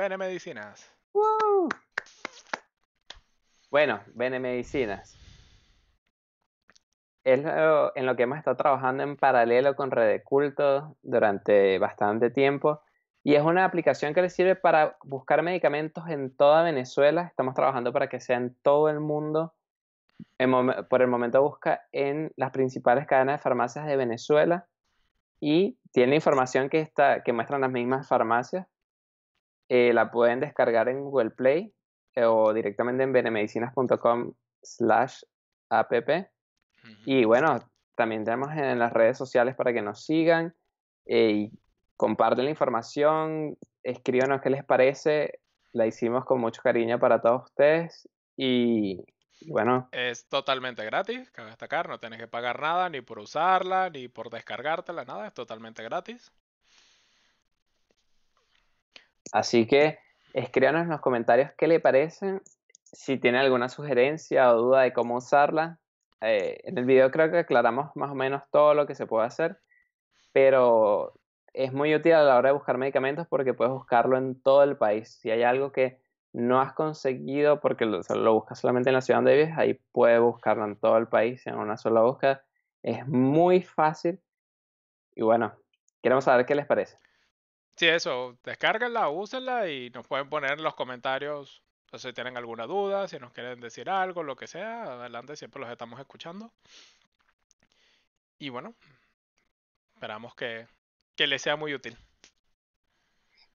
Bene 0.04 0.18
Medicinas. 0.18 0.94
Bueno, 3.70 4.02
Bene 4.12 4.38
Medicinas. 4.38 5.16
Es 7.24 7.40
en 7.40 8.04
lo 8.04 8.14
que 8.14 8.24
hemos 8.24 8.36
estado 8.36 8.58
trabajando 8.58 9.02
en 9.02 9.16
paralelo 9.16 9.74
con 9.74 9.90
Red 9.90 10.20
Culto 10.22 10.98
durante 11.00 11.78
bastante 11.78 12.28
tiempo. 12.28 12.82
Y 13.22 13.34
es 13.34 13.42
una 13.42 13.64
aplicación 13.64 14.12
que 14.12 14.20
le 14.20 14.28
sirve 14.28 14.56
para 14.56 14.98
buscar 15.04 15.42
medicamentos 15.42 16.06
en 16.10 16.36
toda 16.36 16.62
Venezuela. 16.64 17.22
Estamos 17.22 17.54
trabajando 17.54 17.90
para 17.90 18.10
que 18.10 18.20
sea 18.20 18.36
en 18.36 18.54
todo 18.56 18.90
el 18.90 19.00
mundo. 19.00 19.54
por 20.90 21.00
el 21.00 21.08
momento 21.08 21.40
busca 21.40 21.86
en 21.92 22.30
las 22.36 22.50
principales 22.50 23.06
cadenas 23.06 23.38
de 23.38 23.42
farmacias 23.42 23.86
de 23.86 23.96
Venezuela 23.96 24.66
y 25.40 25.78
tiene 25.92 26.16
información 26.16 26.68
que, 26.68 26.80
está, 26.80 27.22
que 27.22 27.32
muestran 27.32 27.62
las 27.62 27.70
mismas 27.70 28.06
farmacias 28.06 28.66
eh, 29.68 29.92
la 29.92 30.10
pueden 30.10 30.40
descargar 30.40 30.88
en 30.88 31.00
Google 31.00 31.30
Play 31.30 31.72
eh, 32.14 32.24
o 32.24 32.52
directamente 32.52 33.02
en 33.02 33.12
benemedicinas.com 33.12 34.32
slash 34.62 35.22
app. 35.70 35.92
Y 37.06 37.24
bueno, 37.24 37.58
también 37.94 38.24
tenemos 38.24 38.50
en 38.52 38.78
las 38.78 38.92
redes 38.92 39.16
sociales 39.16 39.54
para 39.54 39.72
que 39.72 39.82
nos 39.82 40.04
sigan 40.04 40.54
eh, 41.06 41.30
y 41.30 41.58
comparten 41.96 42.44
la 42.44 42.50
información, 42.50 43.56
escríbanos 43.82 44.42
qué 44.42 44.50
les 44.50 44.64
parece. 44.64 45.40
La 45.72 45.86
hicimos 45.86 46.24
con 46.24 46.40
mucho 46.40 46.62
cariño 46.62 47.00
para 47.00 47.20
todos 47.20 47.44
ustedes 47.44 48.08
y, 48.36 49.04
bueno. 49.46 49.88
Es 49.92 50.28
totalmente 50.28 50.84
gratis, 50.84 51.30
cabe 51.30 51.48
destacar, 51.48 51.88
no 51.88 51.98
tienes 51.98 52.20
que 52.20 52.28
pagar 52.28 52.60
nada 52.60 52.88
ni 52.90 53.00
por 53.00 53.18
usarla, 53.18 53.90
ni 53.90 54.08
por 54.08 54.30
descargártela, 54.30 55.04
nada, 55.04 55.26
es 55.26 55.34
totalmente 55.34 55.82
gratis. 55.82 56.32
Así 59.34 59.66
que 59.66 59.98
escríbanos 60.32 60.82
en 60.82 60.90
los 60.90 61.00
comentarios 61.00 61.50
qué 61.58 61.66
le 61.66 61.80
parecen, 61.80 62.40
si 62.84 63.18
tiene 63.18 63.40
alguna 63.40 63.68
sugerencia 63.68 64.54
o 64.54 64.62
duda 64.62 64.82
de 64.82 64.92
cómo 64.92 65.16
usarla. 65.16 65.80
Eh, 66.20 66.60
en 66.62 66.78
el 66.78 66.84
video 66.84 67.10
creo 67.10 67.32
que 67.32 67.38
aclaramos 67.38 67.90
más 67.96 68.12
o 68.12 68.14
menos 68.14 68.44
todo 68.52 68.74
lo 68.74 68.86
que 68.86 68.94
se 68.94 69.06
puede 69.06 69.26
hacer, 69.26 69.58
pero 70.32 71.14
es 71.52 71.72
muy 71.72 71.92
útil 71.96 72.12
a 72.12 72.22
la 72.22 72.36
hora 72.36 72.50
de 72.50 72.54
buscar 72.54 72.78
medicamentos 72.78 73.26
porque 73.26 73.54
puedes 73.54 73.74
buscarlo 73.74 74.16
en 74.16 74.40
todo 74.40 74.62
el 74.62 74.76
país. 74.76 75.18
Si 75.20 75.32
hay 75.32 75.42
algo 75.42 75.72
que 75.72 75.98
no 76.32 76.60
has 76.60 76.72
conseguido 76.72 77.60
porque 77.60 77.86
lo, 77.86 78.34
buscas 78.34 78.60
solamente 78.60 78.90
en 78.90 78.94
la 78.94 79.00
ciudad 79.00 79.18
donde 79.18 79.34
vives, 79.34 79.58
ahí 79.58 79.80
puedes 79.90 80.20
buscarlo 80.20 80.64
en 80.64 80.76
todo 80.76 80.96
el 80.96 81.08
país 81.08 81.44
en 81.48 81.56
una 81.56 81.76
sola 81.76 82.02
búsqueda. 82.02 82.44
Es 82.84 83.04
muy 83.08 83.62
fácil 83.62 84.20
y 85.16 85.22
bueno, 85.22 85.54
queremos 86.04 86.22
saber 86.22 86.46
qué 86.46 86.54
les 86.54 86.66
parece. 86.66 86.98
Sí, 87.76 87.88
eso, 87.88 88.36
descárguenla, 88.44 89.08
úsenla 89.08 89.68
y 89.68 89.90
nos 89.90 90.06
pueden 90.06 90.28
poner 90.28 90.52
en 90.52 90.62
los 90.62 90.74
comentarios 90.74 91.64
si 91.98 92.12
tienen 92.12 92.36
alguna 92.36 92.66
duda, 92.66 93.08
si 93.08 93.18
nos 93.18 93.32
quieren 93.32 93.60
decir 93.60 93.88
algo, 93.88 94.22
lo 94.22 94.36
que 94.36 94.46
sea, 94.46 94.84
adelante, 94.84 95.36
siempre 95.36 95.60
los 95.60 95.70
estamos 95.70 96.00
escuchando. 96.00 96.50
Y 98.38 98.48
bueno, 98.48 98.74
esperamos 99.94 100.34
que, 100.34 100.66
que 101.14 101.26
les 101.26 101.42
sea 101.42 101.56
muy 101.56 101.74
útil. 101.74 101.96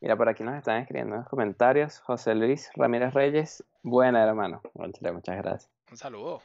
Mira, 0.01 0.15
por 0.15 0.29
aquí 0.29 0.43
nos 0.43 0.55
están 0.55 0.81
escribiendo 0.81 1.15
en 1.15 1.21
los 1.21 1.29
comentarios. 1.29 1.99
José 1.99 2.33
Luis 2.33 2.71
Ramírez 2.75 3.13
Reyes, 3.13 3.63
buena 3.81 4.23
hermano. 4.23 4.61
muchas 4.73 5.37
gracias. 5.37 5.69
Un 5.91 5.97
saludo. 5.97 6.41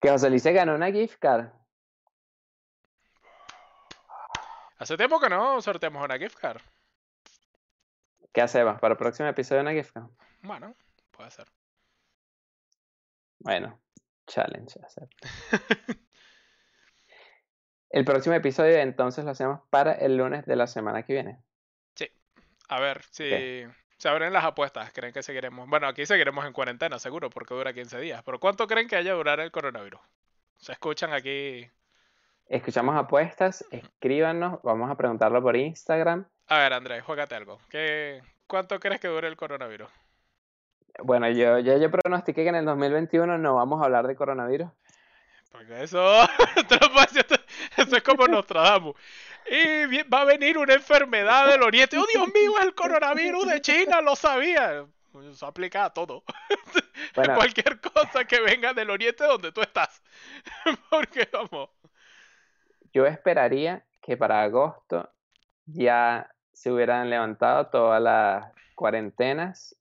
Que 0.00 0.10
José 0.10 0.30
Luis 0.30 0.42
se 0.42 0.52
ganó 0.52 0.74
una 0.76 0.92
gift 0.92 1.18
card. 1.18 1.48
Hace 4.78 4.96
tiempo 4.96 5.20
que 5.20 5.28
no 5.28 5.60
sorteamos 5.60 6.02
una 6.02 6.16
gift 6.16 6.38
card. 6.38 6.62
¿Qué 8.32 8.40
hacemos? 8.40 8.78
¿Para 8.80 8.92
el 8.92 8.98
próximo 8.98 9.28
episodio 9.28 9.62
una 9.62 9.72
gift 9.72 9.92
card? 9.92 10.08
Bueno, 10.42 10.74
puede 11.10 11.30
ser. 11.30 11.46
Bueno, 13.40 13.80
challenge. 14.26 14.78
el 17.90 18.04
próximo 18.04 18.34
episodio 18.34 18.76
entonces 18.78 19.24
lo 19.24 19.32
hacemos 19.32 19.60
para 19.70 19.92
el 19.92 20.16
lunes 20.16 20.46
de 20.46 20.56
la 20.56 20.66
semana 20.66 21.02
que 21.02 21.14
viene. 21.14 21.42
Sí. 21.94 22.08
A 22.68 22.80
ver 22.80 23.02
si 23.10 23.64
se 24.00 24.08
abren 24.08 24.32
las 24.32 24.44
apuestas. 24.44 24.92
¿Creen 24.92 25.12
que 25.12 25.22
seguiremos? 25.22 25.68
Bueno, 25.68 25.88
aquí 25.88 26.06
seguiremos 26.06 26.46
en 26.46 26.52
cuarentena, 26.52 26.98
seguro, 26.98 27.28
porque 27.30 27.54
dura 27.54 27.72
15 27.72 27.98
días. 27.98 28.22
Pero 28.24 28.38
¿cuánto 28.38 28.66
creen 28.66 28.88
que 28.88 28.96
haya 28.96 29.12
durar 29.12 29.40
el 29.40 29.50
coronavirus? 29.50 30.00
Se 30.56 30.72
escuchan 30.72 31.12
aquí. 31.12 31.68
Escuchamos 32.46 32.96
apuestas, 32.96 33.64
escríbanos, 33.70 34.60
vamos 34.62 34.90
a 34.90 34.96
preguntarlo 34.96 35.42
por 35.42 35.56
Instagram. 35.56 36.26
A 36.50 36.58
ver, 36.58 36.72
Andrés, 36.72 37.04
juégate 37.04 37.36
algo. 37.36 37.60
¿Qué, 37.70 38.20
¿Cuánto 38.48 38.80
crees 38.80 39.00
que 39.00 39.06
dure 39.06 39.28
el 39.28 39.36
coronavirus? 39.36 39.88
Bueno, 40.98 41.30
yo, 41.30 41.60
yo, 41.60 41.78
yo 41.78 41.90
pronostiqué 41.92 42.42
que 42.42 42.48
en 42.48 42.56
el 42.56 42.64
2021 42.64 43.38
no 43.38 43.54
vamos 43.54 43.80
a 43.80 43.84
hablar 43.84 44.08
de 44.08 44.16
coronavirus. 44.16 44.68
Porque 45.52 45.84
eso, 45.84 46.02
eso 47.76 47.96
es 47.96 48.02
como 48.02 48.26
Nostradamus. 48.26 48.96
Y 49.48 50.02
va 50.02 50.22
a 50.22 50.24
venir 50.24 50.58
una 50.58 50.74
enfermedad 50.74 51.46
del 51.46 51.62
oriente. 51.62 51.96
¡Oh, 51.96 52.06
Dios 52.12 52.26
mío, 52.34 52.58
es 52.58 52.64
el 52.64 52.74
coronavirus 52.74 53.46
de 53.46 53.60
China! 53.60 54.00
Lo 54.00 54.16
sabía. 54.16 54.84
Eso 55.30 55.46
aplica 55.46 55.84
a 55.84 55.90
todo. 55.90 56.24
Cualquier 57.14 57.80
cosa 57.80 58.24
que 58.24 58.40
venga 58.40 58.74
del 58.74 58.90
oriente 58.90 59.22
donde 59.22 59.52
tú 59.52 59.60
estás. 59.60 60.02
Porque 60.90 61.28
vamos. 61.32 61.70
Yo 62.92 63.06
esperaría 63.06 63.84
que 64.02 64.16
para 64.16 64.42
agosto 64.42 65.08
ya 65.66 66.28
se 66.60 66.70
hubieran 66.70 67.08
levantado 67.08 67.68
todas 67.68 68.02
las 68.02 68.52
cuarentenas 68.74 69.74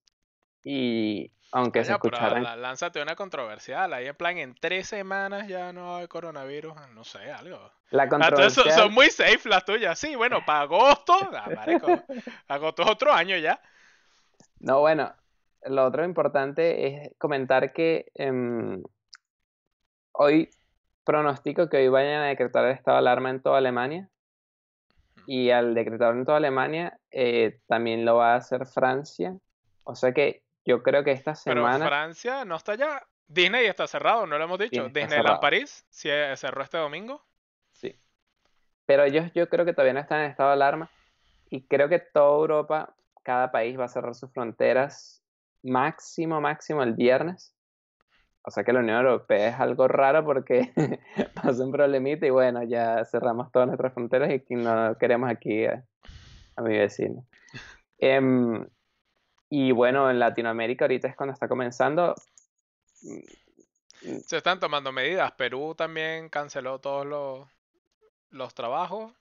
y 0.64 1.30
aunque 1.52 1.84
se 1.84 1.92
escucharan... 1.92 2.62
lánzate 2.62 3.02
una 3.02 3.18
controversial, 3.18 3.92
ahí 3.92 4.08
en 4.08 4.16
plan 4.16 4.38
en 4.38 4.56
tres 4.56 4.88
semanas 4.88 5.50
ya 5.50 5.74
no 5.74 5.98
hay 5.98 6.08
coronavirus, 6.08 6.74
no 6.96 7.04
sé, 7.04 7.30
algo. 7.34 7.60
La 7.90 8.04
ah, 8.04 8.50
son, 8.50 8.94
muy 8.94 9.10
safe 9.10 9.50
las 9.50 9.66
tuyas, 9.66 10.00
sí, 10.00 10.16
bueno, 10.16 10.46
para 10.46 10.62
agosto, 10.62 11.16
ah, 11.34 11.50
agosto 12.48 12.84
es 12.84 12.90
otro 12.90 13.12
año 13.12 13.36
ya. 13.36 13.60
No, 14.60 14.80
bueno, 14.80 15.14
lo 15.66 15.86
otro 15.86 16.06
importante 16.06 16.88
es 16.88 17.12
comentar 17.18 17.74
que 17.74 18.10
em, 18.16 18.82
hoy 20.14 20.50
pronostico 21.04 21.68
que 21.68 21.76
hoy 21.76 21.90
vayan 21.90 22.22
a 22.22 22.28
decretar 22.28 22.64
el 22.64 22.72
estado 22.72 22.96
de 22.96 23.00
alarma 23.00 23.32
en 23.32 23.42
toda 23.42 23.58
Alemania 23.58 24.10
y 25.32 25.52
al 25.52 25.76
decretar 25.76 26.16
en 26.16 26.26
toda 26.26 26.38
Alemania 26.38 27.00
eh, 27.12 27.60
también 27.68 28.04
lo 28.04 28.16
va 28.16 28.34
a 28.34 28.38
hacer 28.38 28.66
Francia. 28.66 29.38
O 29.84 29.94
sea 29.94 30.12
que 30.12 30.42
yo 30.66 30.82
creo 30.82 31.04
que 31.04 31.12
esta 31.12 31.36
semana. 31.36 31.78
Pero 31.78 31.88
Francia 31.88 32.46
no 32.46 32.56
está 32.56 32.74
ya. 32.74 33.04
Disney 33.28 33.68
está 33.68 33.86
cerrado, 33.86 34.26
no 34.26 34.40
lo 34.40 34.44
hemos 34.44 34.58
dicho. 34.58 34.90
Disneyland 34.90 35.40
París 35.40 35.86
sí, 35.92 36.10
cerró 36.36 36.64
este 36.64 36.80
domingo. 36.80 37.24
Sí. 37.74 37.96
Pero 38.88 39.04
ellos 39.04 39.32
yo 39.36 39.48
creo 39.50 39.66
que 39.66 39.74
todavía 39.74 39.94
no 39.94 40.00
están 40.00 40.22
en 40.22 40.32
estado 40.32 40.50
de 40.50 40.54
alarma. 40.54 40.90
Y 41.52 41.62
creo 41.62 41.90
que 41.90 42.00
toda 42.00 42.36
Europa, 42.36 42.96
cada 43.22 43.52
país 43.52 43.80
va 43.80 43.86
a 43.86 43.90
cerrar 43.90 44.16
sus 44.16 44.32
fronteras 44.32 45.22
máximo, 45.62 46.42
máximo 46.42 46.82
el 46.82 46.94
viernes. 46.94 47.54
O 48.50 48.52
sea 48.52 48.64
que 48.64 48.74
la 48.74 48.80
Unión 48.80 48.98
Europea 48.98 49.50
es 49.50 49.60
algo 49.60 49.88
raro 49.88 50.26
porque 50.26 50.74
pasa 51.36 51.64
un 51.64 51.72
problemita 51.72 52.26
y 52.26 52.32
bueno, 52.32 52.64
ya 52.64 53.06
cerramos 53.06 53.52
todas 53.52 53.68
nuestras 53.68 53.94
fronteras 53.94 54.32
y 54.32 54.56
no 54.56 54.98
queremos 54.98 55.30
aquí 55.30 55.66
a, 55.66 55.86
mi 56.58 56.76
vecino. 56.76 57.28
Em, 58.00 58.66
y 59.52 59.72
bueno, 59.72 60.10
en 60.10 60.18
Latinoamérica 60.18 60.86
ahorita 60.86 61.10
es 61.10 61.16
cuando 61.16 61.34
está 61.34 61.48
comenzando. 61.48 62.16
Se 64.26 64.38
están 64.38 64.60
tomando 64.60 64.92
medidas. 64.92 65.32
Perú 65.34 65.76
también 65.76 66.28
canceló 66.30 66.80
todos 66.80 67.06
los, 67.06 67.48
los 68.32 68.56
trabajos. 68.56 69.14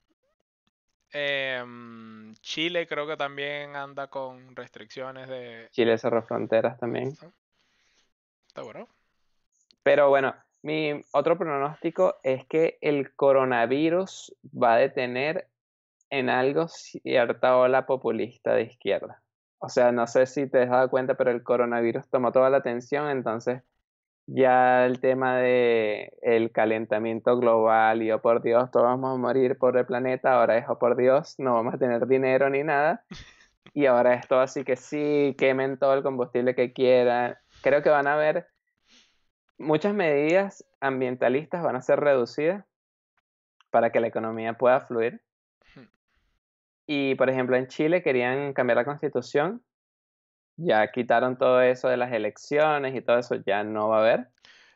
Em, 1.13 2.33
Chile 2.37 2.87
creo 2.87 3.07
que 3.07 3.19
también 3.19 3.77
anda 3.77 4.07
con 4.07 4.57
restricciones 4.57 5.29
de... 5.29 5.69
Chile 5.71 5.99
cerró 5.99 6.23
fronteras 6.23 6.79
también. 6.79 7.09
Está 8.47 8.63
bueno. 8.63 8.89
Pero 9.83 10.09
bueno, 10.09 10.35
mi 10.63 11.03
otro 11.13 11.39
pronóstico 11.39 12.17
es 12.23 12.45
que 12.47 12.79
el 12.81 13.15
coronavirus 13.15 14.37
va 14.45 14.75
a 14.75 14.79
detener 14.79 15.49
en 16.11 16.31
algo 16.31 16.69
cierta 16.69 17.57
ola 17.57 17.87
populista 17.87 18.55
de 18.55 18.63
izquierda. 18.63 19.23
O 19.59 19.69
sea, 19.69 19.93
no 19.93 20.07
sé 20.07 20.27
si 20.27 20.49
te 20.49 20.63
has 20.63 20.71
dado 20.71 20.91
cuenta, 20.91 21.17
pero 21.17 21.31
el 21.31 21.43
coronavirus 21.43 22.09
tomó 22.09 22.33
toda 22.33 22.51
la 22.51 22.59
atención, 22.59 23.11
entonces 23.11 23.63
ya 24.27 24.87
el 24.87 25.01
tema 25.01 25.39
de 25.39 26.13
el 26.23 26.53
calentamiento 26.53 27.39
global 27.39 28.03
y 28.03 28.13
oh 28.13 28.21
por 28.21 28.43
Dios, 28.43 28.71
todos 28.71 28.87
vamos 28.87 29.15
a 29.15 29.19
morir 29.19 29.59
por 29.59 29.77
el 29.79 29.87
planeta, 29.87 30.35
ahora 30.35 30.59
es 30.59 30.67
oh 30.69 30.79
por 30.79 30.97
Dios, 30.97 31.35
no 31.39 31.55
vamos 31.55 31.75
a 31.75 31.79
tener 31.79 32.07
dinero 32.07 32.51
ni 32.51 32.63
nada. 32.65 33.05
Y 33.75 33.87
ahora 33.87 34.15
es 34.15 34.27
todo 34.27 34.41
así 34.41 34.65
que 34.65 34.77
sí, 34.77 35.37
quemen 35.39 35.79
todo 35.79 35.93
el 35.95 36.03
combustible 36.03 36.55
que 36.55 36.73
quieran. 36.73 37.37
Creo 37.63 37.83
que 37.83 37.91
van 37.91 38.07
a 38.07 38.15
haber 38.15 38.49
muchas 39.59 39.93
medidas 39.93 40.65
ambientalistas 40.81 41.63
van 41.63 41.77
a 41.77 41.83
ser 41.83 42.01
reducidas 42.01 42.65
para 43.71 43.91
que 43.91 44.01
la 44.01 44.07
economía 44.07 44.55
pueda 44.55 44.81
fluir. 44.81 45.23
Y, 46.87 47.17
por 47.17 47.29
ejemplo, 47.29 47.55
en 47.57 47.67
Chile 47.67 48.03
querían 48.03 48.55
cambiar 48.55 48.79
la 48.79 48.85
constitución. 48.87 49.63
Ya 50.57 50.91
quitaron 50.91 51.37
todo 51.37 51.61
eso 51.61 51.89
de 51.89 51.99
las 51.99 52.13
elecciones 52.13 52.95
y 52.95 53.03
todo 53.03 53.19
eso, 53.19 53.35
ya 53.45 53.63
no 53.63 53.89
va 53.91 53.99
a 53.99 54.01
haber. 54.01 54.29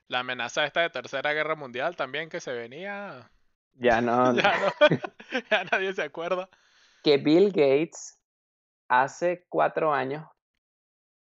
La 0.09 0.19
amenaza 0.19 0.67
esta 0.67 0.83
de 0.83 0.91
Tercera 0.91 1.33
Guerra 1.33 1.55
Mundial 1.55 1.97
también 1.97 2.29
que 2.29 2.41
se 2.41 2.53
venía. 2.53 3.31
Ya 3.75 4.03
no. 4.03 4.35
ya, 4.37 4.55
ya 5.51 5.65
nadie 5.73 5.95
se 5.95 6.03
acuerda. 6.03 6.51
Que 7.03 7.17
Bill 7.17 7.47
Gates 7.47 8.21
hace 8.89 9.47
cuatro 9.49 9.95
años 9.95 10.29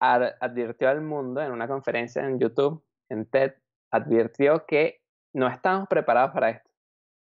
advirtió 0.00 0.90
al 0.90 1.00
mundo 1.00 1.40
en 1.40 1.50
una 1.50 1.66
conferencia 1.66 2.22
en 2.22 2.38
YouTube 2.38 2.84
en 3.09 3.26
TED, 3.26 3.55
advirtió 3.90 4.66
que 4.66 5.00
no 5.32 5.48
estamos 5.48 5.88
preparados 5.88 6.32
para 6.32 6.50
esto. 6.50 6.70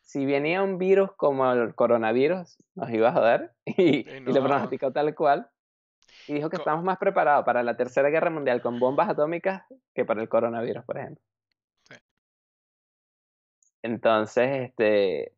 Si 0.00 0.26
venía 0.26 0.62
un 0.62 0.78
virus 0.78 1.12
como 1.16 1.50
el 1.52 1.74
coronavirus, 1.74 2.56
nos 2.74 2.90
iba 2.90 3.08
a 3.08 3.12
joder 3.12 3.52
y, 3.64 4.04
lo 4.20 4.42
pronosticó 4.42 4.92
tal 4.92 5.14
cual. 5.14 5.48
Y 6.26 6.34
dijo 6.34 6.50
que 6.50 6.56
Co- 6.56 6.62
estamos 6.62 6.84
más 6.84 6.98
preparados 6.98 7.44
para 7.44 7.62
la 7.62 7.76
tercera 7.76 8.10
guerra 8.10 8.30
mundial 8.30 8.60
con 8.60 8.78
bombas 8.78 9.08
atómicas 9.08 9.64
que 9.94 10.04
para 10.04 10.20
el 10.20 10.28
coronavirus, 10.28 10.84
por 10.84 10.98
ejemplo. 10.98 11.24
Sí. 11.88 11.94
Entonces, 13.82 14.68
este, 14.68 15.34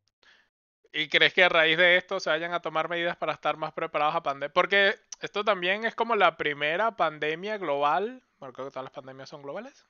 ¿Y 0.96 1.08
crees 1.08 1.34
que 1.34 1.42
a 1.42 1.48
raíz 1.48 1.76
de 1.76 1.96
esto 1.96 2.20
se 2.20 2.30
vayan 2.30 2.52
a 2.52 2.60
tomar 2.60 2.88
medidas 2.88 3.16
para 3.16 3.32
estar 3.32 3.56
más 3.56 3.72
preparados 3.72 4.14
a 4.14 4.22
pandemia? 4.22 4.52
Porque 4.52 4.94
esto 5.20 5.44
también 5.44 5.84
es 5.84 5.96
como 5.96 6.14
la 6.14 6.36
primera 6.36 6.92
pandemia 6.92 7.58
global. 7.58 8.22
Bueno, 8.38 8.52
creo 8.52 8.66
que 8.66 8.70
todas 8.70 8.84
las 8.84 8.92
pandemias 8.92 9.28
son 9.28 9.42
globales. 9.42 9.88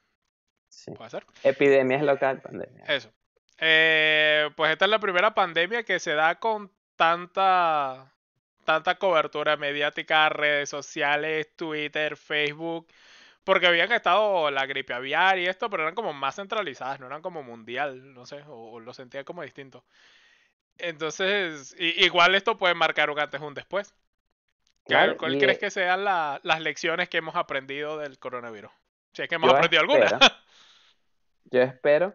Sí. 0.75 0.91
Puede 0.93 1.11
ser. 1.11 1.25
epidemia 1.43 1.97
es 1.99 2.03
local, 2.03 2.41
pandemia. 2.41 2.85
Eso. 2.87 3.13
Eh, 3.59 4.51
pues 4.57 4.73
esta 4.73 4.85
es 4.87 4.91
la 4.91 4.99
primera 4.99 5.33
pandemia 5.35 5.85
que 5.85 5.99
se 6.01 6.15
da 6.15 6.35
con 6.41 6.71
tanta, 6.97 8.13
tanta 8.65 8.97
cobertura 8.97 9.57
mediática, 9.57 10.29
redes 10.29 10.69
sociales, 10.69 11.55
Twitter, 11.57 12.17
Facebook, 12.17 12.89
porque 13.45 13.67
habían 13.67 13.93
estado 13.93 14.51
la 14.51 14.67
gripe 14.67 14.93
aviar 14.95 15.39
y 15.39 15.47
esto, 15.47 15.69
pero 15.71 15.83
eran 15.85 15.95
como 15.95 16.13
más 16.13 16.37
centralizadas, 16.37 16.99
no 17.01 17.07
eran 17.07 17.23
como 17.23 17.43
mundial, 17.43 18.13
no 18.15 18.27
sé, 18.27 18.43
o, 18.49 18.73
o 18.73 18.81
lo 18.81 18.93
sentía 18.95 19.25
como 19.25 19.43
distinto. 19.43 19.85
Entonces, 20.79 21.75
i- 21.79 22.05
igual 22.05 22.35
esto 22.35 22.57
puede 22.57 22.75
marcar 22.75 23.11
un 23.11 23.19
antes 23.21 23.41
y 23.41 23.45
un 23.45 23.55
después. 23.55 23.91
¿Qué- 24.87 24.95
Claro, 24.95 25.17
¿Cuál 25.17 25.37
y, 25.37 25.39
crees 25.39 25.59
que 25.59 25.71
sean 25.71 26.05
la- 26.05 26.41
las 26.43 26.61
lecciones 26.61 27.09
que 27.09 27.19
hemos 27.19 27.37
aprendido 27.37 27.99
del 27.99 28.19
coronavirus? 28.19 28.71
Si 29.13 29.23
es 29.23 29.29
que 29.29 29.37
hemos 29.37 29.51
aprendido 29.53 29.81
alguna. 29.83 30.07
yo 31.51 31.63
espero 31.63 32.15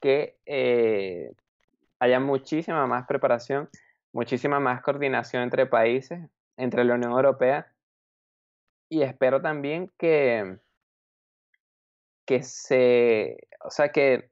que 0.00 0.36
eh, 0.46 1.32
haya 1.98 2.20
muchísima 2.20 2.86
más 2.86 3.06
preparación, 3.06 3.68
muchísima 4.12 4.60
más 4.60 4.82
coordinación 4.82 5.42
entre 5.42 5.66
países, 5.66 6.20
entre 6.56 6.84
la 6.84 6.94
Unión 6.94 7.12
Europea, 7.12 7.72
y 8.88 9.02
espero 9.02 9.42
también 9.42 9.90
que, 9.98 10.58
que 12.24 12.42
se, 12.42 13.48
o 13.60 13.70
sea, 13.70 13.90
que, 13.90 14.30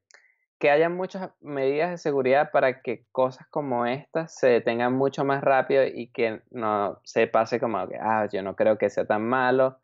que 0.58 0.70
haya 0.70 0.88
muchas 0.88 1.30
medidas 1.40 1.90
de 1.90 1.98
seguridad 1.98 2.50
para 2.50 2.80
que 2.80 3.04
cosas 3.12 3.46
como 3.48 3.84
estas 3.86 4.34
se 4.34 4.48
detengan 4.48 4.94
mucho 4.94 5.24
más 5.24 5.42
rápido 5.44 5.84
y 5.84 6.08
que 6.08 6.42
no 6.50 7.00
se 7.04 7.26
pase 7.26 7.60
como 7.60 7.86
que, 7.88 7.98
ah, 8.00 8.26
yo 8.32 8.42
no 8.42 8.56
creo 8.56 8.78
que 8.78 8.88
sea 8.88 9.04
tan 9.04 9.26
malo, 9.26 9.78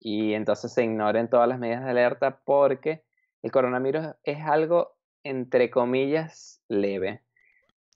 y 0.00 0.34
entonces 0.34 0.72
se 0.72 0.84
ignoren 0.84 1.28
todas 1.28 1.48
las 1.48 1.58
medidas 1.58 1.82
de 1.84 1.90
alerta 1.90 2.38
porque 2.44 3.02
el 3.44 3.52
coronavirus 3.52 4.14
es 4.22 4.40
algo, 4.40 4.96
entre 5.22 5.68
comillas, 5.70 6.62
leve. 6.66 7.22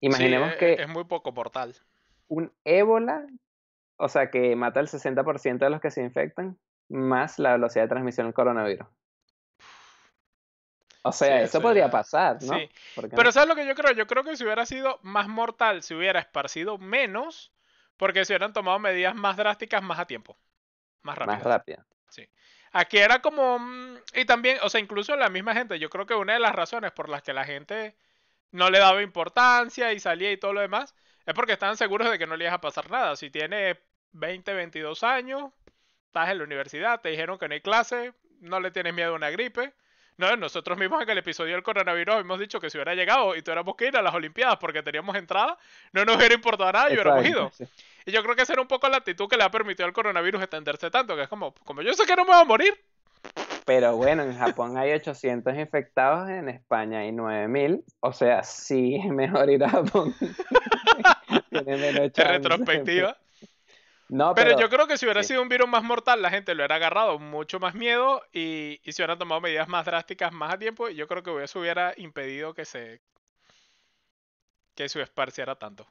Imaginemos 0.01 0.51
sí, 0.51 0.55
e- 0.57 0.59
que 0.59 0.83
es 0.83 0.89
muy 0.89 1.05
poco 1.05 1.33
mortal. 1.33 1.75
un 2.29 2.53
ébola, 2.65 3.27
o 3.97 4.11
sea, 4.11 4.31
que 4.31 4.55
mata 4.57 4.81
el 4.81 4.89
60% 4.89 5.65
de 5.65 5.71
los 5.71 5.81
que 5.81 5.91
se 5.91 6.03
infectan, 6.03 6.59
más 6.91 7.39
la 7.39 7.53
velocidad 7.53 7.85
de 7.85 7.89
transmisión 7.89 8.27
del 8.27 8.35
coronavirus. 8.35 8.87
O 11.03 11.13
sea, 11.13 11.39
eso 11.39 11.47
eso 11.47 11.63
podría 11.63 11.91
pasar, 11.91 12.43
¿no? 12.43 12.59
Sí. 12.59 12.71
¿Por 12.95 13.09
qué 13.09 13.17
Pero 13.17 13.25
no? 13.25 13.33
¿sabes 13.33 13.49
lo 13.49 13.57
que 13.57 13.67
yo 13.67 13.75
creo? 13.75 13.93
Yo 13.93 14.07
creo 14.07 14.25
que 14.25 14.37
si 14.37 14.45
hubiera 14.45 14.67
sido 14.67 14.99
más 15.03 15.29
mortal, 15.29 15.83
si 15.83 15.95
hubiera 15.95 16.21
esparcido 16.21 16.77
menos, 16.77 17.55
porque 17.97 18.27
se 18.27 18.35
hubieran 18.35 18.53
tomado 18.53 18.79
medidas 18.79 19.15
más 19.15 19.39
drásticas 19.39 19.83
más 19.83 19.99
a 19.99 20.07
tiempo, 20.07 20.37
más 21.01 21.17
Más 21.17 21.27
rápidas. 21.27 21.43
rápido. 21.43 21.85
Sí. 22.11 22.29
Aquí 22.73 22.99
era 22.99 23.21
como... 23.21 23.59
mm, 23.59 23.99
Y 24.15 24.25
también, 24.25 24.59
o 24.63 24.69
sea, 24.71 24.81
incluso 24.81 25.17
la 25.17 25.29
misma 25.29 25.55
gente, 25.55 25.79
yo 25.79 25.91
creo 25.91 26.07
que 26.07 26.15
una 26.15 26.35
de 26.35 26.41
las 26.41 26.55
razones 26.55 26.93
por 26.93 27.09
las 27.09 27.23
que 27.23 27.33
la 27.33 27.45
gente 27.45 27.97
no 28.53 28.71
le 28.71 28.79
daba 28.79 29.03
importancia 29.03 29.93
y 29.93 30.01
salía 30.01 30.33
y 30.33 30.37
todo 30.39 30.53
lo 30.53 30.61
demás, 30.61 30.95
es 31.27 31.35
porque 31.35 31.53
estaban 31.53 31.77
seguros 31.77 32.11
de 32.11 32.19
que 32.19 32.27
no 32.27 32.37
le 32.37 32.47
iba 32.47 32.55
a 32.55 32.61
pasar 32.61 32.91
nada. 32.91 33.17
Si 33.17 33.31
tienes 33.31 33.77
20, 34.13 34.55
22 34.55 35.03
años, 35.05 35.53
estás 36.07 36.31
en 36.31 36.39
la 36.39 36.45
universidad, 36.45 37.01
te 37.01 37.11
dijeron 37.11 37.39
que 37.39 37.49
no 37.49 37.55
hay 37.55 37.61
clase, 37.61 38.15
no 38.41 38.61
le 38.61 38.71
tienes 38.71 38.95
miedo 38.95 39.13
a 39.13 39.17
una 39.17 39.31
gripe. 39.31 39.75
No, 40.17 40.35
nosotros 40.37 40.77
mismos 40.79 41.03
en 41.03 41.11
el 41.11 41.19
episodio 41.19 41.55
del 41.55 41.63
coronavirus 41.63 42.17
hemos 42.17 42.41
dicho 42.41 42.61
que 42.61 42.71
si 42.71 42.77
hubiera 42.79 42.95
llegado 42.95 43.37
y 43.37 43.43
tuviéramos 43.43 43.77
que 43.77 43.87
ir 43.87 43.97
a 43.97 44.03
las 44.03 44.15
Olimpiadas 44.15 44.57
porque 44.59 44.83
teníamos 44.83 45.15
entrada, 45.17 45.57
no 45.93 46.05
nos 46.05 46.17
hubiera 46.17 46.35
importado 46.35 46.73
nada 46.73 46.91
y 46.91 46.95
hubiéramos 46.95 47.25
ido. 47.25 47.53
Sí. 47.53 47.65
Y 48.09 48.11
yo 48.13 48.23
creo 48.23 48.35
que 48.35 48.41
esa 48.41 48.55
era 48.55 48.63
un 48.63 48.69
poco 48.69 48.89
la 48.89 48.97
actitud 48.97 49.29
que 49.29 49.37
le 49.37 49.45
ha 49.45 49.51
permitido 49.51 49.87
al 49.87 49.93
coronavirus 49.93 50.41
extenderse 50.41 50.91
tanto, 50.91 51.15
que 51.15 51.25
es 51.25 51.29
como, 51.29 51.53
como 51.67 51.83
yo 51.83 51.93
sé 51.93 52.07
que 52.07 52.17
no 52.17 52.25
me 52.25 52.31
voy 52.33 52.41
a 52.41 52.45
morir, 52.45 52.75
Pero 53.67 53.97
bueno, 53.99 54.23
en 54.23 54.35
Japón 54.35 54.79
hay 54.79 54.93
800 54.93 55.55
infectados, 55.59 56.31
en 56.31 56.49
España 56.49 57.01
hay 57.01 57.13
9000. 57.13 57.85
O 58.01 58.15
sea, 58.15 58.43
sí 58.45 58.97
es 58.97 59.13
mejor 59.13 59.51
ir 59.51 59.63
a 59.63 59.69
Japón. 59.69 60.15
Menos 61.51 62.13
chance. 62.13 62.33
retrospectiva. 62.33 63.19
No, 64.09 64.35
Pero, 64.35 64.53
pero 64.53 64.61
yo 64.61 64.71
creo 64.71 64.87
que 64.87 64.97
si 64.97 65.05
hubiera 65.05 65.23
sí. 65.23 65.29
sido 65.29 65.43
un 65.43 65.51
virus 65.51 65.69
más 65.69 65.83
mortal, 65.83 66.23
la 66.23 66.31
gente 66.31 66.55
lo 66.55 66.63
hubiera 66.63 66.77
agarrado 66.77 67.19
mucho 67.19 67.61
más 67.61 67.75
miedo 67.75 68.23
y, 68.33 68.81
y 68.85 68.93
se 68.93 69.03
hubieran 69.03 69.19
tomado 69.19 69.43
medidas 69.43 69.69
más 69.69 69.85
drásticas 69.85 70.33
más 70.33 70.55
a 70.55 70.59
tiempo. 70.59 70.89
Y 70.89 70.95
yo 70.95 71.07
creo 71.09 71.23
que 71.23 71.45
eso 71.45 71.61
hubiera 71.61 71.93
impedido 71.99 72.55
que 72.55 72.65
se 72.65 73.03
que 74.75 74.89
se 74.89 75.03
esparciera 75.03 75.57
tanto. 75.57 75.87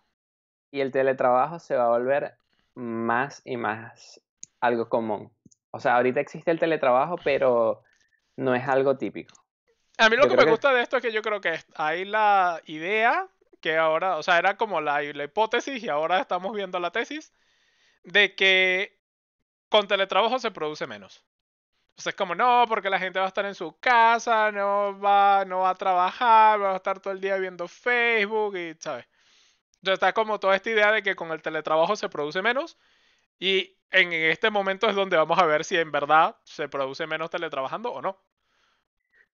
Y 0.71 0.81
el 0.81 0.91
teletrabajo 0.91 1.59
se 1.59 1.75
va 1.75 1.85
a 1.85 1.89
volver 1.89 2.35
más 2.75 3.41
y 3.45 3.57
más 3.57 4.21
algo 4.59 4.89
común. 4.89 5.31
O 5.71 5.79
sea, 5.79 5.95
ahorita 5.95 6.19
existe 6.19 6.51
el 6.51 6.59
teletrabajo, 6.59 7.17
pero 7.23 7.83
no 8.35 8.53
es 8.55 8.67
algo 8.67 8.97
típico. 8.97 9.35
A 9.97 10.09
mí 10.09 10.15
lo 10.15 10.23
Yo 10.23 10.29
que 10.29 10.37
me 10.37 10.43
que- 10.45 10.51
gusta 10.51 10.73
de 10.73 10.81
esto 10.81 10.97
es 10.97 11.01
que 11.03 11.11
yo 11.11 11.21
creo 11.21 11.41
que 11.41 11.59
hay 11.75 12.05
la 12.05 12.61
idea 12.65 13.27
que 13.61 13.77
ahora, 13.77 14.17
o 14.17 14.23
sea, 14.23 14.37
era 14.37 14.55
como 14.57 14.79
la, 14.81 15.01
la 15.01 15.23
hipótesis 15.23 15.81
y 15.83 15.89
ahora 15.89 16.19
estamos 16.19 16.53
viendo 16.55 16.79
la 16.79 16.91
tesis 16.91 17.33
de 18.03 18.35
que 18.35 18.97
con 19.69 19.87
teletrabajo 19.87 20.37
se 20.39 20.51
produce 20.51 20.85
menos. 20.87 21.23
O 21.97 22.01
sea, 22.01 22.11
es 22.11 22.15
como, 22.15 22.35
no, 22.35 22.65
porque 22.67 22.91
la 22.91 22.99
gente 22.99 23.17
va 23.17 23.25
a 23.25 23.29
estar 23.29 23.45
en 23.47 23.55
su 23.55 23.75
casa, 23.79 24.51
no 24.51 24.99
va, 24.99 25.43
no 25.45 25.61
va 25.61 25.71
a 25.71 25.75
trabajar, 25.75 26.61
va 26.61 26.73
a 26.73 26.75
estar 26.77 26.99
todo 26.99 27.11
el 27.11 27.19
día 27.19 27.37
viendo 27.37 27.67
Facebook 27.67 28.55
y, 28.55 28.75
¿sabes? 28.79 29.05
Entonces 29.87 30.05
está 30.05 30.11
como 30.13 30.37
toda 30.37 30.53
esta 30.53 30.69
idea 30.69 30.91
de 30.91 31.01
que 31.01 31.15
con 31.15 31.31
el 31.31 31.41
teletrabajo 31.41 31.95
se 31.95 32.09
produce 32.09 32.41
menos 32.41 32.77
y 33.39 33.77
en 33.91 34.11
este 34.11 34.49
momento 34.49 34.89
es 34.89 34.95
donde 34.95 35.15
vamos 35.15 35.39
a 35.39 35.45
ver 35.45 35.63
si 35.63 35.77
en 35.77 35.93
verdad 35.93 36.35
se 36.43 36.67
produce 36.67 37.07
menos 37.07 37.29
teletrabajando 37.29 37.93
o 37.93 38.01
no. 38.01 38.17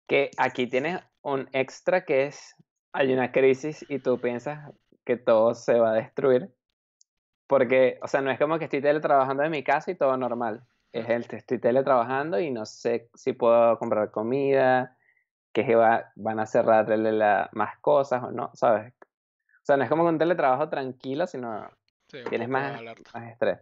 Que 0.08 0.30
aquí 0.38 0.68
tienes 0.68 1.02
un 1.24 1.50
extra 1.54 2.06
que 2.06 2.26
es, 2.26 2.56
hay 2.92 3.12
una 3.12 3.32
crisis 3.32 3.84
y 3.90 3.98
tú 3.98 4.20
piensas 4.20 4.72
que 5.06 5.18
todo 5.18 5.56
se 5.56 5.80
va 5.80 5.92
a 5.92 5.96
destruir. 5.96 6.54
Porque, 7.48 7.98
o 8.04 8.08
sea, 8.08 8.22
no 8.22 8.30
es 8.30 8.38
como 8.38 8.60
que 8.60 8.66
estoy 8.66 8.82
teletrabajando 8.82 9.42
en 9.42 9.52
mi 9.52 9.64
casa 9.64 9.90
y 9.90 9.96
todo 9.96 10.16
normal. 10.18 10.64
Es 10.92 11.10
el 11.10 11.26
estoy 11.32 11.58
teletrabajando 11.58 12.40
y 12.40 12.52
no 12.52 12.68
sé 12.68 13.10
si 13.16 13.34
puedo 13.34 13.80
comprar 13.80 14.12
comida, 14.12 14.98
que 15.52 15.76
va- 15.76 16.12
van 16.16 16.40
a 16.40 16.46
cerrarle 16.46 17.12
más 17.54 17.80
cosas 17.80 18.24
o 18.24 18.32
no, 18.32 18.52
¿sabes? 18.54 18.94
O 19.64 19.66
sea, 19.66 19.78
no 19.78 19.84
es 19.84 19.90
como 19.90 20.04
un 20.04 20.18
teletrabajo 20.18 20.68
tranquilo, 20.68 21.26
sino 21.26 21.70
Sí, 22.08 22.20
tienes 22.30 22.50
más, 22.50 22.82
más 23.14 23.32
estrés. 23.32 23.60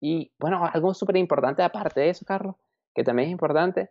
Y 0.00 0.32
bueno, 0.38 0.64
algo 0.72 0.94
súper 0.94 1.16
importante 1.16 1.62
aparte 1.62 2.00
de 2.00 2.10
eso, 2.10 2.24
Carlos, 2.24 2.54
que 2.94 3.02
también 3.02 3.28
es 3.28 3.32
importante, 3.32 3.90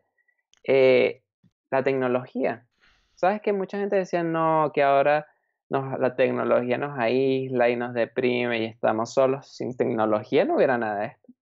eh, 0.63 1.21
la 1.69 1.83
tecnología. 1.83 2.65
¿Sabes 3.13 3.41
que 3.41 3.53
mucha 3.53 3.77
gente 3.77 3.97
decía, 3.97 4.23
no, 4.23 4.71
que 4.73 4.83
ahora 4.83 5.27
nos, 5.69 5.99
la 5.99 6.15
tecnología 6.15 6.77
nos 6.77 6.97
aísla 6.97 7.69
y 7.69 7.75
nos 7.75 7.93
deprime 7.93 8.61
y 8.61 8.65
estamos 8.65 9.13
solos? 9.13 9.53
Sin 9.53 9.75
tecnología 9.75 10.45
no 10.45 10.55
hubiera 10.55 10.77
nada 10.77 11.01
de 11.01 11.07
esto. 11.07 11.33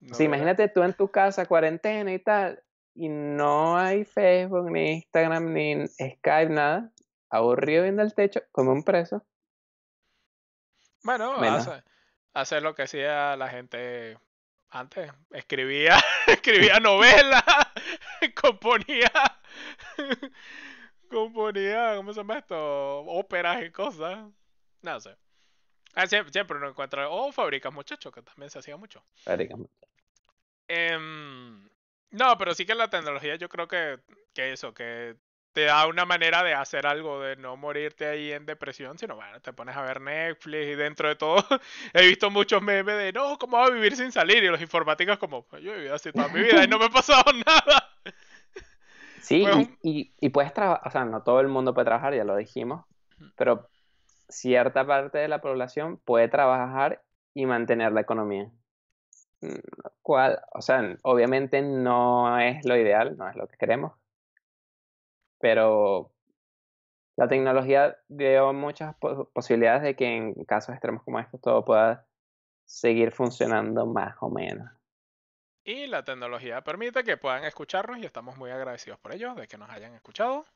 No 0.00 0.14
Sí, 0.14 0.24
imagínate 0.24 0.68
tú 0.68 0.82
en 0.82 0.94
tu 0.94 1.08
casa, 1.08 1.46
cuarentena 1.46 2.12
y 2.12 2.18
tal, 2.18 2.60
y 2.94 3.08
no 3.08 3.78
hay 3.78 4.04
Facebook, 4.04 4.70
ni 4.70 4.94
Instagram, 4.94 5.52
ni 5.52 5.86
Skype, 5.86 6.48
nada. 6.48 6.90
Aburrido 7.30 7.84
viendo 7.84 8.02
el 8.02 8.14
techo, 8.14 8.42
como 8.52 8.72
un 8.72 8.82
preso. 8.82 9.24
Bueno, 11.02 11.34
hace, 11.36 11.82
hacer 12.34 12.62
lo 12.62 12.74
que 12.74 12.82
hacía 12.82 13.36
la 13.36 13.48
gente 13.48 14.18
antes. 14.68 15.12
Escribía, 15.30 15.98
escribía 16.26 16.80
novelas, 16.80 17.44
componía, 18.40 19.10
componía, 21.10 21.96
¿cómo 21.96 22.12
se 22.12 22.20
llama 22.20 22.38
esto? 22.38 23.00
Óperas 23.00 23.62
y 23.62 23.70
cosas. 23.70 24.28
No 24.82 25.00
sé. 25.00 25.16
Ah, 25.94 26.06
siempre, 26.06 26.32
siempre 26.32 26.56
uno 26.56 26.68
encuentra, 26.68 27.08
o 27.08 27.32
fábricas, 27.32 27.72
muchachos, 27.72 28.12
que 28.12 28.22
también 28.22 28.50
se 28.50 28.58
hacía 28.58 28.76
mucho. 28.76 29.04
prácticamente. 29.24 29.72
Em, 30.68 31.68
no, 32.10 32.38
pero 32.38 32.54
sí 32.54 32.64
que 32.64 32.76
la 32.76 32.88
tecnología 32.88 33.34
yo 33.36 33.48
creo 33.48 33.66
que, 33.66 33.98
que 34.32 34.52
eso, 34.52 34.72
que 34.72 35.16
te 35.60 35.66
da 35.66 35.86
una 35.86 36.06
manera 36.06 36.42
de 36.42 36.54
hacer 36.54 36.86
algo, 36.86 37.20
de 37.20 37.36
no 37.36 37.54
morirte 37.56 38.06
ahí 38.06 38.32
en 38.32 38.46
depresión, 38.46 38.96
sino 38.98 39.16
bueno, 39.16 39.40
te 39.40 39.52
pones 39.52 39.76
a 39.76 39.82
ver 39.82 40.00
Netflix 40.00 40.66
y 40.68 40.74
dentro 40.74 41.08
de 41.08 41.16
todo 41.16 41.44
he 41.92 42.06
visto 42.06 42.30
muchos 42.30 42.62
memes 42.62 42.96
de 42.96 43.12
no, 43.12 43.38
¿cómo 43.38 43.58
va 43.58 43.66
a 43.66 43.70
vivir 43.70 43.94
sin 43.94 44.10
salir? 44.10 44.42
Y 44.42 44.48
los 44.48 44.60
informáticos 44.62 45.18
como, 45.18 45.46
yo 45.60 45.72
he 45.72 45.76
vivido 45.76 45.94
así 45.94 46.12
toda 46.12 46.28
mi 46.30 46.40
vida 46.40 46.64
y 46.64 46.68
no 46.68 46.78
me 46.78 46.86
ha 46.86 46.88
pasado 46.90 47.24
nada. 47.46 47.90
Sí, 49.20 49.42
Pues 49.42 49.54
y, 49.54 49.58
un- 49.58 49.78
y, 49.82 50.14
y 50.18 50.28
puedes 50.30 50.52
trabajar, 50.54 50.86
o 50.88 50.90
sea, 50.90 51.04
no 51.04 51.22
todo 51.22 51.40
el 51.40 51.48
mundo 51.48 51.74
puede 51.74 51.84
trabajar, 51.84 52.14
ya 52.14 52.24
lo 52.24 52.36
dijimos, 52.36 52.84
pero 53.36 53.68
cierta 54.28 54.86
parte 54.86 55.18
de 55.18 55.28
la 55.28 55.40
población 55.40 55.98
puede 55.98 56.28
trabajar 56.28 57.02
y 57.34 57.46
mantener 57.46 57.92
la 57.92 58.00
economía. 58.00 58.50
Mm, 59.42 59.58
cual, 60.02 60.40
o 60.52 60.62
sea, 60.62 60.96
obviamente 61.02 61.62
no 61.62 62.38
es 62.38 62.64
lo 62.64 62.76
ideal, 62.76 63.16
no 63.16 63.28
es 63.28 63.36
lo 63.36 63.46
que 63.48 63.56
queremos, 63.56 63.92
pero 65.40 66.12
la 67.16 67.26
tecnología 67.28 67.98
dio 68.08 68.52
muchas 68.52 68.94
posibilidades 69.32 69.82
de 69.82 69.96
que 69.96 70.06
en 70.06 70.44
casos 70.44 70.74
extremos 70.74 71.02
como 71.02 71.18
estos 71.18 71.40
todo 71.40 71.64
pueda 71.64 72.06
seguir 72.64 73.10
funcionando 73.10 73.84
más 73.86 74.16
o 74.20 74.30
menos. 74.30 74.70
Y 75.64 75.86
la 75.86 76.04
tecnología 76.04 76.62
permite 76.62 77.04
que 77.04 77.16
puedan 77.16 77.44
escucharnos 77.44 77.98
y 77.98 78.06
estamos 78.06 78.36
muy 78.36 78.50
agradecidos 78.50 78.98
por 79.00 79.12
ello, 79.12 79.34
de 79.34 79.48
que 79.48 79.58
nos 79.58 79.68
hayan 79.70 79.94
escuchado. 79.94 80.46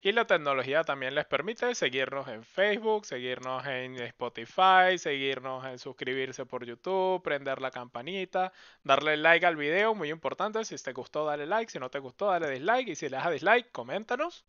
Y 0.00 0.12
la 0.12 0.26
tecnología 0.26 0.84
también 0.84 1.16
les 1.16 1.26
permite 1.26 1.74
seguirnos 1.74 2.28
en 2.28 2.44
Facebook, 2.44 3.04
seguirnos 3.04 3.66
en 3.66 3.96
Spotify, 3.96 4.96
seguirnos 4.96 5.64
en 5.64 5.80
suscribirse 5.80 6.46
por 6.46 6.64
YouTube, 6.64 7.20
prender 7.20 7.60
la 7.60 7.72
campanita, 7.72 8.52
darle 8.84 9.16
like 9.16 9.44
al 9.44 9.56
video, 9.56 9.96
muy 9.96 10.10
importante. 10.10 10.64
Si 10.64 10.76
te 10.76 10.92
gustó, 10.92 11.24
dale 11.24 11.46
like. 11.46 11.72
Si 11.72 11.80
no 11.80 11.90
te 11.90 11.98
gustó, 11.98 12.26
dale 12.26 12.48
dislike. 12.48 12.90
Y 12.90 12.94
si 12.94 13.08
le 13.08 13.16
das 13.16 13.32
dislike, 13.32 13.72
coméntanos. 13.72 14.44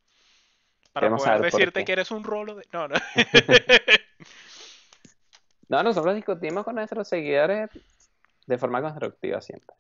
Para 0.93 1.15
poder 1.15 1.41
decirte 1.41 1.83
que 1.83 1.93
eres 1.93 2.11
un 2.11 2.23
rolo 2.23 2.53
de. 2.53 2.67
No, 2.71 2.87
no. 2.87 2.95
no, 5.69 5.83
nosotros 5.83 6.15
discutimos 6.15 6.63
con 6.63 6.75
nuestros 6.75 7.07
seguidores 7.07 7.71
de 8.45 8.57
forma 8.59 8.81
constructiva 8.81 9.41
siempre. 9.41 9.75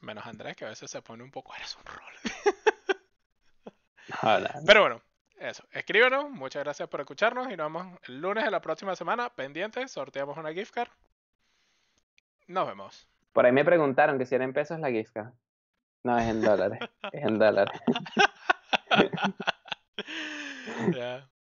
Menos 0.00 0.26
Andrés, 0.26 0.56
que 0.56 0.64
a 0.64 0.70
veces 0.70 0.90
se 0.90 1.02
pone 1.02 1.22
un 1.22 1.30
poco, 1.30 1.54
eres 1.54 1.76
un 1.76 1.84
rolo. 1.84 2.64
Pero 4.66 4.80
bueno, 4.80 5.02
eso. 5.38 5.64
Escríbanos. 5.72 6.30
Muchas 6.30 6.62
gracias 6.62 6.88
por 6.88 7.00
escucharnos 7.00 7.50
y 7.50 7.56
nos 7.56 7.72
vemos 7.72 7.98
el 8.08 8.20
lunes 8.20 8.44
de 8.44 8.50
la 8.50 8.60
próxima 8.60 8.96
semana. 8.96 9.30
Pendientes, 9.30 9.90
sorteamos 9.90 10.36
una 10.36 10.52
gift 10.52 10.72
card. 10.72 10.90
Nos 12.46 12.66
vemos. 12.66 13.06
Por 13.32 13.46
ahí 13.46 13.52
me 13.52 13.64
preguntaron 13.64 14.18
que 14.18 14.26
si 14.26 14.34
era 14.34 14.44
en 14.44 14.52
pesos 14.52 14.80
la 14.80 14.90
gift 14.90 15.12
card. 15.12 15.32
No, 16.02 16.18
es 16.18 16.28
en 16.28 16.40
dólares. 16.40 16.80
es 17.12 17.24
en 17.24 17.38
dólares. 17.38 17.80